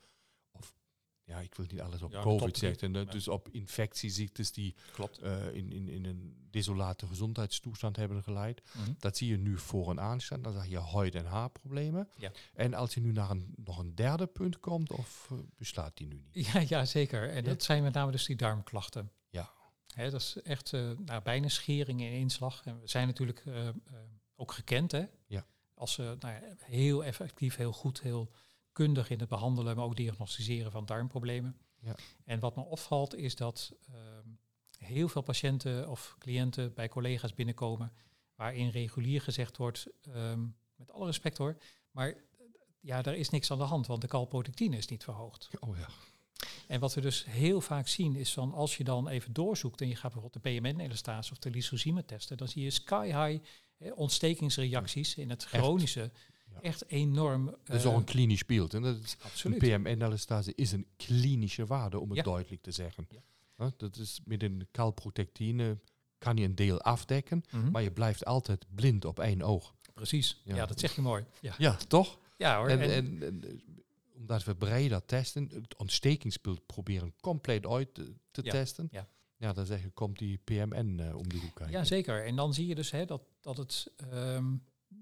Ja, 1.25 1.39
ik 1.39 1.55
wil 1.55 1.67
niet 1.71 1.81
alles 1.81 2.03
op 2.03 2.13
Ja, 2.13 2.23
covid 2.23 2.57
zeggen. 2.57 2.93
Ja. 2.93 3.05
Dus 3.05 3.29
op 3.29 3.49
infectieziektes 3.49 4.53
die 4.53 4.75
eh, 5.23 5.55
in, 5.55 5.73
in, 5.73 5.89
in 5.89 6.05
een 6.05 6.49
desolate 6.51 7.07
gezondheidstoestand 7.07 7.97
hebben 7.97 8.23
geleid. 8.23 8.63
Mhm. 8.73 8.93
Dat 8.99 9.17
zie 9.17 9.29
je 9.29 9.37
nu 9.37 9.59
voor 9.59 9.91
en 9.91 10.01
aanstaan. 10.01 10.43
Dan 10.43 10.53
zag 10.53 10.67
je 10.67 10.81
huid- 10.81 11.15
en 11.15 11.27
haarproblemen. 11.27 12.09
Ja. 12.17 12.31
En 12.55 12.75
als 12.75 12.95
je 12.95 13.01
nu 13.01 13.13
naar 13.13 13.31
een, 13.31 13.55
nog 13.57 13.79
een 13.79 13.95
derde 13.95 14.27
punt 14.27 14.61
komt, 14.61 14.93
of 14.93 15.29
eh, 15.31 15.39
beslaat 15.57 15.97
die 15.97 16.07
nu 16.07 16.23
niet? 16.33 16.47
Ja, 16.47 16.65
ja, 16.69 16.85
zeker. 16.85 17.31
En 17.31 17.45
dat 17.45 17.63
zijn 17.63 17.83
met 17.83 17.95
name 17.95 18.13
dus 18.13 18.27
die 18.27 18.37
darmklachten. 18.37 19.11
Ja. 19.31 19.53
Hè, 19.95 20.11
dat 20.11 20.21
is 20.21 20.43
echt 20.43 20.73
nou, 20.73 21.23
bijna 21.23 21.49
schering 21.49 22.01
in 22.01 22.13
inslag. 22.13 22.65
En 22.65 22.81
we 22.81 22.89
zijn 22.89 23.07
natuurlijk 23.07 23.45
ook 24.37 24.53
gekend 24.53 24.93
hè? 24.93 25.05
Ja. 25.27 25.47
als 25.75 25.99
eh, 25.99 26.13
nou 26.19 26.57
heel 26.59 27.05
effectief, 27.05 27.57
heel 27.57 27.73
goed, 27.73 28.01
heel 28.01 28.31
kundig 28.75 29.11
in 29.11 29.19
het 29.19 29.29
behandelen, 29.29 29.77
maar 29.77 29.85
ook 29.85 29.97
diagnosticeren 29.97 30.71
van 30.71 30.87
darmproblemen. 30.87 31.57
Ja. 31.81 31.95
En 32.25 32.41
wat 32.41 32.57
me 32.57 32.63
opvalt 32.63 33.15
is 33.15 33.37
dat 33.37 33.73
ehm, 33.93 34.29
heel 34.79 35.09
veel 35.09 35.23
patiënten 35.23 35.89
of 35.89 36.17
cliënten 36.19 36.75
bij 36.75 36.89
collega's 36.89 37.35
binnenkomen 37.35 37.93
waarin 38.35 38.69
regulier 38.69 39.21
gezegd 39.21 39.57
wordt, 39.57 39.87
ehm, 40.01 40.47
met 40.77 40.93
alle 40.93 41.07
respect 41.07 41.39
hoor, 41.39 41.57
maar 41.91 42.09
eh, 42.09 42.17
ja, 42.81 43.03
daar 43.03 43.17
is 43.17 43.31
niks 43.31 43.51
aan 43.51 43.59
de 43.59 43.65
hand, 43.65 43.87
want 43.87 44.01
de 44.01 44.09
calprotectine 44.09 44.77
is 44.77 44.87
niet 44.87 45.05
verhoogd. 45.05 45.49
Oh 45.61 45.77
ja. 45.77 45.89
En 46.67 46.81
wat 46.81 46.95
we 46.95 47.01
dus 47.01 47.25
heel 47.25 47.61
vaak 47.61 47.89
zien 47.89 48.17
is 48.17 48.33
van 48.33 48.53
als 48.53 48.77
je 48.77 48.85
dan 48.85 49.09
even 49.09 49.33
doorzoekt 49.33 49.81
en 49.81 49.89
je 49.89 49.97
gaat 49.97 50.13
bijvoorbeeld 50.13 50.45
de 50.45 50.51
PMN-elastase 50.51 51.33
of 51.33 51.39
de 51.39 51.51
lysosime 51.51 52.05
testen, 52.05 52.37
dan 52.37 52.49
zie 52.49 52.63
je 52.63 52.71
sky 52.71 53.07
high 53.07 53.45
eh, 53.79 53.97
ontstekingsreacties 53.99 55.15
in 55.15 55.31
het 55.31 55.45
chronische. 55.45 56.11
Echt 56.63 56.89
enorm. 56.91 57.45
Dat 57.65 57.77
is 57.77 57.85
eh, 57.85 57.91
ook 57.91 57.97
een 57.99 58.05
klinisch 58.05 58.47
beeld. 58.47 58.75
En 58.75 58.83
dat 58.83 58.97
is, 59.03 59.17
absoluut. 59.23 59.63
Een 59.63 59.83
PMN-elastase 59.83 60.53
is 60.55 60.73
een 60.73 60.87
klinische 60.97 61.67
waarde, 61.67 61.99
om 61.99 62.11
het 62.11 62.25
duidelijk 62.25 62.63
te 62.63 62.71
zeggen. 62.71 63.09
Dat 63.77 63.97
is 63.97 64.21
met 64.25 64.43
een 64.43 64.67
calprotectine 64.73 65.79
kan 66.19 66.37
je 66.37 66.45
een 66.45 66.55
deel 66.55 66.81
afdekken, 66.81 67.43
Mhm. 67.51 67.71
maar 67.71 67.83
je 67.83 67.91
blijft 67.93 68.25
altijd 68.25 68.65
blind 68.75 69.05
op 69.05 69.19
één 69.19 69.43
oog. 69.43 69.75
Precies. 69.95 70.41
Ja. 70.45 70.57
Ja. 70.57 70.67
dat 70.67 70.81
zeg 70.81 70.95
je 70.95 71.01
mooi. 71.01 71.25
Ja, 71.41 71.55
Ja, 71.59 71.77
toch? 71.89 72.19
ja 72.37 72.57
hoor. 72.59 72.69
En, 72.69 72.81
En- 72.81 73.43
eh, 73.43 73.51
omdat 74.17 74.45
we 74.45 74.55
breder 74.57 75.05
testen, 75.05 75.49
het 75.53 75.77
ontstekingsbeeld 75.77 76.67
proberen 76.67 77.15
compleet 77.21 77.67
uit 77.67 77.95
te, 77.95 78.15
te 78.31 78.41
Ja, 78.45 78.51
testen. 78.51 78.89
ja. 78.91 79.09
ja, 79.37 79.53
dan 79.53 79.67
zeg 79.67 79.83
je, 79.83 79.91
komt 79.91 80.19
die 80.19 80.39
PMN 80.45 81.01
eh, 81.01 81.17
om 81.17 81.29
de 81.29 81.37
hoek 81.37 81.55
kijken. 81.55 81.71
ja, 81.79 81.85
zeker. 81.85 82.25
En 82.25 82.37
dan 82.37 82.55
zie 82.55 82.67
je 82.67 82.75
dus 82.75 82.91
hè, 82.91 83.05
dat, 83.05 83.23
dat 83.41 83.57
het 83.57 83.93
ehm, 84.11 84.55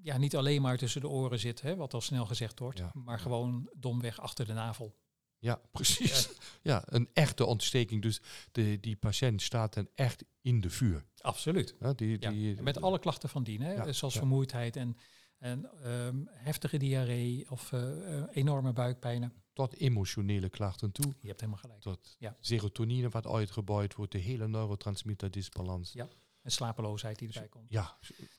ja, 0.02 0.16
niet 0.18 0.36
alleen 0.36 0.62
maar 0.62 0.78
tussen 0.78 1.00
de 1.00 1.08
oren 1.08 1.38
zit, 1.38 1.60
hè, 1.60 1.76
wat 1.76 1.94
al 1.94 2.00
snel 2.00 2.26
gezegd 2.26 2.58
wordt, 2.58 2.78
Ja. 2.78 2.90
maar 2.94 3.18
gewoon 3.20 3.70
domweg 3.76 4.20
achter 4.20 4.46
de 4.46 4.52
navel. 4.52 4.96
Ja, 5.38 5.60
precies. 5.72 6.28
Ja. 6.62 6.82
een 6.86 7.08
echte 7.12 7.44
ontsteking. 7.44 8.02
Dus 8.02 8.20
de, 8.52 8.80
die 8.80 8.96
patiënt 8.96 9.42
staat 9.42 9.74
dan 9.74 9.88
echt 9.94 10.24
in 10.40 10.60
de 10.60 10.70
vuur. 10.70 11.04
Absoluut. 11.20 11.74
Die, 11.96 12.18
die, 12.18 12.62
met 12.62 12.80
alle 12.82 12.98
klachten 12.98 13.28
van 13.28 13.42
dien, 13.42 13.60
hè? 13.62 13.92
Zoals 13.92 14.16
vermoeidheid 14.16 14.76
en, 14.76 14.96
en 15.38 15.70
ehm, 15.82 16.16
heftige 16.28 16.76
diarree 16.76 17.50
of 17.50 17.72
eh, 17.72 18.18
eh, 18.18 18.24
enorme 18.30 18.72
buikpijnen. 18.72 19.32
Tot 19.52 19.74
emotionele 19.76 20.48
klachten 20.48 20.92
toe. 20.92 21.14
Je 21.20 21.28
hebt 21.28 21.40
helemaal 21.40 21.60
gelijk. 21.62 21.80
tot 21.80 22.16
Ja. 22.18 22.36
serotonine 22.40 23.08
wat 23.08 23.26
uitgebouwd 23.26 23.94
wordt, 23.94 24.12
de 24.12 24.18
hele 24.18 24.48
neurotransmitterdisbalans. 24.48 25.92
Ja. 25.92 26.08
En 26.42 26.50
slapeloosheid 26.50 27.18
die 27.18 27.28
erbij 27.28 27.48
komt. 27.48 27.66
Ja, 27.70 27.96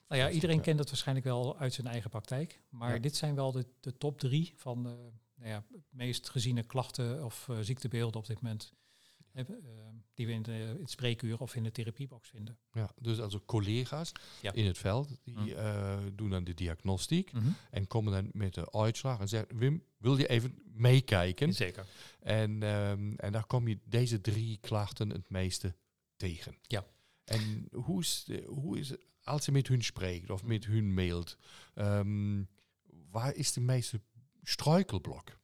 Nou 0.07 0.21
ja, 0.21 0.29
iedereen 0.29 0.61
kent 0.61 0.79
het 0.79 0.87
waarschijnlijk 0.89 1.25
wel 1.25 1.57
uit 1.57 1.73
zijn 1.73 1.87
eigen 1.87 2.09
praktijk. 2.09 2.61
Maar 2.69 2.93
Ja. 2.93 2.99
dit 2.99 3.15
zijn 3.15 3.35
wel 3.35 3.51
de, 3.51 3.65
de 3.79 3.97
top 3.97 4.19
drie 4.19 4.53
van 4.55 4.83
de 4.83 5.11
nou 5.35 5.49
ja, 5.49 5.63
meest 5.89 6.29
geziene 6.29 6.63
klachten 6.63 7.25
of 7.25 7.49
eh, 7.49 7.57
ziektebeelden 7.61 8.19
op 8.19 8.25
dit 8.27 8.41
moment. 8.41 8.73
hè, 9.31 9.41
eh, 9.41 9.55
die 10.13 10.25
we 10.25 10.31
in, 10.31 10.41
de, 10.41 10.51
in 10.51 10.81
het 10.81 10.89
spreekuur 10.91 11.39
of 11.39 11.55
in 11.55 11.63
de 11.63 11.71
therapiebox 11.71 12.29
vinden. 12.29 12.57
ja, 12.71 12.91
dus 13.01 13.19
also 13.19 13.41
collega's 13.45 14.11
Ja. 14.41 14.51
in 14.53 14.65
het 14.65 14.77
veld, 14.77 15.09
die 15.23 15.37
Mm. 15.37 15.47
eh, 15.47 15.97
doen 16.13 16.29
dan 16.29 16.43
de 16.43 16.53
diagnostiek 16.53 17.31
en 17.71 17.87
komen 17.87 18.13
dan 18.13 18.29
met 18.33 18.53
de 18.53 18.71
uitslag 18.71 19.19
en 19.19 19.27
zeggen, 19.27 19.57
Wim, 19.57 19.83
wil 19.97 20.17
je 20.17 20.27
even 20.27 20.61
meekijken? 20.65 21.53
Zeker. 21.53 21.85
En, 22.19 22.63
ehm, 22.63 23.13
en 23.15 23.31
daar 23.31 23.45
kom 23.45 23.67
je 23.67 23.79
deze 23.85 24.21
drie 24.21 24.57
klachten 24.57 25.09
het 25.09 25.29
meeste 25.29 25.75
tegen. 26.15 26.57
Ja. 26.61 26.85
En 27.23 27.67
hoe 27.71 28.01
is, 28.01 28.27
hoe 28.45 28.79
is 28.79 28.89
het, 28.89 29.05
als 29.23 29.45
je 29.45 29.51
met 29.51 29.67
hun 29.67 29.83
spreekt 29.83 30.29
of 30.29 30.43
met 30.43 30.65
hun 30.65 30.93
mailt, 30.93 31.37
ehm, 31.73 32.43
waar 33.11 33.35
is 33.35 33.53
de 33.53 33.61
meeste 33.61 34.01
struikelblok? 34.41 35.37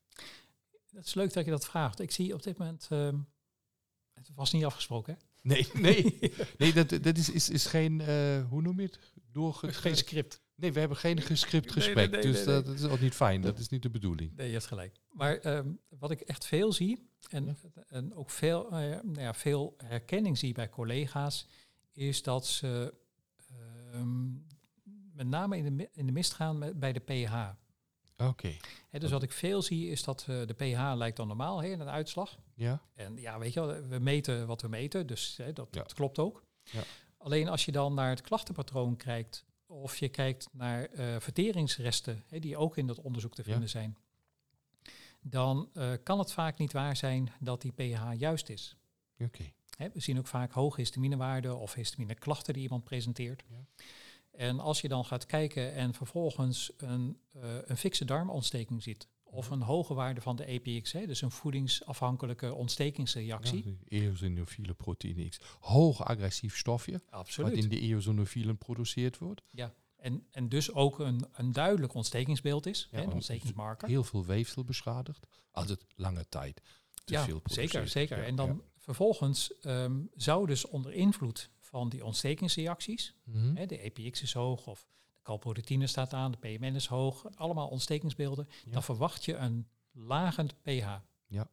Het 0.92 1.06
is 1.06 1.14
leuk 1.14 1.34
dat 1.34 1.46
je 1.46 1.52
dat 1.52 1.66
vraagt. 1.66 2.00
Ik 2.00 2.12
zie 2.12 2.34
op 2.34 2.44
dit 2.44 2.58
moment... 2.58 2.88
ehm, 2.90 3.18
het 4.14 4.30
was 4.36 4.52
niet 4.52 4.66
afgesproken, 4.66 5.14
hè? 5.14 5.20
Nee, 5.42 5.68
nee, 5.74 6.20
nee 6.58 6.74
dat, 6.74 6.90
dat 6.90 7.18
is, 7.18 7.30
is, 7.30 7.50
is 7.50 7.66
geen, 7.66 8.02
eh, 8.02 8.48
hoe 8.48 8.62
noem 8.62 8.80
je 8.80 8.86
het? 8.86 9.00
Doorge 9.32 9.74
Geen 9.74 9.98
script. 9.98 10.42
Nee, 10.56 10.74
we 10.74 10.80
hebben 10.80 10.98
geen 10.98 11.22
gescript 11.22 11.66
Nee, 11.66 11.76
nee, 11.76 11.84
gesprek, 11.84 12.12
nee, 12.12 12.22
dus 12.22 12.36
nee, 12.36 12.46
dat, 12.46 12.66
nee. 12.66 12.74
dat 12.76 12.84
is 12.84 12.92
ook 12.92 13.00
niet 13.00 13.14
fijn. 13.14 13.42
Dat 13.42 13.60
is 13.60 13.70
niet 13.70 13.82
de 13.82 13.90
bedoeling. 13.90 14.36
Nee, 14.36 14.48
je 14.48 14.54
hebt 14.54 14.66
gelijk. 14.66 15.00
Maar 15.12 15.38
ehm, 15.38 15.72
wat 15.90 16.12
ik 16.12 16.20
echt 16.22 16.46
veel 16.46 16.74
zie, 16.74 17.10
en, 17.30 17.46
Ja. 17.46 17.84
en 17.88 18.14
ook 18.14 18.30
veel, 18.30 18.66
eh, 18.66 18.72
nou 18.80 19.20
ja, 19.20 19.34
veel 19.34 19.74
herkenning 19.78 20.38
zie 20.38 20.54
bij 20.54 20.70
collega's, 20.70 21.48
is 22.00 22.24
dat 22.24 22.46
ze 22.48 22.94
ehm, 23.92 24.32
met 25.14 25.28
name 25.28 25.58
in 25.58 25.78
de, 25.78 25.90
in 25.94 26.06
de 26.06 26.12
mist 26.12 26.34
gaan 26.34 26.58
met, 26.58 26.80
bij 26.80 26.94
de 26.94 27.00
pH. 27.00 27.50
Oké. 28.18 28.56
Dus 28.92 29.12
wat 29.12 29.24
ik 29.24 29.32
veel 29.32 29.62
zie 29.62 29.90
is 29.90 30.04
dat 30.04 30.22
eh, 30.22 30.28
de 30.46 30.54
pH 30.54 30.94
lijkt 30.96 31.18
dan 31.18 31.28
normaal 31.28 31.62
hè, 31.62 31.68
in 31.68 31.80
een 31.80 31.90
uitslag. 31.90 32.38
Ja? 32.54 32.82
En 32.94 33.18
ja, 33.18 33.40
weet 33.40 33.54
je 33.54 33.66
wel, 33.66 33.82
we 33.88 34.00
meten 34.00 34.48
wat 34.48 34.62
we 34.62 34.68
meten, 34.68 35.08
dus 35.08 35.38
hè, 35.38 35.54
dat, 35.54 35.68
Ja. 35.72 35.82
dat 35.82 35.94
klopt 35.94 36.20
ook. 36.20 36.44
Ja. 36.64 36.82
Alleen 37.18 37.48
als 37.48 37.66
je 37.66 37.72
dan 37.72 37.94
naar 37.94 38.10
het 38.10 38.22
klachtenpatroon 38.22 38.96
kijkt, 38.96 39.46
of 39.66 39.98
je 39.98 40.10
kijkt 40.10 40.48
naar 40.52 40.86
eh, 40.86 41.16
verteringsresten, 41.20 42.24
hè, 42.28 42.40
die 42.40 42.58
ook 42.58 42.78
in 42.78 42.88
dat 42.88 43.00
onderzoek 43.00 43.36
te 43.36 43.42
Ja. 43.46 43.52
vinden 43.52 43.70
zijn, 43.70 43.98
dan 45.22 45.70
eh, 45.74 45.92
kan 46.04 46.20
het 46.20 46.32
vaak 46.32 46.58
niet 46.58 46.74
waar 46.74 46.96
zijn 46.96 47.32
dat 47.40 47.62
die 47.62 47.72
pH 47.72 48.12
juist 48.18 48.50
is. 48.50 48.76
Oké. 49.18 49.52
Hè, 49.80 49.90
we 49.94 50.00
zien 50.00 50.18
ook 50.18 50.28
vaak 50.28 50.52
hoge 50.52 50.80
histaminewaarden 50.80 51.60
of 51.60 51.74
histamine 51.74 52.16
klachten 52.16 52.54
die 52.54 52.64
iemand 52.64 52.84
presenteert. 52.84 53.44
Ja. 53.50 53.66
En 54.32 54.60
als 54.60 54.82
je 54.82 54.88
dan 54.88 55.06
gaat 55.06 55.26
kijken 55.26 55.74
en 55.74 55.94
vervolgens 55.94 56.72
een, 56.78 57.20
eh, 57.32 57.42
een 57.66 57.78
fikse 57.78 58.06
darmontsteking 58.06 58.84
ziet, 58.84 59.08
of 59.24 59.50
een 59.50 59.62
hoge 59.62 59.94
waarde 59.94 60.22
van 60.22 60.36
de 60.36 60.48
APX, 60.48 60.92
hè, 60.92 61.06
dus 61.06 61.22
een 61.22 61.32
voedingsafhankelijke 61.32 62.54
ontstekingsreactie. 62.54 63.64
Ja, 63.66 63.72
de 63.84 64.06
eosinofiele 64.06 64.74
proteïne 64.74 65.30
X. 65.30 65.40
Hoog 65.60 66.06
agressief 66.06 66.58
stofje, 66.58 67.02
Absoluut. 67.10 67.50
wat 67.50 67.64
in 67.64 67.70
de 67.70 67.80
eosinofielen 67.80 68.58
produceerd 68.58 69.18
wordt. 69.18 69.42
En, 69.96 70.28
en 70.32 70.50
dus 70.50 70.74
ook 70.74 71.00
een, 71.00 71.26
een 71.32 71.52
duidelijk 71.52 71.94
ontstekingsbeeld 71.94 72.66
is, 72.66 72.80
Ja, 72.80 72.88
hè, 72.90 72.98
een 72.98 73.04
want 73.04 73.14
ontstekingsmarker. 73.14 73.88
Heel 73.88 74.04
veel 74.04 74.26
weefsel 74.26 74.64
beschadigd. 74.64 75.28
Als 75.52 75.70
het 75.70 75.86
lange 75.96 76.26
tijd 76.30 76.62
te 77.04 77.14
ja, 77.14 77.24
veel 77.24 77.42
zeker, 77.44 77.88
zeker. 77.88 78.18
Ja, 78.18 78.24
en 78.24 78.36
dan 78.36 78.48
ja. 78.48 78.79
Vervolgens 78.96 79.58
ehm, 79.60 80.02
zou 80.16 80.48
dus 80.48 80.66
onder 80.66 80.94
invloed 80.94 81.50
van 81.60 81.90
die 81.90 82.06
ontstekingsreacties, 82.06 83.14
Mhm. 83.24 83.56
hè, 83.56 83.66
de 83.66 83.84
APX 83.84 84.22
is 84.22 84.34
hoog 84.34 84.68
of 84.68 84.88
de 85.14 85.22
calprotine 85.24 85.88
staat 85.88 86.14
aan, 86.14 86.32
de 86.32 86.38
PMN 86.38 86.76
is 86.76 86.86
hoog, 86.88 87.26
allemaal 87.36 87.68
ontstekingsbeelden, 87.68 88.48
Ja. 88.66 88.72
dan 88.72 88.84
verwacht 88.84 89.26
je 89.26 89.36
een 89.36 89.68
lagend 89.92 90.62
pH. 90.62 90.96
Ja. 91.28 91.50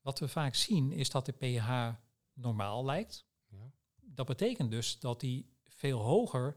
Wat 0.00 0.18
we 0.18 0.28
vaak 0.28 0.54
zien 0.54 0.92
is 0.92 1.10
dat 1.10 1.26
de 1.26 1.32
pH 1.32 1.88
normaal 2.32 2.84
lijkt. 2.84 3.24
Ja. 3.48 3.70
Dat 4.00 4.26
betekent 4.26 4.70
dus 4.70 4.98
dat 4.98 5.20
die 5.20 5.46
veel 5.64 5.98
hoger 6.00 6.56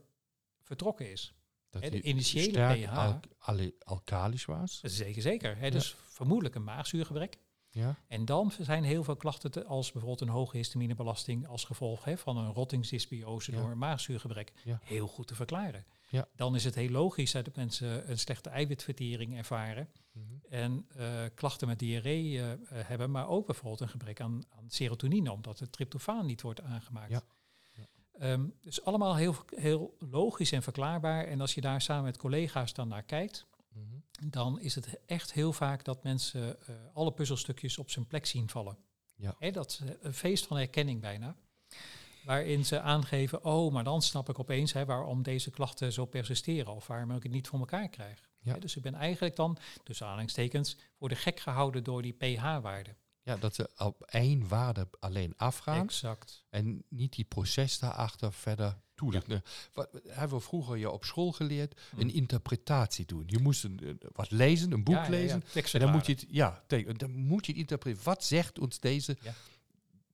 vertrokken 0.62 1.12
is. 1.12 1.34
Dat 1.70 1.82
de 1.82 2.02
initiële 2.02 2.74
pH. 2.86 2.98
al- 3.40 3.72
alkalisch 3.80 4.46
was. 4.46 4.80
Zeker, 4.84 5.22
zeker. 5.22 5.58
Hè, 5.58 5.72
dus 5.72 5.96
vermoedelijk 6.08 6.56
een 6.56 6.64
maagzuurgebrek. 6.64 7.38
Ja. 7.76 7.96
En 8.08 8.26
dan 8.26 8.52
zijn 8.60 8.84
heel 8.84 9.04
veel 9.04 9.16
klachten 9.16 9.52
te- 9.52 9.66
als 9.66 9.92
bijvoorbeeld 9.92 10.22
een 10.22 10.36
hoge 10.36 10.58
histaminebelasting 10.58 11.48
als 11.48 11.64
gevolg 11.64 12.04
hè, 12.04 12.18
van 12.18 12.38
een 12.38 12.54
rottingsdysbiose 12.54 13.52
Ja. 13.52 13.58
door 13.62 13.72
een 13.72 13.78
maagzuurgebrek 13.78 14.52
Ja. 14.64 14.80
heel 14.84 15.08
goed 15.08 15.28
te 15.28 15.36
verklaren. 15.36 15.86
Ja. 16.10 16.28
Dan 16.36 16.56
is 16.56 16.64
het 16.64 16.76
heel 16.76 16.90
logisch 16.90 17.34
hè, 17.34 17.42
dat 17.42 17.56
mensen 17.56 18.10
een 18.10 18.20
slechte 18.20 18.50
eiwitvertering 18.50 19.38
ervaren 19.38 19.90
Mhm. 20.12 20.24
en 20.50 20.86
eh, 20.96 21.08
klachten 21.34 21.68
met 21.68 21.80
diarree 21.80 22.40
eh, 22.40 22.52
eh, 22.52 22.58
hebben, 22.70 23.12
maar 23.12 23.28
ook 23.28 23.46
bijvoorbeeld 23.46 23.80
een 23.82 23.90
gebrek 23.90 24.22
aan, 24.22 24.44
aan 24.50 24.70
serotonine, 24.70 25.32
omdat 25.32 25.60
het 25.60 25.72
tryptofaan 25.72 26.26
niet 26.26 26.42
wordt 26.42 26.62
aangemaakt. 26.62 27.26
Ehm, 28.20 28.46
dus 28.62 28.84
allemaal 28.84 29.16
heel, 29.16 29.36
heel 29.56 29.96
logisch 30.00 30.52
en 30.52 30.64
verklaarbaar. 30.64 31.26
En 31.26 31.42
als 31.42 31.54
je 31.54 31.62
daar 31.62 31.82
samen 31.82 32.04
met 32.04 32.18
collega's 32.18 32.74
dan 32.74 32.88
naar 32.88 33.04
kijkt. 33.04 33.46
Dan 34.24 34.60
is 34.60 34.76
het 34.76 35.00
echt 35.06 35.34
heel 35.34 35.54
vaak 35.54 35.84
dat 35.84 36.04
mensen 36.04 36.68
eh, 36.68 36.76
alle 36.94 37.12
puzzelstukjes 37.12 37.78
op 37.78 37.92
zijn 37.92 38.08
plek 38.08 38.26
zien 38.26 38.50
vallen. 38.50 38.78
Ja. 39.16 39.36
Hè, 39.40 39.52
dat 39.52 39.70
is 39.70 39.82
een 40.02 40.14
feest 40.14 40.46
van 40.46 40.58
herkenning 40.58 41.02
bijna. 41.02 41.36
Waarin 42.26 42.66
ze 42.66 42.80
aangeven, 42.80 43.44
oh, 43.44 43.74
maar 43.74 43.84
dan 43.84 44.02
snap 44.02 44.30
ik 44.30 44.40
opeens 44.40 44.72
waarom 44.72 45.24
deze 45.24 45.52
klachten 45.52 45.94
zo 45.94 46.06
persisteren 46.06 46.76
of 46.76 46.88
waarom 46.88 47.12
ik 47.12 47.24
het 47.24 47.32
niet 47.32 47.48
voor 47.48 47.60
elkaar 47.60 47.90
krijg. 47.90 48.30
Ja. 48.40 48.58
Dus 48.58 48.76
ik 48.76 48.82
ben 48.82 48.94
eigenlijk 48.94 49.36
dan, 49.36 49.58
tussen 49.84 50.06
aanhalingstekens, 50.06 50.78
voor 50.98 51.10
de 51.10 51.16
gek 51.16 51.40
gehouden 51.40 51.84
door 51.84 52.02
die 52.02 52.14
pH-waarde. 52.14 52.96
Ja, 53.26 53.36
dat 53.38 53.56
ze 53.56 53.70
op 53.78 54.02
één 54.04 54.48
waarde 54.48 54.88
alleen 55.00 55.34
afgaan 55.38 55.84
Exact. 55.84 56.46
en 56.50 56.84
niet 56.90 57.14
die 57.16 57.26
proces 57.26 57.80
daarachter 57.80 58.34
verder 58.34 58.78
toelichten. 58.96 59.44
Wat 59.74 59.90
hebben 60.08 60.38
we 60.38 60.44
vroeger 60.44 60.78
je 60.78 60.92
op 60.92 61.04
school 61.06 61.32
geleerd? 61.32 61.82
Een 61.98 62.14
interpretatie 62.14 63.06
doen. 63.06 63.24
Je 63.28 63.40
moest 63.40 63.64
een, 63.64 63.80
een- 63.84 64.00
wat 64.14 64.32
lezen, 64.32 64.72
een 64.72 64.84
boek 64.84 64.96
Ja, 64.96 65.02
ja, 65.02 65.06
ja, 65.18 65.40
lezen. 65.54 65.74
En 65.74 65.80
dan 65.80 65.92
moet 65.92 66.06
je 66.06 66.12
het, 66.14 66.26
ja, 66.30 66.64
dan 66.98 67.12
moet 67.12 67.46
je 67.46 67.52
het 67.52 67.62
interpreteren. 67.62 68.06
Wat 68.06 68.24
zegt 68.24 68.60
ons 68.60 68.80
deze, 68.80 69.18
Ja. 69.22 69.34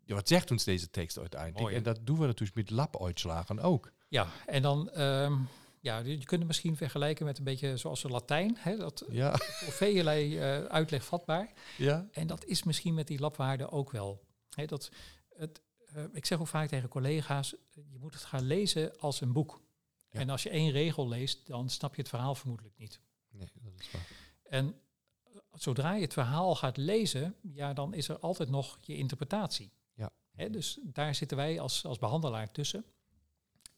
ja, 0.05 0.15
wat 0.15 0.27
zegt 0.27 0.51
ons 0.51 0.63
deze 0.63 0.89
tekst 0.89 1.17
uiteindelijk? 1.17 1.61
Mooi, 1.61 1.75
en 1.75 1.83
dat 1.83 1.99
doen 2.03 2.19
we 2.19 2.25
natuurlijk 2.25 2.55
met 2.57 2.69
labuitslagen 2.69 3.59
ook. 3.59 3.91
Ja, 4.07 4.27
en 4.45 4.61
dan, 4.61 4.89
ehm, 4.89 5.37
ja, 5.81 5.97
je 5.97 6.17
kunt 6.17 6.39
het 6.39 6.47
misschien 6.47 6.77
vergelijken 6.77 7.25
met 7.25 7.37
een 7.37 7.43
beetje 7.43 7.77
zoals 7.77 8.01
de 8.01 8.09
Latijn. 8.09 8.57
Hè, 8.59 8.77
dat 8.77 9.05
Ja, 9.09 9.37
voor 9.37 9.73
veelai 9.73 10.37
eh, 10.37 10.63
uitleg 10.65 11.05
vatbaar. 11.05 11.53
ja, 11.77 12.07
En 12.11 12.27
dat 12.27 12.45
is 12.45 12.63
misschien 12.63 12.93
met 12.93 13.07
die 13.07 13.19
labwaarden 13.19 13.71
ook 13.71 13.91
wel. 13.91 14.23
Hè, 14.49 14.65
dat 14.65 14.91
het, 15.35 15.61
eh, 15.85 16.03
ik 16.13 16.25
zeg 16.25 16.39
ook 16.39 16.47
vaak 16.47 16.69
tegen 16.69 16.89
collega's, 16.89 17.55
je 17.69 17.97
moet 17.99 18.13
het 18.13 18.23
gaan 18.23 18.43
lezen 18.43 18.99
als 18.99 19.21
een 19.21 19.33
boek. 19.33 19.61
Ja. 20.09 20.19
En 20.19 20.29
als 20.29 20.43
je 20.43 20.49
één 20.49 20.71
regel 20.71 21.07
leest, 21.07 21.47
dan 21.47 21.69
snap 21.69 21.95
je 21.95 22.01
het 22.01 22.09
verhaal 22.09 22.35
vermoedelijk 22.35 22.77
niet. 22.77 22.99
nee, 23.29 23.47
dat 23.71 23.79
is 23.79 23.91
waar. 23.91 24.07
En 24.43 24.75
eh, 25.23 25.33
zodra 25.51 25.93
je 25.95 26.01
het 26.01 26.13
verhaal 26.13 26.55
gaat 26.55 26.77
lezen, 26.77 27.35
ja, 27.41 27.73
dan 27.73 27.93
is 27.93 28.07
er 28.07 28.19
altijd 28.19 28.49
nog 28.49 28.77
je 28.81 28.95
interpretatie. 28.95 29.71
Ja. 29.93 30.11
Hè, 30.31 30.49
dus 30.49 30.79
daar 30.83 31.15
zitten 31.15 31.37
wij 31.37 31.59
als, 31.59 31.85
als 31.85 31.99
behandelaar 31.99 32.51
tussen. 32.51 32.85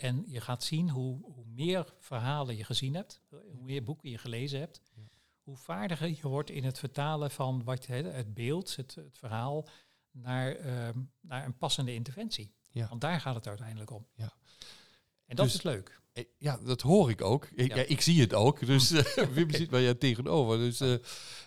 En 0.03 0.23
je 0.27 0.41
gaat 0.41 0.63
zien 0.63 0.89
hoe, 0.89 1.19
hoe 1.21 1.45
meer 1.45 1.93
verhalen 1.99 2.57
je 2.57 2.63
gezien 2.63 2.93
hebt, 2.95 3.21
eh, 3.31 3.37
hoe 3.51 3.63
meer 3.63 3.83
boeken 3.83 4.09
je 4.09 4.17
gelezen 4.17 4.59
hebt, 4.59 4.81
Ja. 4.95 5.01
hoe 5.43 5.57
vaardiger 5.57 6.07
je 6.07 6.27
wordt 6.27 6.49
in 6.49 6.63
het 6.63 6.79
vertalen 6.79 7.31
van 7.31 7.63
wat, 7.63 7.85
het 7.85 8.33
beeld, 8.33 8.75
het, 8.75 8.95
het 8.95 9.17
verhaal, 9.17 9.67
naar, 10.11 10.55
ehm, 10.55 10.99
naar 11.21 11.45
een 11.45 11.57
passende 11.57 11.93
interventie. 11.93 12.53
Ja. 12.71 12.87
Want 12.87 13.01
daar 13.01 13.21
gaat 13.21 13.35
het 13.35 13.47
uiteindelijk 13.47 13.91
om. 13.91 14.07
Ja. 14.15 14.33
En 15.25 15.35
dat 15.35 15.45
Dus- 15.45 15.55
is 15.55 15.61
leuk. 15.63 16.01
Eh, 16.13 16.23
Ja, 16.37 16.57
dat 16.57 16.81
hoor 16.81 17.09
ik 17.09 17.21
ook. 17.21 17.45
Ik, 17.55 17.75
Ja. 17.75 17.83
ik 17.83 18.01
zie 18.01 18.21
het 18.21 18.33
ook. 18.33 18.65
Dus 18.65 18.91
eh, 18.91 19.25
Wim 19.35 19.51
zit 19.51 19.69
bij 19.69 19.81
je 19.81 19.97
tegenover. 19.97 20.57
Dus 20.57 20.79
eh, 20.79 20.95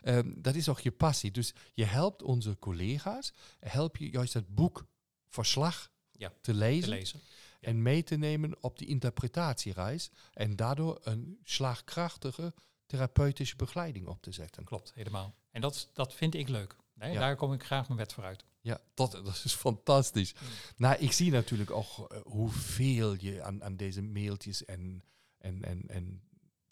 ehm, 0.02 0.32
dat 0.36 0.54
is 0.54 0.68
ook 0.68 0.80
je 0.80 0.92
passie. 0.92 1.30
Dus 1.30 1.54
je 1.74 1.84
helpt 1.84 2.22
onze 2.22 2.56
collega's, 2.58 3.32
help 3.60 3.96
je 3.96 4.10
juist 4.10 4.32
dat 4.32 4.54
boek 4.54 4.86
verslag 5.28 5.90
Ja, 6.12 6.32
te 6.40 6.54
lezen 6.54 6.82
Te 6.90 6.94
lezen. 6.96 7.20
En 7.60 7.82
mee 7.82 8.02
te 8.02 8.16
nemen 8.16 8.62
op 8.62 8.78
die 8.78 8.88
interpretatiereis 8.88 10.10
en 10.32 10.56
daardoor 10.56 10.98
een 11.02 11.38
slagkrachtige 11.42 12.54
therapeutische 12.86 13.56
begeleiding 13.56 14.06
op 14.06 14.22
te 14.22 14.32
zetten. 14.32 14.64
Klopt, 14.64 14.94
helemaal. 14.94 15.34
En 15.50 15.60
dat, 15.60 15.90
dat 15.92 16.14
vind 16.14 16.34
ik 16.34 16.48
leuk. 16.48 16.76
Nee, 16.94 17.12
Ja. 17.12 17.20
Daar 17.20 17.36
kom 17.36 17.52
ik 17.52 17.64
graag 17.64 17.86
mijn 17.86 17.98
wet 17.98 18.12
voor 18.12 18.24
uit. 18.24 18.44
Ja, 18.60 18.80
dat, 18.94 19.10
dat 19.12 19.42
is 19.44 19.54
fantastisch. 19.54 20.34
Nou, 20.76 20.96
ik 20.98 21.12
zie 21.12 21.30
natuurlijk 21.30 21.70
ook 21.70 22.10
eh, 22.10 22.20
hoeveel 22.22 23.14
je 23.18 23.42
aan, 23.42 23.64
aan 23.64 23.76
deze 23.76 24.02
mailtjes 24.02 24.64
en, 24.64 25.04
en, 25.38 25.64
en, 25.64 25.82
en 25.88 26.22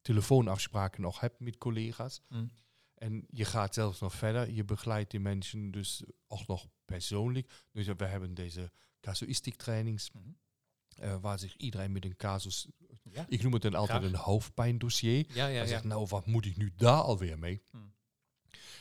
telefoonafspraken 0.02 1.02
nog 1.02 1.20
hebt 1.20 1.40
met 1.40 1.58
collega's. 1.58 2.22
Mm. 2.28 2.50
En 2.94 3.26
je 3.30 3.44
gaat 3.44 3.74
zelfs 3.74 4.00
nog 4.00 4.14
verder. 4.14 4.50
Je 4.50 4.64
begeleidt 4.64 5.10
die 5.10 5.20
mensen 5.20 5.70
dus 5.70 6.04
ook 6.26 6.46
nog 6.46 6.66
persoonlijk. 6.84 7.66
Dus 7.72 7.86
we 7.86 8.04
hebben 8.04 8.34
deze 8.34 8.72
casuïstiek 9.00 9.56
trainings. 9.56 10.10
Mhm. 10.10 10.28
Eh, 10.98 11.16
waar 11.20 11.38
zich 11.38 11.56
iedereen 11.56 11.92
met 11.92 12.04
een 12.04 12.16
casus... 12.16 12.68
Ja, 13.02 13.24
Ik 13.28 13.42
noem 13.42 13.52
het 13.52 13.62
dan 13.62 13.74
altijd 13.74 13.98
Graag. 13.98 14.12
een 14.12 14.18
hoofdpijndossier. 14.18 15.26
ja, 15.34 15.46
ja. 15.46 15.66
Zegt, 15.66 15.84
nou, 15.84 16.06
wat 16.08 16.26
moet 16.26 16.44
ik 16.46 16.56
nu 16.56 16.72
daar 16.76 17.00
alweer 17.00 17.38
mee? 17.38 17.62
Hmm. 17.70 17.92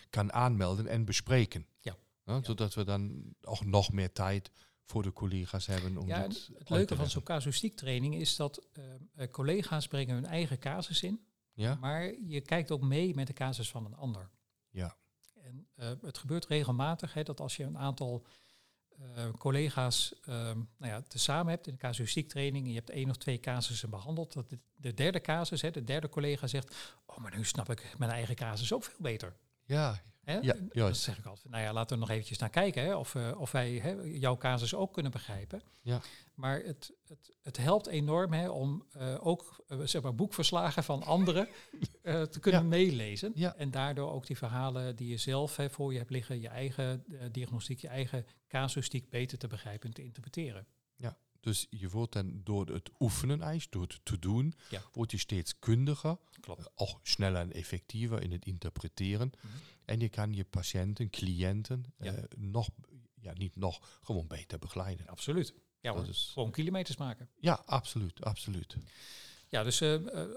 Kan 0.10 0.34
aanmelden 0.34 0.88
en 0.88 1.06
bespreken. 1.06 1.68
Ja. 1.80 1.96
Zodat 2.42 2.74
we 2.74 2.84
dan 2.84 3.34
ook 3.42 3.66
nog 3.66 3.92
meer 3.92 4.12
tijd 4.12 4.52
voor 4.86 5.04
de 5.04 5.14
collega's 5.14 5.66
hebben 5.66 5.98
om 5.98 6.08
Ja, 6.08 6.28
dit 6.28 6.50
het 6.58 6.70
leuke 6.70 6.96
van 6.96 7.10
zo'n 7.10 7.24
casuïstiek 7.24 7.76
training 7.76 8.16
is 8.16 8.36
dat 8.36 8.68
eh, 8.72 8.84
eh, 9.16 9.32
collega's 9.32 9.88
brengen 9.88 10.16
hun 10.16 10.26
eigen 10.26 10.60
casus 10.60 11.04
in, 11.04 11.26
Ja? 11.54 11.76
maar 11.76 12.14
je 12.28 12.42
kijkt 12.42 12.72
ook 12.72 12.82
mee 12.82 13.16
met 13.16 13.28
de 13.28 13.34
casus 13.34 13.70
van 13.70 13.86
een 13.86 13.96
ander. 13.96 14.30
Ja. 14.70 14.98
En 15.34 15.68
het 16.02 16.18
gebeurt 16.18 16.46
regelmatig 16.46 17.14
hè, 17.14 17.24
dat 17.24 17.40
als 17.40 17.56
je 17.56 17.64
een 17.64 17.78
aantal 17.78 18.26
eh, 19.16 19.30
collega's 19.38 20.14
ehm 20.26 20.58
nou 20.78 20.92
ja, 20.92 21.02
tezamen 21.02 21.54
hebt 21.54 21.68
in 21.68 21.74
de 21.74 21.80
casuïstiek 21.80 22.30
training 22.30 22.66
en 22.66 22.72
je 22.72 22.78
hebt 22.78 22.90
één 22.90 23.10
of 23.10 23.18
twee 23.18 23.40
casussen 23.40 23.90
behandeld, 23.90 24.34
dat 24.34 24.50
de, 24.50 24.60
de 24.76 24.94
derde 24.94 25.22
casus, 25.22 25.62
hè, 25.62 25.72
de 25.72 25.84
derde 25.84 26.10
collega 26.10 26.48
zegt, 26.48 26.76
oh 27.06 27.18
maar 27.18 27.38
nu 27.38 27.46
snap 27.46 27.70
ik 27.70 27.94
mijn 27.98 28.12
eigen 28.12 28.36
casus 28.36 28.74
ook 28.74 28.84
veel 28.84 28.96
beter. 29.00 29.36
Ja, 29.66 30.02
Hè? 30.24 30.34
Ja, 30.34 30.56
juist. 30.72 30.72
Dan 30.74 30.94
zeg 30.96 31.18
ik 31.18 31.26
altijd, 31.26 31.50
nou 31.50 31.64
ja, 31.64 31.74
laten 31.74 31.96
we 31.96 32.02
nog 32.02 32.12
eventjes 32.12 32.38
naar 32.38 32.50
kijken 32.50 32.84
hè, 32.84 32.96
of, 32.96 33.16
eh, 33.16 33.40
of 33.40 33.52
wij 33.52 33.74
hè, 33.74 33.92
jouw 34.02 34.38
casus 34.38 34.76
ook 34.76 34.94
kunnen 34.94 35.12
begrijpen. 35.12 35.62
Ja. 35.82 36.02
Maar 36.34 36.60
het, 36.60 36.94
het, 37.08 37.32
het 37.42 37.58
helpt 37.58 37.88
enorm 37.88 38.34
hè, 38.34 38.50
om 38.50 38.86
eh, 38.92 39.26
ook 39.28 39.64
eh, 39.68 39.80
zeg 39.84 40.02
maar, 40.02 40.16
boekverslagen 40.16 40.84
van 40.84 41.04
anderen 41.04 41.48
te 42.32 42.38
kunnen 42.40 42.62
Ja. 42.62 42.68
meelezen. 42.68 43.32
Ja. 43.36 43.56
En 43.56 43.72
daardoor 43.72 44.12
ook 44.12 44.28
die 44.28 44.38
verhalen 44.38 44.96
die 44.96 45.08
je 45.08 45.18
zelf 45.18 45.56
hè, 45.56 45.70
voor 45.70 45.92
je 45.92 45.98
hebt 45.98 46.12
liggen, 46.12 46.40
je 46.42 46.48
eigen 46.48 47.06
diagnostiek, 47.32 47.80
je 47.80 47.88
eigen 47.88 48.26
casuïstiek 48.48 49.10
beter 49.10 49.38
te 49.38 49.48
begrijpen 49.48 49.88
en 49.88 49.96
te 49.96 50.04
interpreteren. 50.04 50.68
Dus 51.44 51.68
je 51.70 51.90
wordt 51.90 52.14
dan 52.14 52.42
door 52.44 52.68
het 52.68 52.90
oefenen 53.00 53.42
eigenlijk, 53.42 53.72
door 53.72 53.82
het 53.88 54.00
te 54.06 54.20
doen, 54.20 54.54
Ja. 54.70 54.82
word 54.92 55.12
je 55.12 55.18
steeds 55.18 55.60
kundiger, 55.60 56.18
Klopt. 56.40 56.70
ook 56.76 57.00
sneller 57.04 57.42
en 57.42 57.52
effectiever 57.54 58.22
in 58.22 58.32
het 58.32 58.46
interpreteren. 58.46 59.32
Mhm. 59.42 59.48
En 59.86 60.00
je 60.00 60.10
kan 60.10 60.34
je 60.34 60.44
patiënten, 60.44 61.10
cliënten 61.10 61.84
Ja. 62.00 62.14
eh, 62.14 62.24
nog, 62.38 62.70
ja 63.22 63.34
niet 63.34 63.56
nog, 63.56 64.00
gewoon 64.04 64.28
beter 64.28 64.60
begeleiden. 64.60 65.08
Absoluut. 65.08 65.54
Ja, 65.82 65.92
Dat 65.94 66.02
hoor. 66.02 66.10
is- 66.10 66.30
gewoon 66.34 66.52
kilometers 66.52 66.98
maken. 66.98 67.30
Ja, 67.40 67.64
absoluut, 67.66 68.22
absoluut. 68.22 68.78
Ja, 69.48 69.64
dus 69.64 69.82
eh, 69.82 69.94
eh, 70.22 70.30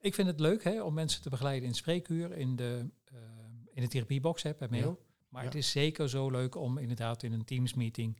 ik 0.00 0.14
vind 0.14 0.28
het 0.28 0.40
leuk 0.40 0.64
hè, 0.64 0.82
om 0.82 0.94
mensen 0.94 1.22
te 1.22 1.30
begeleiden 1.30 1.62
in 1.62 1.68
het 1.68 1.78
spreekuur, 1.78 2.32
in 2.32 2.56
de, 2.56 2.90
eh, 3.04 3.18
in 3.72 3.82
de 3.82 3.88
therapiebox 3.88 4.42
hè, 4.42 4.54
bij 4.54 4.68
mail. 4.68 5.06
Maar 5.28 5.42
Ja. 5.42 5.48
het 5.48 5.56
is 5.58 5.70
zeker 5.70 6.08
zo 6.08 6.30
leuk 6.30 6.54
om 6.54 6.78
inderdaad 6.78 7.22
in 7.22 7.32
een 7.32 7.44
teamsmeeting 7.44 8.18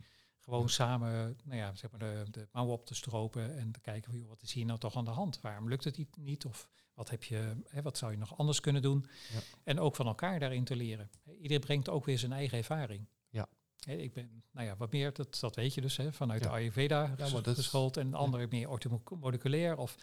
gewoon 0.49 0.63
Ja. 0.63 0.69
samen 0.69 1.37
nou 1.45 1.59
ja, 1.59 1.75
zeg 1.75 1.91
maar 1.91 2.01
de, 2.01 2.25
de 2.31 2.49
mouwen 2.53 2.75
op 2.75 2.87
te 2.87 2.95
stropen 2.95 3.59
en 3.59 3.73
te 3.73 3.81
kijken 3.81 4.11
van, 4.11 4.21
joh, 4.21 4.29
wat 4.29 4.43
is 4.43 4.53
hier 4.53 4.65
nou 4.65 4.79
toch 4.79 4.97
aan 4.97 5.05
de 5.05 5.11
hand? 5.11 5.41
Waarom 5.41 5.69
lukt 5.69 5.85
het 5.85 5.97
niet- 5.97 6.17
niet? 6.17 6.45
Of 6.45 6.69
wat, 6.95 7.11
heb 7.11 7.25
je, 7.25 7.57
hè, 7.69 7.83
wat 7.83 7.99
zou 7.99 8.13
je 8.13 8.19
nog 8.19 8.39
anders 8.39 8.61
kunnen 8.61 8.83
doen? 8.83 9.07
Ja. 9.33 9.39
En 9.65 9.81
ook 9.81 9.97
van 9.97 10.07
elkaar 10.07 10.39
daarin 10.39 10.65
te 10.65 10.77
leren. 10.77 11.11
Iedereen 11.37 11.61
brengt 11.61 11.89
ook 11.89 12.05
weer 12.05 12.19
zijn 12.19 12.33
eigen 12.33 12.59
ervaring. 12.59 13.09
Ja. 13.29 13.49
Ik 13.87 14.13
ben, 14.13 14.43
nou 14.53 14.67
ja, 14.67 14.77
wat 14.77 14.93
meer, 14.93 15.13
dat, 15.13 15.41
dat 15.41 15.57
weet 15.57 15.75
je 15.75 15.81
dus, 15.81 15.97
hè, 15.97 16.13
vanuit 16.13 16.43
Ja. 16.43 16.49
de 16.49 16.55
Ayurveda 16.55 17.15
is- 17.19 17.33
geschoold 17.55 17.97
en 17.97 18.15
anderen 18.15 18.49
meer 18.51 18.69
orthomoleculair. 18.69 19.77
Of, 19.77 19.97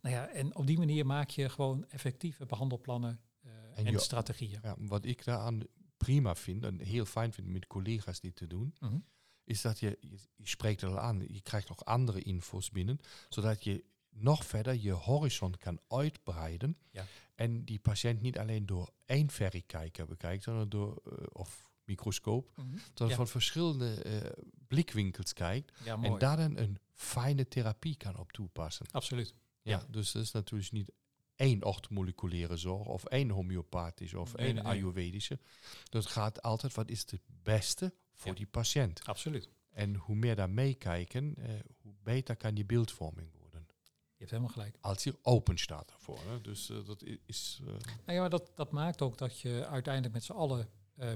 nou 0.00 0.14
ja, 0.14 0.28
en 0.28 0.56
op 0.56 0.66
die 0.66 0.78
manier 0.78 1.06
maak 1.06 1.30
je 1.30 1.48
gewoon 1.48 1.84
effectieve 1.88 2.46
behandelplannen 2.46 3.20
eh, 3.42 3.50
en, 3.86 4.00
strategieën. 4.00 4.58
Ja, 4.62 4.74
wat 4.78 5.04
ik 5.04 5.24
daaraan 5.24 5.60
prima 5.96 6.34
vind 6.34 6.64
en 6.64 6.80
heel 6.80 7.04
fijn 7.04 7.32
vind 7.32 7.46
met 7.48 7.66
collega's 7.66 8.20
dit 8.20 8.36
te 8.36 8.46
doen, 8.46 8.74
Mhm. 8.80 8.98
Is 9.44 9.60
dat 9.60 9.78
je, 9.80 9.98
je, 10.00 10.16
je 10.36 10.48
spreekt 10.48 10.80
het 10.80 10.90
al 10.90 10.98
aan, 10.98 11.24
je 11.28 11.40
krijgt 11.40 11.68
nog 11.68 11.84
andere 11.84 12.22
info's 12.22 12.70
binnen, 12.70 13.00
zodat 13.28 13.64
je 13.64 13.84
nog 14.10 14.44
verder 14.46 14.74
je 14.74 14.92
horizon 14.92 15.56
kan 15.56 15.80
uitbreiden 15.88 16.78
Ja. 16.90 17.06
en 17.34 17.64
die 17.64 17.78
patiënt 17.78 18.20
niet 18.20 18.38
alleen 18.38 18.66
door 18.66 18.90
één 19.04 19.30
verrekijker 19.30 20.06
bekijkt, 20.06 20.42
sondern 20.42 20.68
door, 20.68 21.00
eh, 21.04 21.26
of 21.32 21.70
microscoop, 21.84 22.50
Mhm. 22.56 22.76
Ja. 22.94 23.08
van 23.08 23.28
verschillende 23.28 23.94
eh, 24.02 24.30
blikwinkels 24.66 25.32
kijkt 25.32 25.72
Ja, 25.84 26.02
en 26.02 26.18
daar 26.18 26.36
dan 26.36 26.56
een 26.56 26.78
fijne 26.92 27.48
therapie 27.48 27.96
kan 27.96 28.16
op 28.18 28.32
toepassen. 28.32 28.86
Absoluut. 28.90 29.34
Ja, 29.62 29.70
Ja. 29.78 29.86
dus 29.90 30.12
dat 30.12 30.22
is 30.22 30.30
natuurlijk 30.32 30.72
niet 30.72 30.90
één 31.36 31.64
orthomoleculaire 31.64 32.56
zorg 32.56 32.86
of 32.86 33.04
één 33.04 33.30
homeopathische 33.30 34.18
of 34.20 34.34
Nee, 34.36 34.46
één 34.46 34.54
nee, 34.54 34.62
nee. 34.64 34.72
ayurvedische. 34.72 35.38
Dat 35.88 36.06
gaat 36.06 36.42
altijd 36.42 36.74
wat 36.74 36.90
is 36.90 37.00
het 37.00 37.20
beste 37.42 37.94
voor 38.22 38.30
Ja. 38.30 38.36
die 38.36 38.46
patiënt. 38.46 39.04
Absoluut. 39.04 39.48
En 39.70 39.94
hoe 39.94 40.16
meer 40.16 40.36
daar 40.36 40.50
meekijken, 40.50 41.34
eh, 41.36 41.50
hoe 41.80 41.94
beter 42.02 42.36
kan 42.36 42.54
die 42.54 42.64
beeldvorming 42.64 43.30
worden. 43.40 43.66
Je 44.12 44.18
hebt 44.18 44.30
helemaal 44.30 44.52
gelijk. 44.52 44.76
Als 44.80 45.04
je 45.04 45.18
open 45.22 45.58
staat 45.58 45.88
daarvoor. 45.88 46.18
Hè. 46.26 46.40
Dus 46.40 46.70
eh, 46.70 46.84
dat 46.84 47.02
is, 47.26 47.58
eh, 47.60 47.66
Nou 47.66 47.80
ja, 48.06 48.20
maar 48.20 48.30
dat, 48.30 48.52
dat 48.54 48.70
maakt 48.72 49.02
ook 49.02 49.18
dat 49.18 49.40
je 49.40 49.66
uiteindelijk 49.66 50.14
met 50.14 50.24
z'n 50.24 50.32
allen 50.32 50.68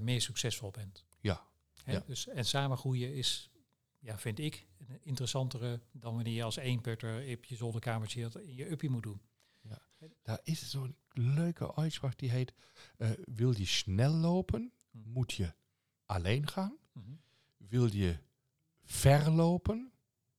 meer 0.02 0.20
succesvol 0.20 0.70
bent. 0.70 1.04
ja, 1.20 1.46
Hè? 1.84 1.92
Ja. 1.92 2.02
Dus, 2.06 2.26
en 2.26 2.44
samen 2.44 2.76
groeien 2.78 3.14
is, 3.14 3.50
ja, 3.98 4.18
vind 4.18 4.38
ik, 4.38 4.66
een 4.88 5.00
interessantere 5.02 5.80
dan 5.92 6.14
wanneer 6.14 6.34
je 6.34 6.42
als 6.42 6.56
eenputter 6.56 7.36
op 7.36 7.44
je 7.44 7.56
zolderkamertje 7.56 8.30
in 8.44 8.54
je 8.54 8.70
uppie 8.70 8.90
moet 8.90 9.02
doen. 9.02 9.20
daar 10.22 10.40
is 10.42 10.70
zo'n 10.70 10.96
leuke 11.12 11.74
uitspraak 11.74 12.18
die 12.18 12.30
heet, 12.30 12.52
wil 13.24 13.56
je 13.58 13.64
snel 13.66 14.12
lopen, 14.12 14.72
Hm. 14.90 14.98
moet 15.10 15.32
je 15.32 15.52
alleen 16.06 16.48
gaan. 16.48 16.76
Mhm. 16.96 17.10
Wil 17.56 17.92
je 17.92 18.16
ver 18.84 19.30
lopen, 19.30 19.92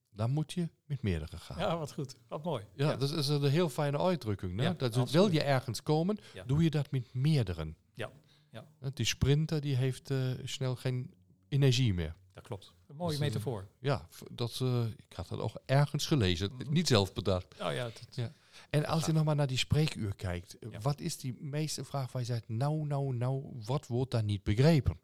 dan 0.09 0.31
moet 0.31 0.53
je 0.53 0.69
met 0.85 1.01
meerdere 1.01 1.37
gaan. 1.37 1.59
Ja, 1.59 1.77
wat 1.77 1.93
goed. 1.93 2.15
Wat 2.27 2.43
mooi. 2.43 2.63
Ja, 2.75 2.95
dat 2.95 3.11
is 3.11 3.27
een 3.27 3.43
heel 3.49 3.69
fijne 3.69 3.97
uitdrukking. 3.99 4.61
Ja, 4.61 4.73
dat 4.73 4.81
absoluut. 4.83 5.11
wil 5.11 5.31
je 5.31 5.43
ergens 5.43 5.83
komen, 5.83 6.17
Ja. 6.33 6.43
doe 6.43 6.63
je 6.63 6.69
dat 6.69 6.91
met 6.91 7.13
meerderen. 7.13 7.77
Ja, 7.93 8.11
ja. 8.51 8.65
Die 8.93 9.05
sprinter 9.05 9.61
die 9.61 9.75
heeft 9.75 10.09
eh, 10.11 10.31
snel 10.43 10.75
geen 10.75 11.13
energie 11.47 11.93
meer. 11.93 12.15
Dat 12.33 12.43
klopt. 12.45 12.73
Een 12.87 12.95
mooie 12.95 13.09
Dus, 13.09 13.19
eh, 13.19 13.25
metafoor. 13.27 13.67
Ja, 13.79 14.07
dat, 14.31 14.59
eh, 14.61 14.85
ik 14.85 15.15
had 15.15 15.27
dat 15.27 15.39
ook 15.39 15.61
ergens 15.65 16.05
gelezen, 16.05 16.51
Mhm. 16.55 16.71
niet 16.73 16.87
zelf 16.87 17.13
bedacht. 17.13 17.53
Oh 17.61 17.73
ja, 17.73 17.83
dat, 17.83 18.07
Ja. 18.11 18.33
En 18.69 18.85
als 18.85 19.05
je 19.05 19.11
nog 19.11 19.23
maar 19.23 19.35
naar 19.35 19.47
die 19.47 19.57
spreekuur 19.57 20.15
kijkt, 20.15 20.57
wat 20.81 20.99
is 20.99 21.17
die 21.17 21.33
meeste 21.43 21.83
vraag 21.85 22.11
waar 22.11 22.21
je 22.21 22.27
zegt, 22.27 22.49
nou, 22.49 22.85
nou, 22.85 23.15
nou, 23.15 23.43
wat 23.65 23.87
wordt 23.87 24.11
daar 24.11 24.23
niet 24.23 24.43
begrepen? 24.43 24.99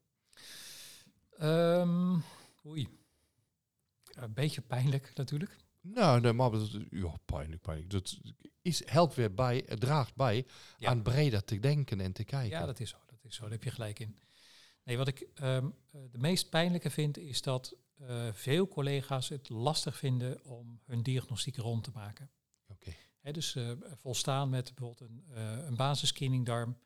Ehm, 1.43 2.19
oei. 2.65 2.87
Een 4.13 4.33
beetje 4.33 4.61
pijnlijk 4.61 5.11
natuurlijk. 5.15 5.57
Nou, 5.81 6.21
nee, 6.21 6.33
maar 6.33 6.51
dat, 6.51 6.71
ja, 6.89 7.15
pijnlijk, 7.25 7.61
pijnlijk. 7.61 7.89
Dat 7.89 8.17
is, 8.61 8.85
helpt 8.89 9.15
weer 9.15 9.33
bij, 9.33 9.63
het 9.65 9.79
draagt 9.79 10.15
bij 10.15 10.45
Ja. 10.77 10.89
aan 10.89 11.01
breder 11.01 11.43
te 11.43 11.59
denken 11.59 12.01
en 12.01 12.13
te 12.13 12.23
kijken. 12.23 12.59
Ja, 12.59 12.65
dat 12.65 12.79
is 12.79 12.89
zo. 12.89 12.97
Dat 13.05 13.23
is 13.23 13.35
zo. 13.35 13.41
Daar 13.41 13.51
heb 13.51 13.63
je 13.63 13.71
gelijk 13.71 13.99
in. 13.99 14.19
Nee, 14.83 14.97
wat 14.97 15.07
ik 15.07 15.27
ehm, 15.33 15.69
eh, 15.91 16.01
de 16.11 16.17
meest 16.17 16.49
pijnlijke 16.49 16.89
vind, 16.89 17.17
is 17.17 17.41
dat 17.41 17.75
eh, 17.97 18.33
veel 18.33 18.67
collega's 18.67 19.29
het 19.29 19.49
lastig 19.49 19.97
vinden 19.97 20.43
om 20.45 20.81
hun 20.85 21.03
diagnostiek 21.03 21.55
rond 21.57 21.83
te 21.83 21.91
maken. 21.93 22.31
Oké. 22.67 22.93
Dus 23.31 23.55
eh, 23.55 23.71
volstaan 23.95 24.49
met 24.49 24.75
bijvoorbeeld 24.75 25.09
een, 25.09 25.23
eh 25.33 25.65
een. 25.65 26.77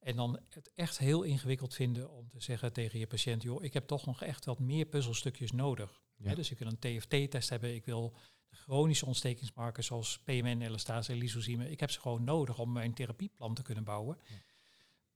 En 0.00 0.16
dan 0.16 0.40
het 0.48 0.70
echt 0.74 0.98
heel 0.98 1.22
ingewikkeld 1.22 1.74
vinden 1.74 2.10
om 2.10 2.28
te 2.28 2.40
zeggen 2.40 2.72
tegen 2.72 2.98
je 2.98 3.06
patiënt, 3.06 3.42
joh, 3.42 3.64
ik 3.64 3.72
heb 3.72 3.86
toch 3.86 4.06
nog 4.06 4.22
echt 4.22 4.44
wat 4.44 4.58
meer 4.58 4.86
puzzelstukjes 4.86 5.52
nodig. 5.52 6.02
Ja. 6.16 6.34
Dus 6.34 6.50
ik 6.50 6.58
wil 6.58 6.68
een 6.68 6.98
TFT-test 6.98 7.48
hebben, 7.48 7.74
ik 7.74 7.84
wil 7.84 8.16
chronische 8.50 9.06
ontstekingsmarkers 9.06 9.86
zoals 9.86 10.18
PMN, 10.18 10.60
elastase 10.60 11.12
en 11.12 11.18
lysozyme. 11.18 11.70
Ik 11.70 11.80
heb 11.80 11.90
ze 11.90 12.00
gewoon 12.00 12.24
nodig 12.24 12.58
om 12.58 12.72
mijn 12.72 12.94
therapieplan 12.94 13.54
te 13.54 13.62
kunnen 13.62 13.84
bouwen. 13.84 14.18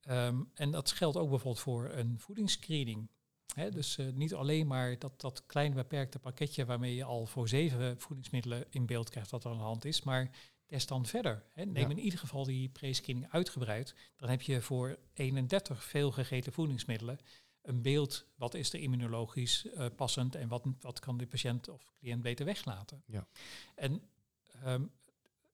Ehm, 0.00 0.42
en 0.54 0.70
dat 0.70 0.90
geldt 0.90 1.16
ook 1.16 1.28
bijvoorbeeld 1.28 1.62
voor 1.62 1.90
een 1.90 2.18
voedingsscreening. 2.18 3.08
Dus 3.70 3.98
eh, 3.98 4.06
niet 4.12 4.34
alleen 4.34 4.66
maar 4.66 4.98
dat, 4.98 5.20
dat 5.20 5.46
kleine 5.46 5.74
beperkte 5.74 6.18
pakketje 6.18 6.64
waarmee 6.64 6.94
je 6.94 7.04
al 7.04 7.26
voor 7.26 7.48
zeven 7.48 8.00
voedingsmiddelen 8.00 8.66
in 8.70 8.86
beeld 8.86 9.10
krijgt 9.10 9.30
wat 9.30 9.44
er 9.44 9.50
aan 9.50 9.56
de 9.56 9.62
hand 9.62 9.84
is, 9.84 10.02
maar 10.02 10.30
test 10.66 10.88
dan 10.88 11.06
verder. 11.06 11.44
Hè. 11.52 11.64
Neem 11.64 11.90
Ja. 11.90 11.96
in 11.96 11.98
ieder 11.98 12.18
geval 12.18 12.44
die 12.44 12.68
pre-screening 12.68 13.30
uitgebreid. 13.30 13.94
Dan 14.16 14.28
heb 14.28 14.42
je 14.42 14.60
voor 14.62 14.98
31 15.14 15.84
veel 15.84 16.10
gegeten 16.12 16.52
voedingsmiddelen 16.52 17.18
een 17.62 17.82
beeld 17.82 18.26
wat 18.36 18.54
is 18.54 18.72
er 18.72 18.80
immunologisch 18.80 19.66
eh, 19.66 19.86
passend 19.96 20.34
en 20.34 20.48
wat, 20.48 20.64
wat 20.80 21.00
kan 21.00 21.16
de 21.16 21.26
patiënt 21.26 21.68
of 21.68 21.92
cliënt 21.98 22.22
beter 22.22 22.44
weglaten. 22.46 23.02
Ja. 23.06 23.26
En 23.74 24.02
ehm, 24.62 24.82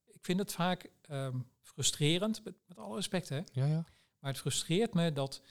ik 0.07 0.25
vind 0.25 0.39
het 0.39 0.53
vaak 0.53 0.91
ehm, 1.03 1.39
frustrerend, 1.63 2.45
met, 2.45 2.55
met 2.67 2.79
alle 2.79 2.95
respect 2.95 3.29
hè, 3.29 3.37
Ja, 3.53 3.67
ja. 3.67 3.85
maar 4.19 4.31
het 4.31 4.41
frustreert 4.41 4.95
me 4.95 5.13
dat 5.13 5.43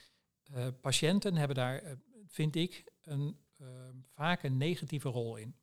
eh, 0.42 0.66
patiënten 0.80 1.36
hebben 1.36 1.56
daar, 1.56 1.78
eh, 1.78 1.92
vind 2.26 2.56
ik, 2.56 2.84
een, 3.02 3.36
ehm, 3.58 3.96
vaak 4.14 4.42
een 4.42 4.56
negatieve 4.56 5.08
rol 5.08 5.36
in. 5.36 5.54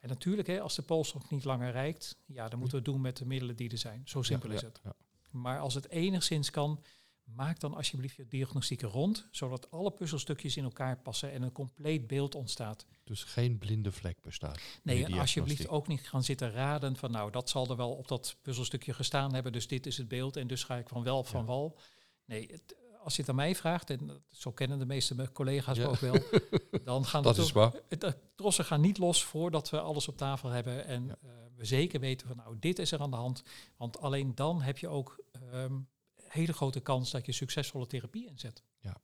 En 0.00 0.08
natuurlijk, 0.08 0.48
hè, 0.48 0.60
als 0.60 0.74
de 0.74 0.82
polstok 0.82 1.30
niet 1.30 1.44
langer 1.44 1.70
reikt, 1.72 2.16
ja, 2.26 2.48
dan 2.48 2.58
moeten 2.58 2.78
we 2.78 2.84
het 2.84 2.92
doen 2.94 3.00
met 3.02 3.16
de 3.16 3.26
middelen 3.26 3.56
die 3.56 3.70
er 3.70 3.78
zijn. 3.78 4.02
Zo 4.04 4.22
simpel 4.22 4.48
Ja, 4.50 4.54
is 4.54 4.62
het. 4.62 4.80
ja. 4.84 4.92
Maar 5.30 5.58
als 5.60 5.74
het 5.74 5.88
enigszins 5.90 6.50
kan, 6.50 6.82
maak 7.24 7.60
dan 7.60 7.74
alsjeblieft 7.74 8.16
je 8.16 8.26
diagnostieken 8.28 8.88
rond, 8.88 9.28
zodat 9.30 9.70
alle 9.70 9.90
puzzelstukjes 9.90 10.56
in 10.56 10.64
elkaar 10.64 10.98
passen 10.98 11.32
en 11.32 11.42
een 11.42 11.52
compleet 11.52 12.06
beeld 12.06 12.34
ontstaat. 12.34 12.86
Dus 13.04 13.24
geen 13.24 13.58
blinde 13.58 13.92
vlek 13.92 14.20
bestaat. 14.22 14.60
Nee, 14.82 15.04
en 15.04 15.12
alsjeblieft 15.18 15.68
ook 15.68 15.86
niet 15.86 16.08
gaan 16.08 16.22
zitten 16.24 16.50
raden 16.50 16.96
van 16.96 17.10
nou, 17.10 17.30
dat 17.30 17.48
zal 17.50 17.70
er 17.70 17.76
wel 17.76 17.92
op 17.92 18.08
dat 18.08 18.36
puzzelstukje 18.42 18.94
gestaan 18.94 19.34
hebben, 19.34 19.52
dus 19.52 19.66
dit 19.66 19.86
is 19.86 19.96
het 19.96 20.08
beeld 20.08 20.36
en 20.36 20.46
dus 20.46 20.64
ga 20.64 20.76
ik 20.76 20.88
van 20.88 21.02
wel 21.02 21.24
van 21.24 21.44
wal. 21.44 21.78
Nee, 22.24 22.48
het- 22.50 22.76
als 23.06 23.14
je 23.16 23.20
het 23.20 23.30
aan 23.30 23.36
mij 23.36 23.54
vraagt, 23.54 23.90
en 23.90 24.24
zo 24.30 24.52
kennen 24.52 24.78
de 24.78 24.86
meeste 24.86 25.14
me- 25.14 25.32
collega's 25.32 25.76
Ja. 25.76 25.86
ook 25.86 25.96
wel, 25.98 26.14
dan 26.84 27.04
gaan 27.04 27.22
de 27.22 27.28
Dat 27.28 27.38
is 27.38 27.46
tro- 27.46 27.60
waar. 27.60 27.72
het- 27.88 28.00
de 28.00 28.16
trossen 28.34 28.64
gaan 28.64 28.80
niet 28.80 28.98
los 28.98 29.24
voordat 29.24 29.70
we 29.70 29.80
alles 29.80 30.08
op 30.08 30.16
tafel 30.16 30.48
hebben 30.48 30.84
en 30.84 31.06
Ja. 31.06 31.16
eh, 31.22 31.30
we 31.56 31.64
zeker 31.64 32.00
weten 32.00 32.26
van 32.26 32.36
nou, 32.36 32.56
dit 32.58 32.78
is 32.78 32.92
er 32.92 33.00
aan 33.00 33.10
de 33.10 33.16
hand. 33.16 33.42
Want 33.76 33.98
alleen 33.98 34.34
dan 34.34 34.62
heb 34.62 34.78
je 34.78 34.88
ook 34.88 35.24
ehm, 35.32 35.78
hele 36.16 36.52
grote 36.52 36.80
kans 36.80 37.10
dat 37.10 37.26
je 37.26 37.32
succesvolle 37.32 37.86
therapie 37.86 38.26
inzet. 38.26 38.62
Ja. 38.78 38.96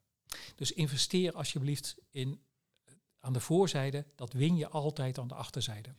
Dus 0.55 0.71
investeer 0.71 1.33
alsjeblieft 1.33 1.95
in 2.11 2.41
eh, 2.83 2.93
aan 3.19 3.33
de 3.33 3.39
voorzijde, 3.39 4.05
dat 4.15 4.33
win 4.33 4.55
je 4.55 4.67
altijd 4.69 5.17
aan 5.17 5.27
de 5.27 5.35
achterzijde. 5.35 5.95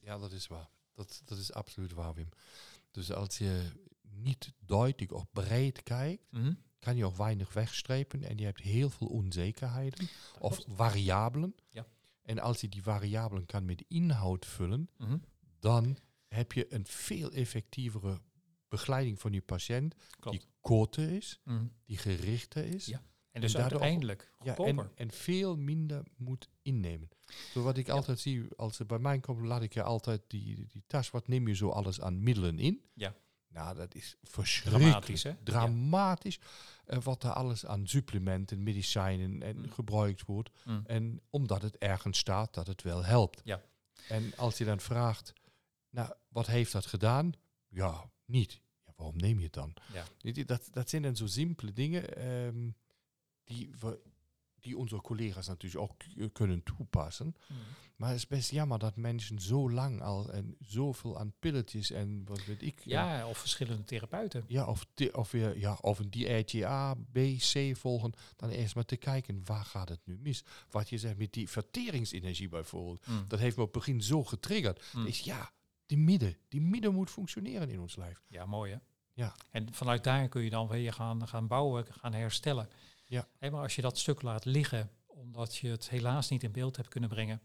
Ja, 0.00 0.18
dat 0.18 0.32
is 0.32 0.46
waar. 0.46 0.68
Dat, 0.94 1.22
dat 1.24 1.38
is 1.38 1.52
absoluut 1.52 1.92
waar, 1.92 2.14
Wim. 2.14 2.28
Dus 2.90 3.12
als 3.12 3.38
je 3.38 3.70
niet 4.10 4.52
duidelijk 4.58 5.12
of 5.12 5.24
breed 5.32 5.82
kijkt, 5.82 6.22
Mhm. 6.30 6.52
Kan 6.78 6.96
je 6.96 7.04
ook 7.04 7.16
weinig 7.16 7.52
wegstrepen 7.52 8.22
en 8.22 8.36
je 8.38 8.44
hebt 8.44 8.60
heel 8.60 8.90
veel 8.90 9.06
onzekerheden 9.06 10.08
of 10.38 10.60
variabelen. 10.68 11.54
Ja. 11.70 11.86
En 12.22 12.38
als 12.38 12.60
je 12.60 12.68
die 12.68 12.82
variabelen 12.82 13.46
kan 13.46 13.64
met 13.64 13.84
inhoud 13.88 14.46
vullen, 14.46 14.88
Mhm. 14.98 15.18
dan 15.58 15.96
heb 16.28 16.52
je 16.52 16.74
een 16.74 16.86
veel 16.86 17.30
effectievere 17.32 18.20
begeleiding 18.68 19.20
van 19.20 19.32
je 19.32 19.40
patiënt 19.42 19.94
Klopt. 20.20 20.38
die 20.38 20.46
korter 20.60 21.10
is, 21.10 21.40
Mhm. 21.44 21.66
die 21.84 21.98
gerichter 21.98 22.64
is. 22.64 22.86
Ja. 22.86 23.02
En 23.30 23.40
dus 23.42 23.54
En 23.54 23.60
daardoor- 23.60 23.80
uiteindelijk 23.80 24.32
Ja, 24.42 24.56
en, 24.56 24.90
en 24.94 25.10
veel 25.10 25.56
minder 25.56 26.02
moet 26.16 26.48
innemen. 26.62 27.08
Zo 27.52 27.62
wat 27.62 27.76
ik 27.76 27.86
Ja. 27.86 27.92
altijd 27.92 28.18
zie, 28.20 28.44
als 28.56 28.76
ze 28.76 28.84
bij 28.84 28.98
mij 28.98 29.20
komen, 29.20 29.46
laat 29.46 29.62
ik 29.62 29.74
je 29.74 29.82
altijd 29.82 30.22
die, 30.26 30.66
die 30.66 30.82
tas, 30.86 31.10
wat 31.10 31.28
neem 31.28 31.48
je 31.48 31.54
zo 31.54 31.68
alles 31.68 32.00
aan 32.00 32.22
middelen 32.22 32.58
in? 32.58 32.80
Ja. 32.94 33.14
Nou, 33.56 33.76
dat 33.76 33.94
is 33.94 34.16
verschrikkelijk. 34.22 34.84
Dramatisch, 34.90 35.22
hè? 35.22 35.34
Dramatisch. 35.42 36.38
eh, 36.86 36.98
wat 37.02 37.22
er 37.22 37.30
alles 37.32 37.66
aan 37.66 37.86
supplementen, 37.86 38.62
medicijnen 38.62 39.42
en 39.42 39.56
Mm. 39.56 39.70
gebruikt 39.70 40.24
wordt. 40.24 40.50
Mm. 40.64 40.82
En 40.86 41.20
omdat 41.30 41.62
het 41.62 41.78
ergens 41.78 42.18
staat 42.18 42.54
dat 42.54 42.66
het 42.66 42.82
wel 42.82 43.04
helpt. 43.04 43.40
Ja. 43.44 43.62
En 44.08 44.36
als 44.36 44.58
je 44.58 44.64
dan 44.64 44.80
vraagt, 44.80 45.32
nou, 45.90 46.12
wat 46.28 46.46
heeft 46.46 46.72
dat 46.72 46.86
gedaan? 46.86 47.32
Ja, 47.68 48.10
niet. 48.24 48.60
Ja, 48.86 48.92
waarom 48.96 49.16
neem 49.16 49.38
je 49.38 49.44
het 49.44 49.52
dan? 49.52 49.72
Ja. 49.92 50.44
Dat, 50.44 50.68
dat 50.70 50.90
zijn 50.90 51.02
dan 51.02 51.16
zo 51.16 51.26
simpele 51.26 51.72
dingen 51.72 52.16
ehm, 52.16 52.70
die, 53.44 53.70
we, 53.80 54.00
die 54.66 54.78
onze 54.78 54.96
collega's 55.00 55.46
natuurlijk 55.46 55.82
ook 55.82 55.98
k- 55.98 56.32
kunnen 56.34 56.62
toepassen. 56.62 57.26
Mm. 57.48 57.56
Maar 57.96 58.08
het 58.08 58.18
is 58.18 58.26
best 58.26 58.50
jammer 58.50 58.78
dat 58.78 58.96
mensen 58.96 59.40
zo 59.40 59.70
lang 59.70 60.02
al 60.02 60.30
en 60.32 60.56
zoveel 60.60 61.18
aan 61.18 61.32
pilletjes 61.38 61.90
en 61.90 62.22
wat 62.24 62.44
weet 62.44 62.62
ik. 62.62 62.80
Ja, 62.84 63.28
of 63.28 63.38
verschillende 63.38 63.84
therapeuten. 63.84 64.44
Ja, 64.48 64.66
of, 64.66 64.86
of, 65.12 65.30
weer, 65.30 65.58
ja, 65.58 65.78
of 65.80 65.98
een 65.98 66.10
dieetje 66.10 66.66
A, 66.66 66.94
B, 66.94 67.18
C 67.38 67.76
volgen. 67.76 68.12
Dan 68.36 68.48
eerst 68.50 68.74
maar 68.74 68.84
te 68.84 68.96
kijken, 68.96 69.40
waar 69.44 69.64
gaat 69.64 69.88
het 69.88 70.00
nu 70.04 70.18
mis? 70.22 70.44
Wat 70.70 70.88
je 70.88 70.98
zegt 70.98 71.18
met 71.18 71.32
die 71.32 71.48
verteringsenergie 71.48 72.48
bijvoorbeeld. 72.48 73.06
Mm. 73.06 73.24
Dat 73.28 73.38
heeft 73.38 73.56
me 73.56 73.62
op 73.62 73.74
het 73.74 73.84
begin 73.84 74.02
zo 74.02 74.24
getriggerd. 74.24 74.82
Mm. 74.94 75.06
Is 75.06 75.20
ja, 75.20 75.52
die 75.86 75.98
midden. 75.98 76.36
Die 76.48 76.60
midden 76.60 76.94
moet 76.94 77.10
functioneren 77.10 77.70
in 77.70 77.80
ons 77.80 77.96
lijf. 77.96 78.22
Ja, 78.28 78.46
mooi 78.46 78.72
hè? 78.72 78.78
Ja. 79.12 79.34
En 79.50 79.72
vanuit 79.72 80.04
daar 80.04 80.28
kun 80.28 80.42
je 80.42 80.50
dan 80.50 80.68
weer 80.68 80.92
gaan, 80.92 81.28
gaan 81.28 81.46
bouwen, 81.46 81.86
gaan 81.90 82.12
herstellen. 82.12 82.68
Ja. 83.06 83.28
Maar 83.40 83.52
als 83.62 83.74
je 83.76 83.82
dat 83.82 83.98
stuk 83.98 84.22
laat 84.22 84.44
liggen, 84.44 84.90
omdat 85.06 85.56
je 85.56 85.68
het 85.68 85.88
helaas 85.90 86.28
niet 86.28 86.42
in 86.42 86.52
beeld 86.52 86.76
hebt 86.76 86.88
kunnen 86.88 87.08
brengen, 87.10 87.42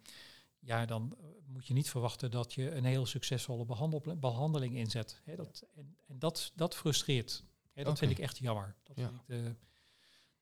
ja, 0.59 0.85
dan 0.85 1.15
eh, 1.19 1.25
moet 1.45 1.67
je 1.67 1.73
niet 1.73 1.89
verwachten 1.89 2.31
dat 2.31 2.53
je 2.53 2.71
een 2.71 2.85
heel 2.85 3.05
succesvolle 3.05 3.65
behandel, 3.65 4.15
behandeling 4.17 4.75
inzet. 4.75 5.21
Dat, 5.35 5.63
en 5.75 5.97
en 6.07 6.19
dat, 6.19 6.51
dat 6.55 6.75
frustreert. 6.75 7.43
Dat 7.73 7.97
vind 7.99 8.11
ik 8.11 8.19
echt 8.19 8.37
jammer. 8.37 8.75
Dat 8.83 8.97
Ja. 8.97 9.07
vind 9.07 9.19
ik 9.21 9.27
de, 9.27 9.55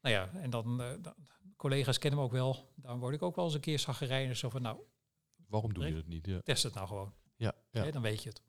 nou 0.02 0.16
ja, 0.16 0.30
en 0.42 0.50
dan, 0.50 0.82
eh, 0.82 0.92
dan- 1.02 1.16
collega's 1.56 1.98
kennen 1.98 2.20
me 2.20 2.26
ook 2.26 2.32
wel. 2.32 2.72
Dan 2.76 3.00
word 3.00 3.14
ik 3.16 3.22
ook 3.22 3.36
wel 3.36 3.46
eens 3.46 3.54
een 3.54 3.60
keer 3.60 3.80
zaggerijnig. 3.80 4.38
Zo 4.38 4.50
van, 4.50 4.62
nou, 4.62 4.80
Waarom 5.48 5.74
doe 5.74 5.86
je 5.88 5.94
dat 5.94 6.08
niet? 6.08 6.26
Ja. 6.26 6.42
test 6.44 6.64
het 6.64 6.74
nou 6.74 6.88
gewoon. 6.88 7.14
Ja, 7.36 7.54
ja. 7.72 7.92
Dan 7.92 8.02
weet 8.02 8.24
je 8.24 8.30
het. 8.30 8.42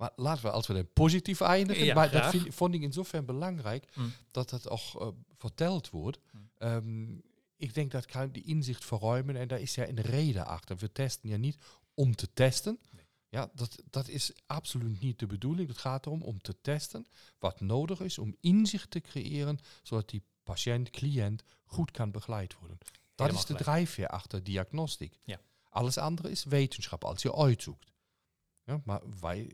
Maar 0.00 0.12
laten 0.16 0.42
we, 0.44 0.50
als 0.50 0.66
we 0.66 0.74
dan 0.74 0.92
positief 0.92 1.40
eindigen, 1.40 1.84
Ja, 1.84 1.94
maar 1.94 2.10
dat 2.10 2.30
vind, 2.30 2.54
vond 2.54 2.74
ik 2.74 2.82
in 2.82 2.92
zoverre 2.92 3.24
belangrijk 3.24 3.88
Mm. 3.94 4.12
dat 4.30 4.50
het 4.50 4.68
ook 4.68 4.80
eh, 5.00 5.08
verteld 5.36 5.90
wordt. 5.90 6.18
Mm. 6.32 6.50
Ehm, 6.58 7.12
ik 7.56 7.74
denk 7.74 7.90
dat 7.90 8.06
kan 8.06 8.30
die 8.30 8.42
inzicht 8.44 8.84
verruimen 8.84 9.36
en 9.36 9.48
daar 9.48 9.60
is 9.60 9.74
ja 9.74 9.88
een 9.88 10.00
reden 10.00 10.46
achter. 10.46 10.76
We 10.76 10.92
testen 10.92 11.28
ja 11.28 11.36
niet 11.36 11.56
om 11.94 12.14
te 12.14 12.32
testen. 12.32 12.78
Nee. 12.90 13.04
Ja, 13.28 13.50
dat, 13.54 13.76
dat 13.90 14.08
is 14.08 14.32
absoluut 14.46 15.00
niet 15.00 15.18
de 15.18 15.26
bedoeling. 15.26 15.68
Het 15.68 15.78
gaat 15.78 16.06
erom 16.06 16.22
om 16.22 16.40
te 16.40 16.60
testen 16.60 17.06
wat 17.38 17.60
nodig 17.60 18.00
is 18.00 18.18
om 18.18 18.36
inzicht 18.40 18.90
te 18.90 19.00
creëren, 19.00 19.58
zodat 19.82 20.08
die 20.10 20.22
patiënt, 20.42 20.90
cliënt 20.90 21.42
goed 21.64 21.90
kan 21.90 22.10
begeleid 22.10 22.58
worden. 22.58 22.78
Dat 22.78 22.88
Helemaal 23.14 23.40
is 23.40 23.46
de 23.46 23.46
gelijk. 23.46 23.64
drijfveer 23.64 24.08
achter 24.08 24.44
diagnostiek. 24.44 25.18
Ja. 25.24 25.40
Alles 25.68 25.98
andere 25.98 26.30
is 26.30 26.44
wetenschap, 26.44 27.04
als 27.04 27.22
je 27.22 27.36
uitzoekt. 27.36 27.92
Ja, 28.64 28.80
maar 28.84 29.00
wij 29.20 29.50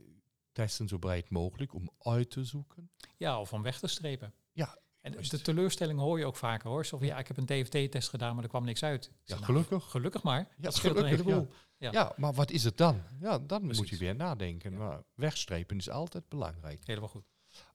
testen 0.56 0.88
zo 0.88 0.98
breed 0.98 1.30
mogelijk 1.30 1.74
om 1.74 1.90
uit 1.98 2.30
te 2.30 2.44
zoeken. 2.44 2.90
Ja, 3.16 3.40
of 3.40 3.52
om 3.52 3.62
weg 3.62 3.78
te 3.78 3.86
strepen. 3.86 4.32
Ja, 4.52 4.78
En 5.00 5.12
juist. 5.12 5.30
de 5.30 5.40
teleurstelling 5.40 5.98
hoor 5.98 6.18
je 6.18 6.24
ook 6.26 6.36
vaker 6.36 6.68
hoor. 6.70 6.86
Zo 6.86 6.98
van, 6.98 7.06
ja, 7.06 7.18
ik 7.18 7.28
heb 7.28 7.36
een 7.36 7.46
DFT-test 7.46 8.08
gedaan, 8.08 8.34
maar 8.34 8.42
er 8.44 8.50
kwam 8.50 8.64
niks 8.64 8.82
uit. 8.82 9.10
Ja, 9.24 9.34
nou, 9.34 9.44
gelukkig. 9.46 9.90
gelukkig 9.90 10.22
maar. 10.22 10.38
Ja, 10.38 10.46
dat 10.62 10.74
scheelt 10.74 10.96
een 10.96 11.04
heleboel. 11.04 11.48
Ja. 11.78 11.92
Ja. 11.92 12.12
Maar 12.16 12.32
wat 12.34 12.50
is 12.50 12.64
het 12.64 12.76
dan? 12.76 13.02
Ja, 13.20 13.38
dan 13.38 13.64
moet 13.64 13.88
je 13.88 13.96
weer 13.96 14.14
nadenken. 14.16 14.76
Maar 14.76 15.02
wegstrepen 15.14 15.76
is 15.76 15.88
altijd 15.90 16.28
belangrijk. 16.28 16.86
Helemaal 16.86 17.08
goed. 17.08 17.24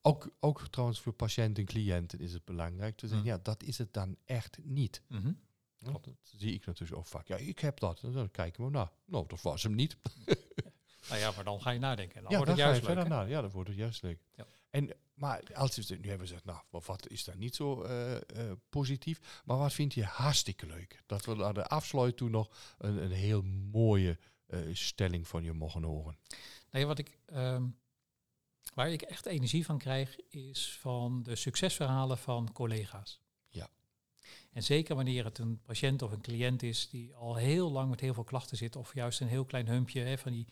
Ook, 0.02 0.30
ook 0.40 0.68
trouwens 0.68 1.00
voor 1.02 1.14
patiënten 1.14 1.64
en 1.64 1.70
cliënten 1.70 2.20
is 2.20 2.34
het 2.34 2.46
belangrijk 2.46 2.96
te 2.98 3.08
zeggen, 3.08 3.26
Mm. 3.28 3.32
ja, 3.34 3.40
dat 3.44 3.64
is 3.64 3.78
het 3.78 3.94
dan 3.94 4.18
echt 4.26 4.58
niet. 4.64 5.02
Mhm. 5.08 5.32
Ja, 5.78 5.92
dat 5.92 6.08
zie 6.22 6.54
ik 6.54 6.66
natuurlijk 6.66 7.00
ook 7.00 7.08
vaak. 7.08 7.28
Ja, 7.28 7.36
ik 7.36 7.60
heb 7.60 7.80
dat. 7.80 8.04
En 8.04 8.12
dan 8.12 8.32
kijken 8.32 8.64
we, 8.66 8.70
nou, 8.72 8.88
nou, 9.06 9.28
dat 9.28 9.42
was 9.42 9.64
hem 9.64 9.76
niet. 9.76 9.98
Nou 11.12 11.24
ja, 11.24 11.32
maar 11.36 11.44
dan 11.44 11.62
ga 11.62 11.70
je 11.70 11.80
nadenken. 11.80 12.16
En 12.16 12.22
Dan 12.24 12.32
ja, 12.32 12.38
wordt 12.38 12.52
dan 12.52 12.60
het 12.60 12.68
ga 12.68 12.74
je 12.76 12.82
juist 12.82 12.96
leuk. 12.96 13.08
verder. 13.08 13.30
Ja, 13.30 13.42
dan 13.42 13.52
wordt 13.52 13.70
het 13.70 13.78
juist 13.78 14.02
leuk. 14.02 14.20
Ja. 14.36 14.46
En, 14.70 14.90
maar 15.14 15.42
als 15.54 15.76
je 15.76 15.98
nu 16.02 16.10
hebben 16.10 16.28
gezegd, 16.28 16.46
nou, 16.46 16.60
wat- 16.70 16.86
wat 16.86 17.08
is 17.10 17.24
daar 17.24 17.38
niet 17.38 17.56
zo 17.56 17.82
eh, 17.84 18.16
eh, 18.16 18.52
positief? 18.70 19.42
Maar 19.46 19.58
wat 19.58 19.74
vind 19.74 19.94
je 19.94 20.04
hartstikke 20.04 20.66
leuk? 20.66 21.04
Dat 21.06 21.26
we 21.26 21.44
aan 21.46 21.54
de 21.54 21.68
afsluit 21.68 22.18
toe 22.18 22.30
nog 22.30 22.50
een, 22.78 23.04
een 23.04 23.12
heel 23.12 23.42
mooie 23.72 24.18
eh, 24.48 24.60
stelling 24.74 25.28
van 25.28 25.44
je 25.44 25.54
mogen 25.54 25.84
horen. 25.84 26.18
Nee, 26.72 26.86
wat 26.86 26.98
ik, 27.00 27.18
ehm, 27.26 27.66
waar 28.74 28.90
ik 28.92 29.02
echt 29.02 29.26
energie 29.26 29.66
van 29.66 29.78
krijg, 29.78 30.16
is 30.30 30.78
van 30.80 31.24
de 31.24 31.36
succesverhalen 31.36 32.18
van 32.18 32.52
collega's. 32.54 33.22
Ja. 33.50 33.70
En 34.54 34.64
zeker 34.64 34.96
wanneer 34.96 35.24
het 35.24 35.38
een 35.38 35.62
patiënt 35.62 36.02
of 36.02 36.12
een 36.12 36.22
cliënt 36.22 36.64
is 36.64 36.90
die 36.90 37.14
al 37.14 37.36
heel 37.36 37.72
lang 37.72 37.90
met 37.90 38.00
heel 38.00 38.14
veel 38.14 38.24
klachten 38.24 38.58
zit, 38.58 38.76
of 38.76 38.94
juist 38.94 39.22
een 39.22 39.28
heel 39.28 39.46
klein 39.46 39.68
humpje 39.68 40.02
hè, 40.02 40.18
van 40.18 40.32
die 40.32 40.48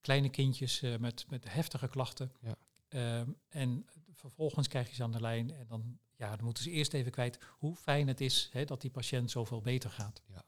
kleine 0.00 0.28
kindjes 0.28 0.82
eh, 0.82 0.96
met, 0.96 1.24
met 1.28 1.52
heftige 1.52 1.88
klachten. 1.88 2.32
Ja. 2.40 2.54
Ehm, 2.88 3.30
en 3.48 3.86
vervolgens 4.12 4.68
krijg 4.68 4.88
je 4.88 4.94
ze 4.94 5.02
aan 5.02 5.12
de 5.12 5.20
lijn 5.20 5.50
en 5.50 5.66
dan, 5.66 5.98
ja, 6.16 6.36
dan 6.36 6.44
moeten 6.44 6.62
ze 6.62 6.70
eerst 6.70 6.94
even 6.94 7.10
kwijt 7.12 7.38
hoe 7.58 7.76
fijn 7.76 8.08
het 8.08 8.20
is 8.20 8.48
hè, 8.52 8.64
dat 8.64 8.80
die 8.80 8.90
patiënt 8.90 9.30
zoveel 9.30 9.60
beter 9.60 9.90
gaat. 9.90 10.22
Ja. 10.26 10.44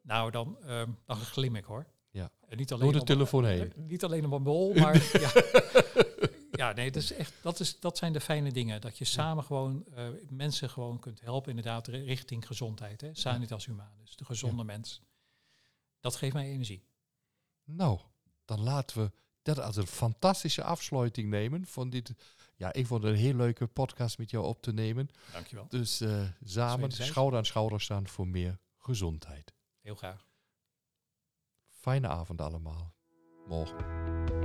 Nou, 0.00 0.30
dan, 0.30 0.58
ehm, 0.62 0.90
dan 1.06 1.16
glim 1.16 1.56
ik 1.56 1.64
hoor. 1.64 1.86
Ja. 2.10 2.30
En 2.48 2.56
niet 2.56 2.72
alleen 2.72 2.90
Door 2.90 3.00
de 3.00 3.06
telefoon 3.06 3.46
eh, 3.46 3.50
heen. 3.50 3.72
Niet 3.76 4.04
alleen 4.04 4.24
op 4.24 4.32
een 4.32 4.42
bol, 4.42 4.74
maar 4.82 5.20
ja. 5.20 5.32
ja, 6.50 6.72
nee, 6.72 6.90
dat, 6.90 7.02
is 7.02 7.12
echt, 7.12 7.34
dat, 7.42 7.60
is, 7.60 7.80
dat 7.80 7.98
zijn 7.98 8.12
de 8.12 8.20
fijne 8.20 8.52
dingen. 8.52 8.80
Dat 8.80 8.98
je 8.98 9.04
samen 9.04 9.44
gewoon 9.44 9.84
eh, 9.94 10.08
mensen 10.28 10.70
gewoon 10.70 10.98
kunt 10.98 11.20
helpen, 11.20 11.48
inderdaad, 11.50 11.86
ri- 11.86 12.04
richting 12.04 12.46
gezondheid. 12.46 13.00
Hè? 13.00 13.14
Sanitas 13.14 13.66
humanus, 13.66 14.16
de 14.16 14.24
gezonde 14.24 14.64
mens. 14.64 15.02
Dat 16.00 16.16
geeft 16.16 16.34
mij 16.34 16.50
energie. 16.50 16.84
Nou, 17.64 18.00
dan 18.56 18.64
laten 18.64 19.02
we 19.02 19.12
dat 19.42 19.60
als 19.60 19.76
een 19.76 19.86
fantastische 19.86 20.62
afsluiting 20.62 21.28
nemen 21.28 21.66
van 21.66 21.90
dit. 21.90 22.14
Ja, 22.56 22.72
ik 22.72 22.86
vond 22.86 23.02
het 23.02 23.12
een 23.12 23.18
heel 23.18 23.34
leuke 23.34 23.66
podcast 23.66 24.18
met 24.18 24.30
jou 24.30 24.46
op 24.46 24.62
te 24.62 24.72
nemen. 24.72 25.08
Dankjewel. 25.32 25.66
Dus 25.68 26.00
eh, 26.00 26.22
samen, 26.44 26.92
schouder 26.92 27.38
aan 27.38 27.46
schouder 27.46 27.80
staan 27.80 28.08
voor 28.08 28.28
meer 28.28 28.58
gezondheid. 28.78 29.54
Heel 29.80 29.94
graag. 29.94 30.26
Fijne 31.68 32.08
avond 32.08 32.40
allemaal. 32.40 32.94
Morgen. 33.46 34.41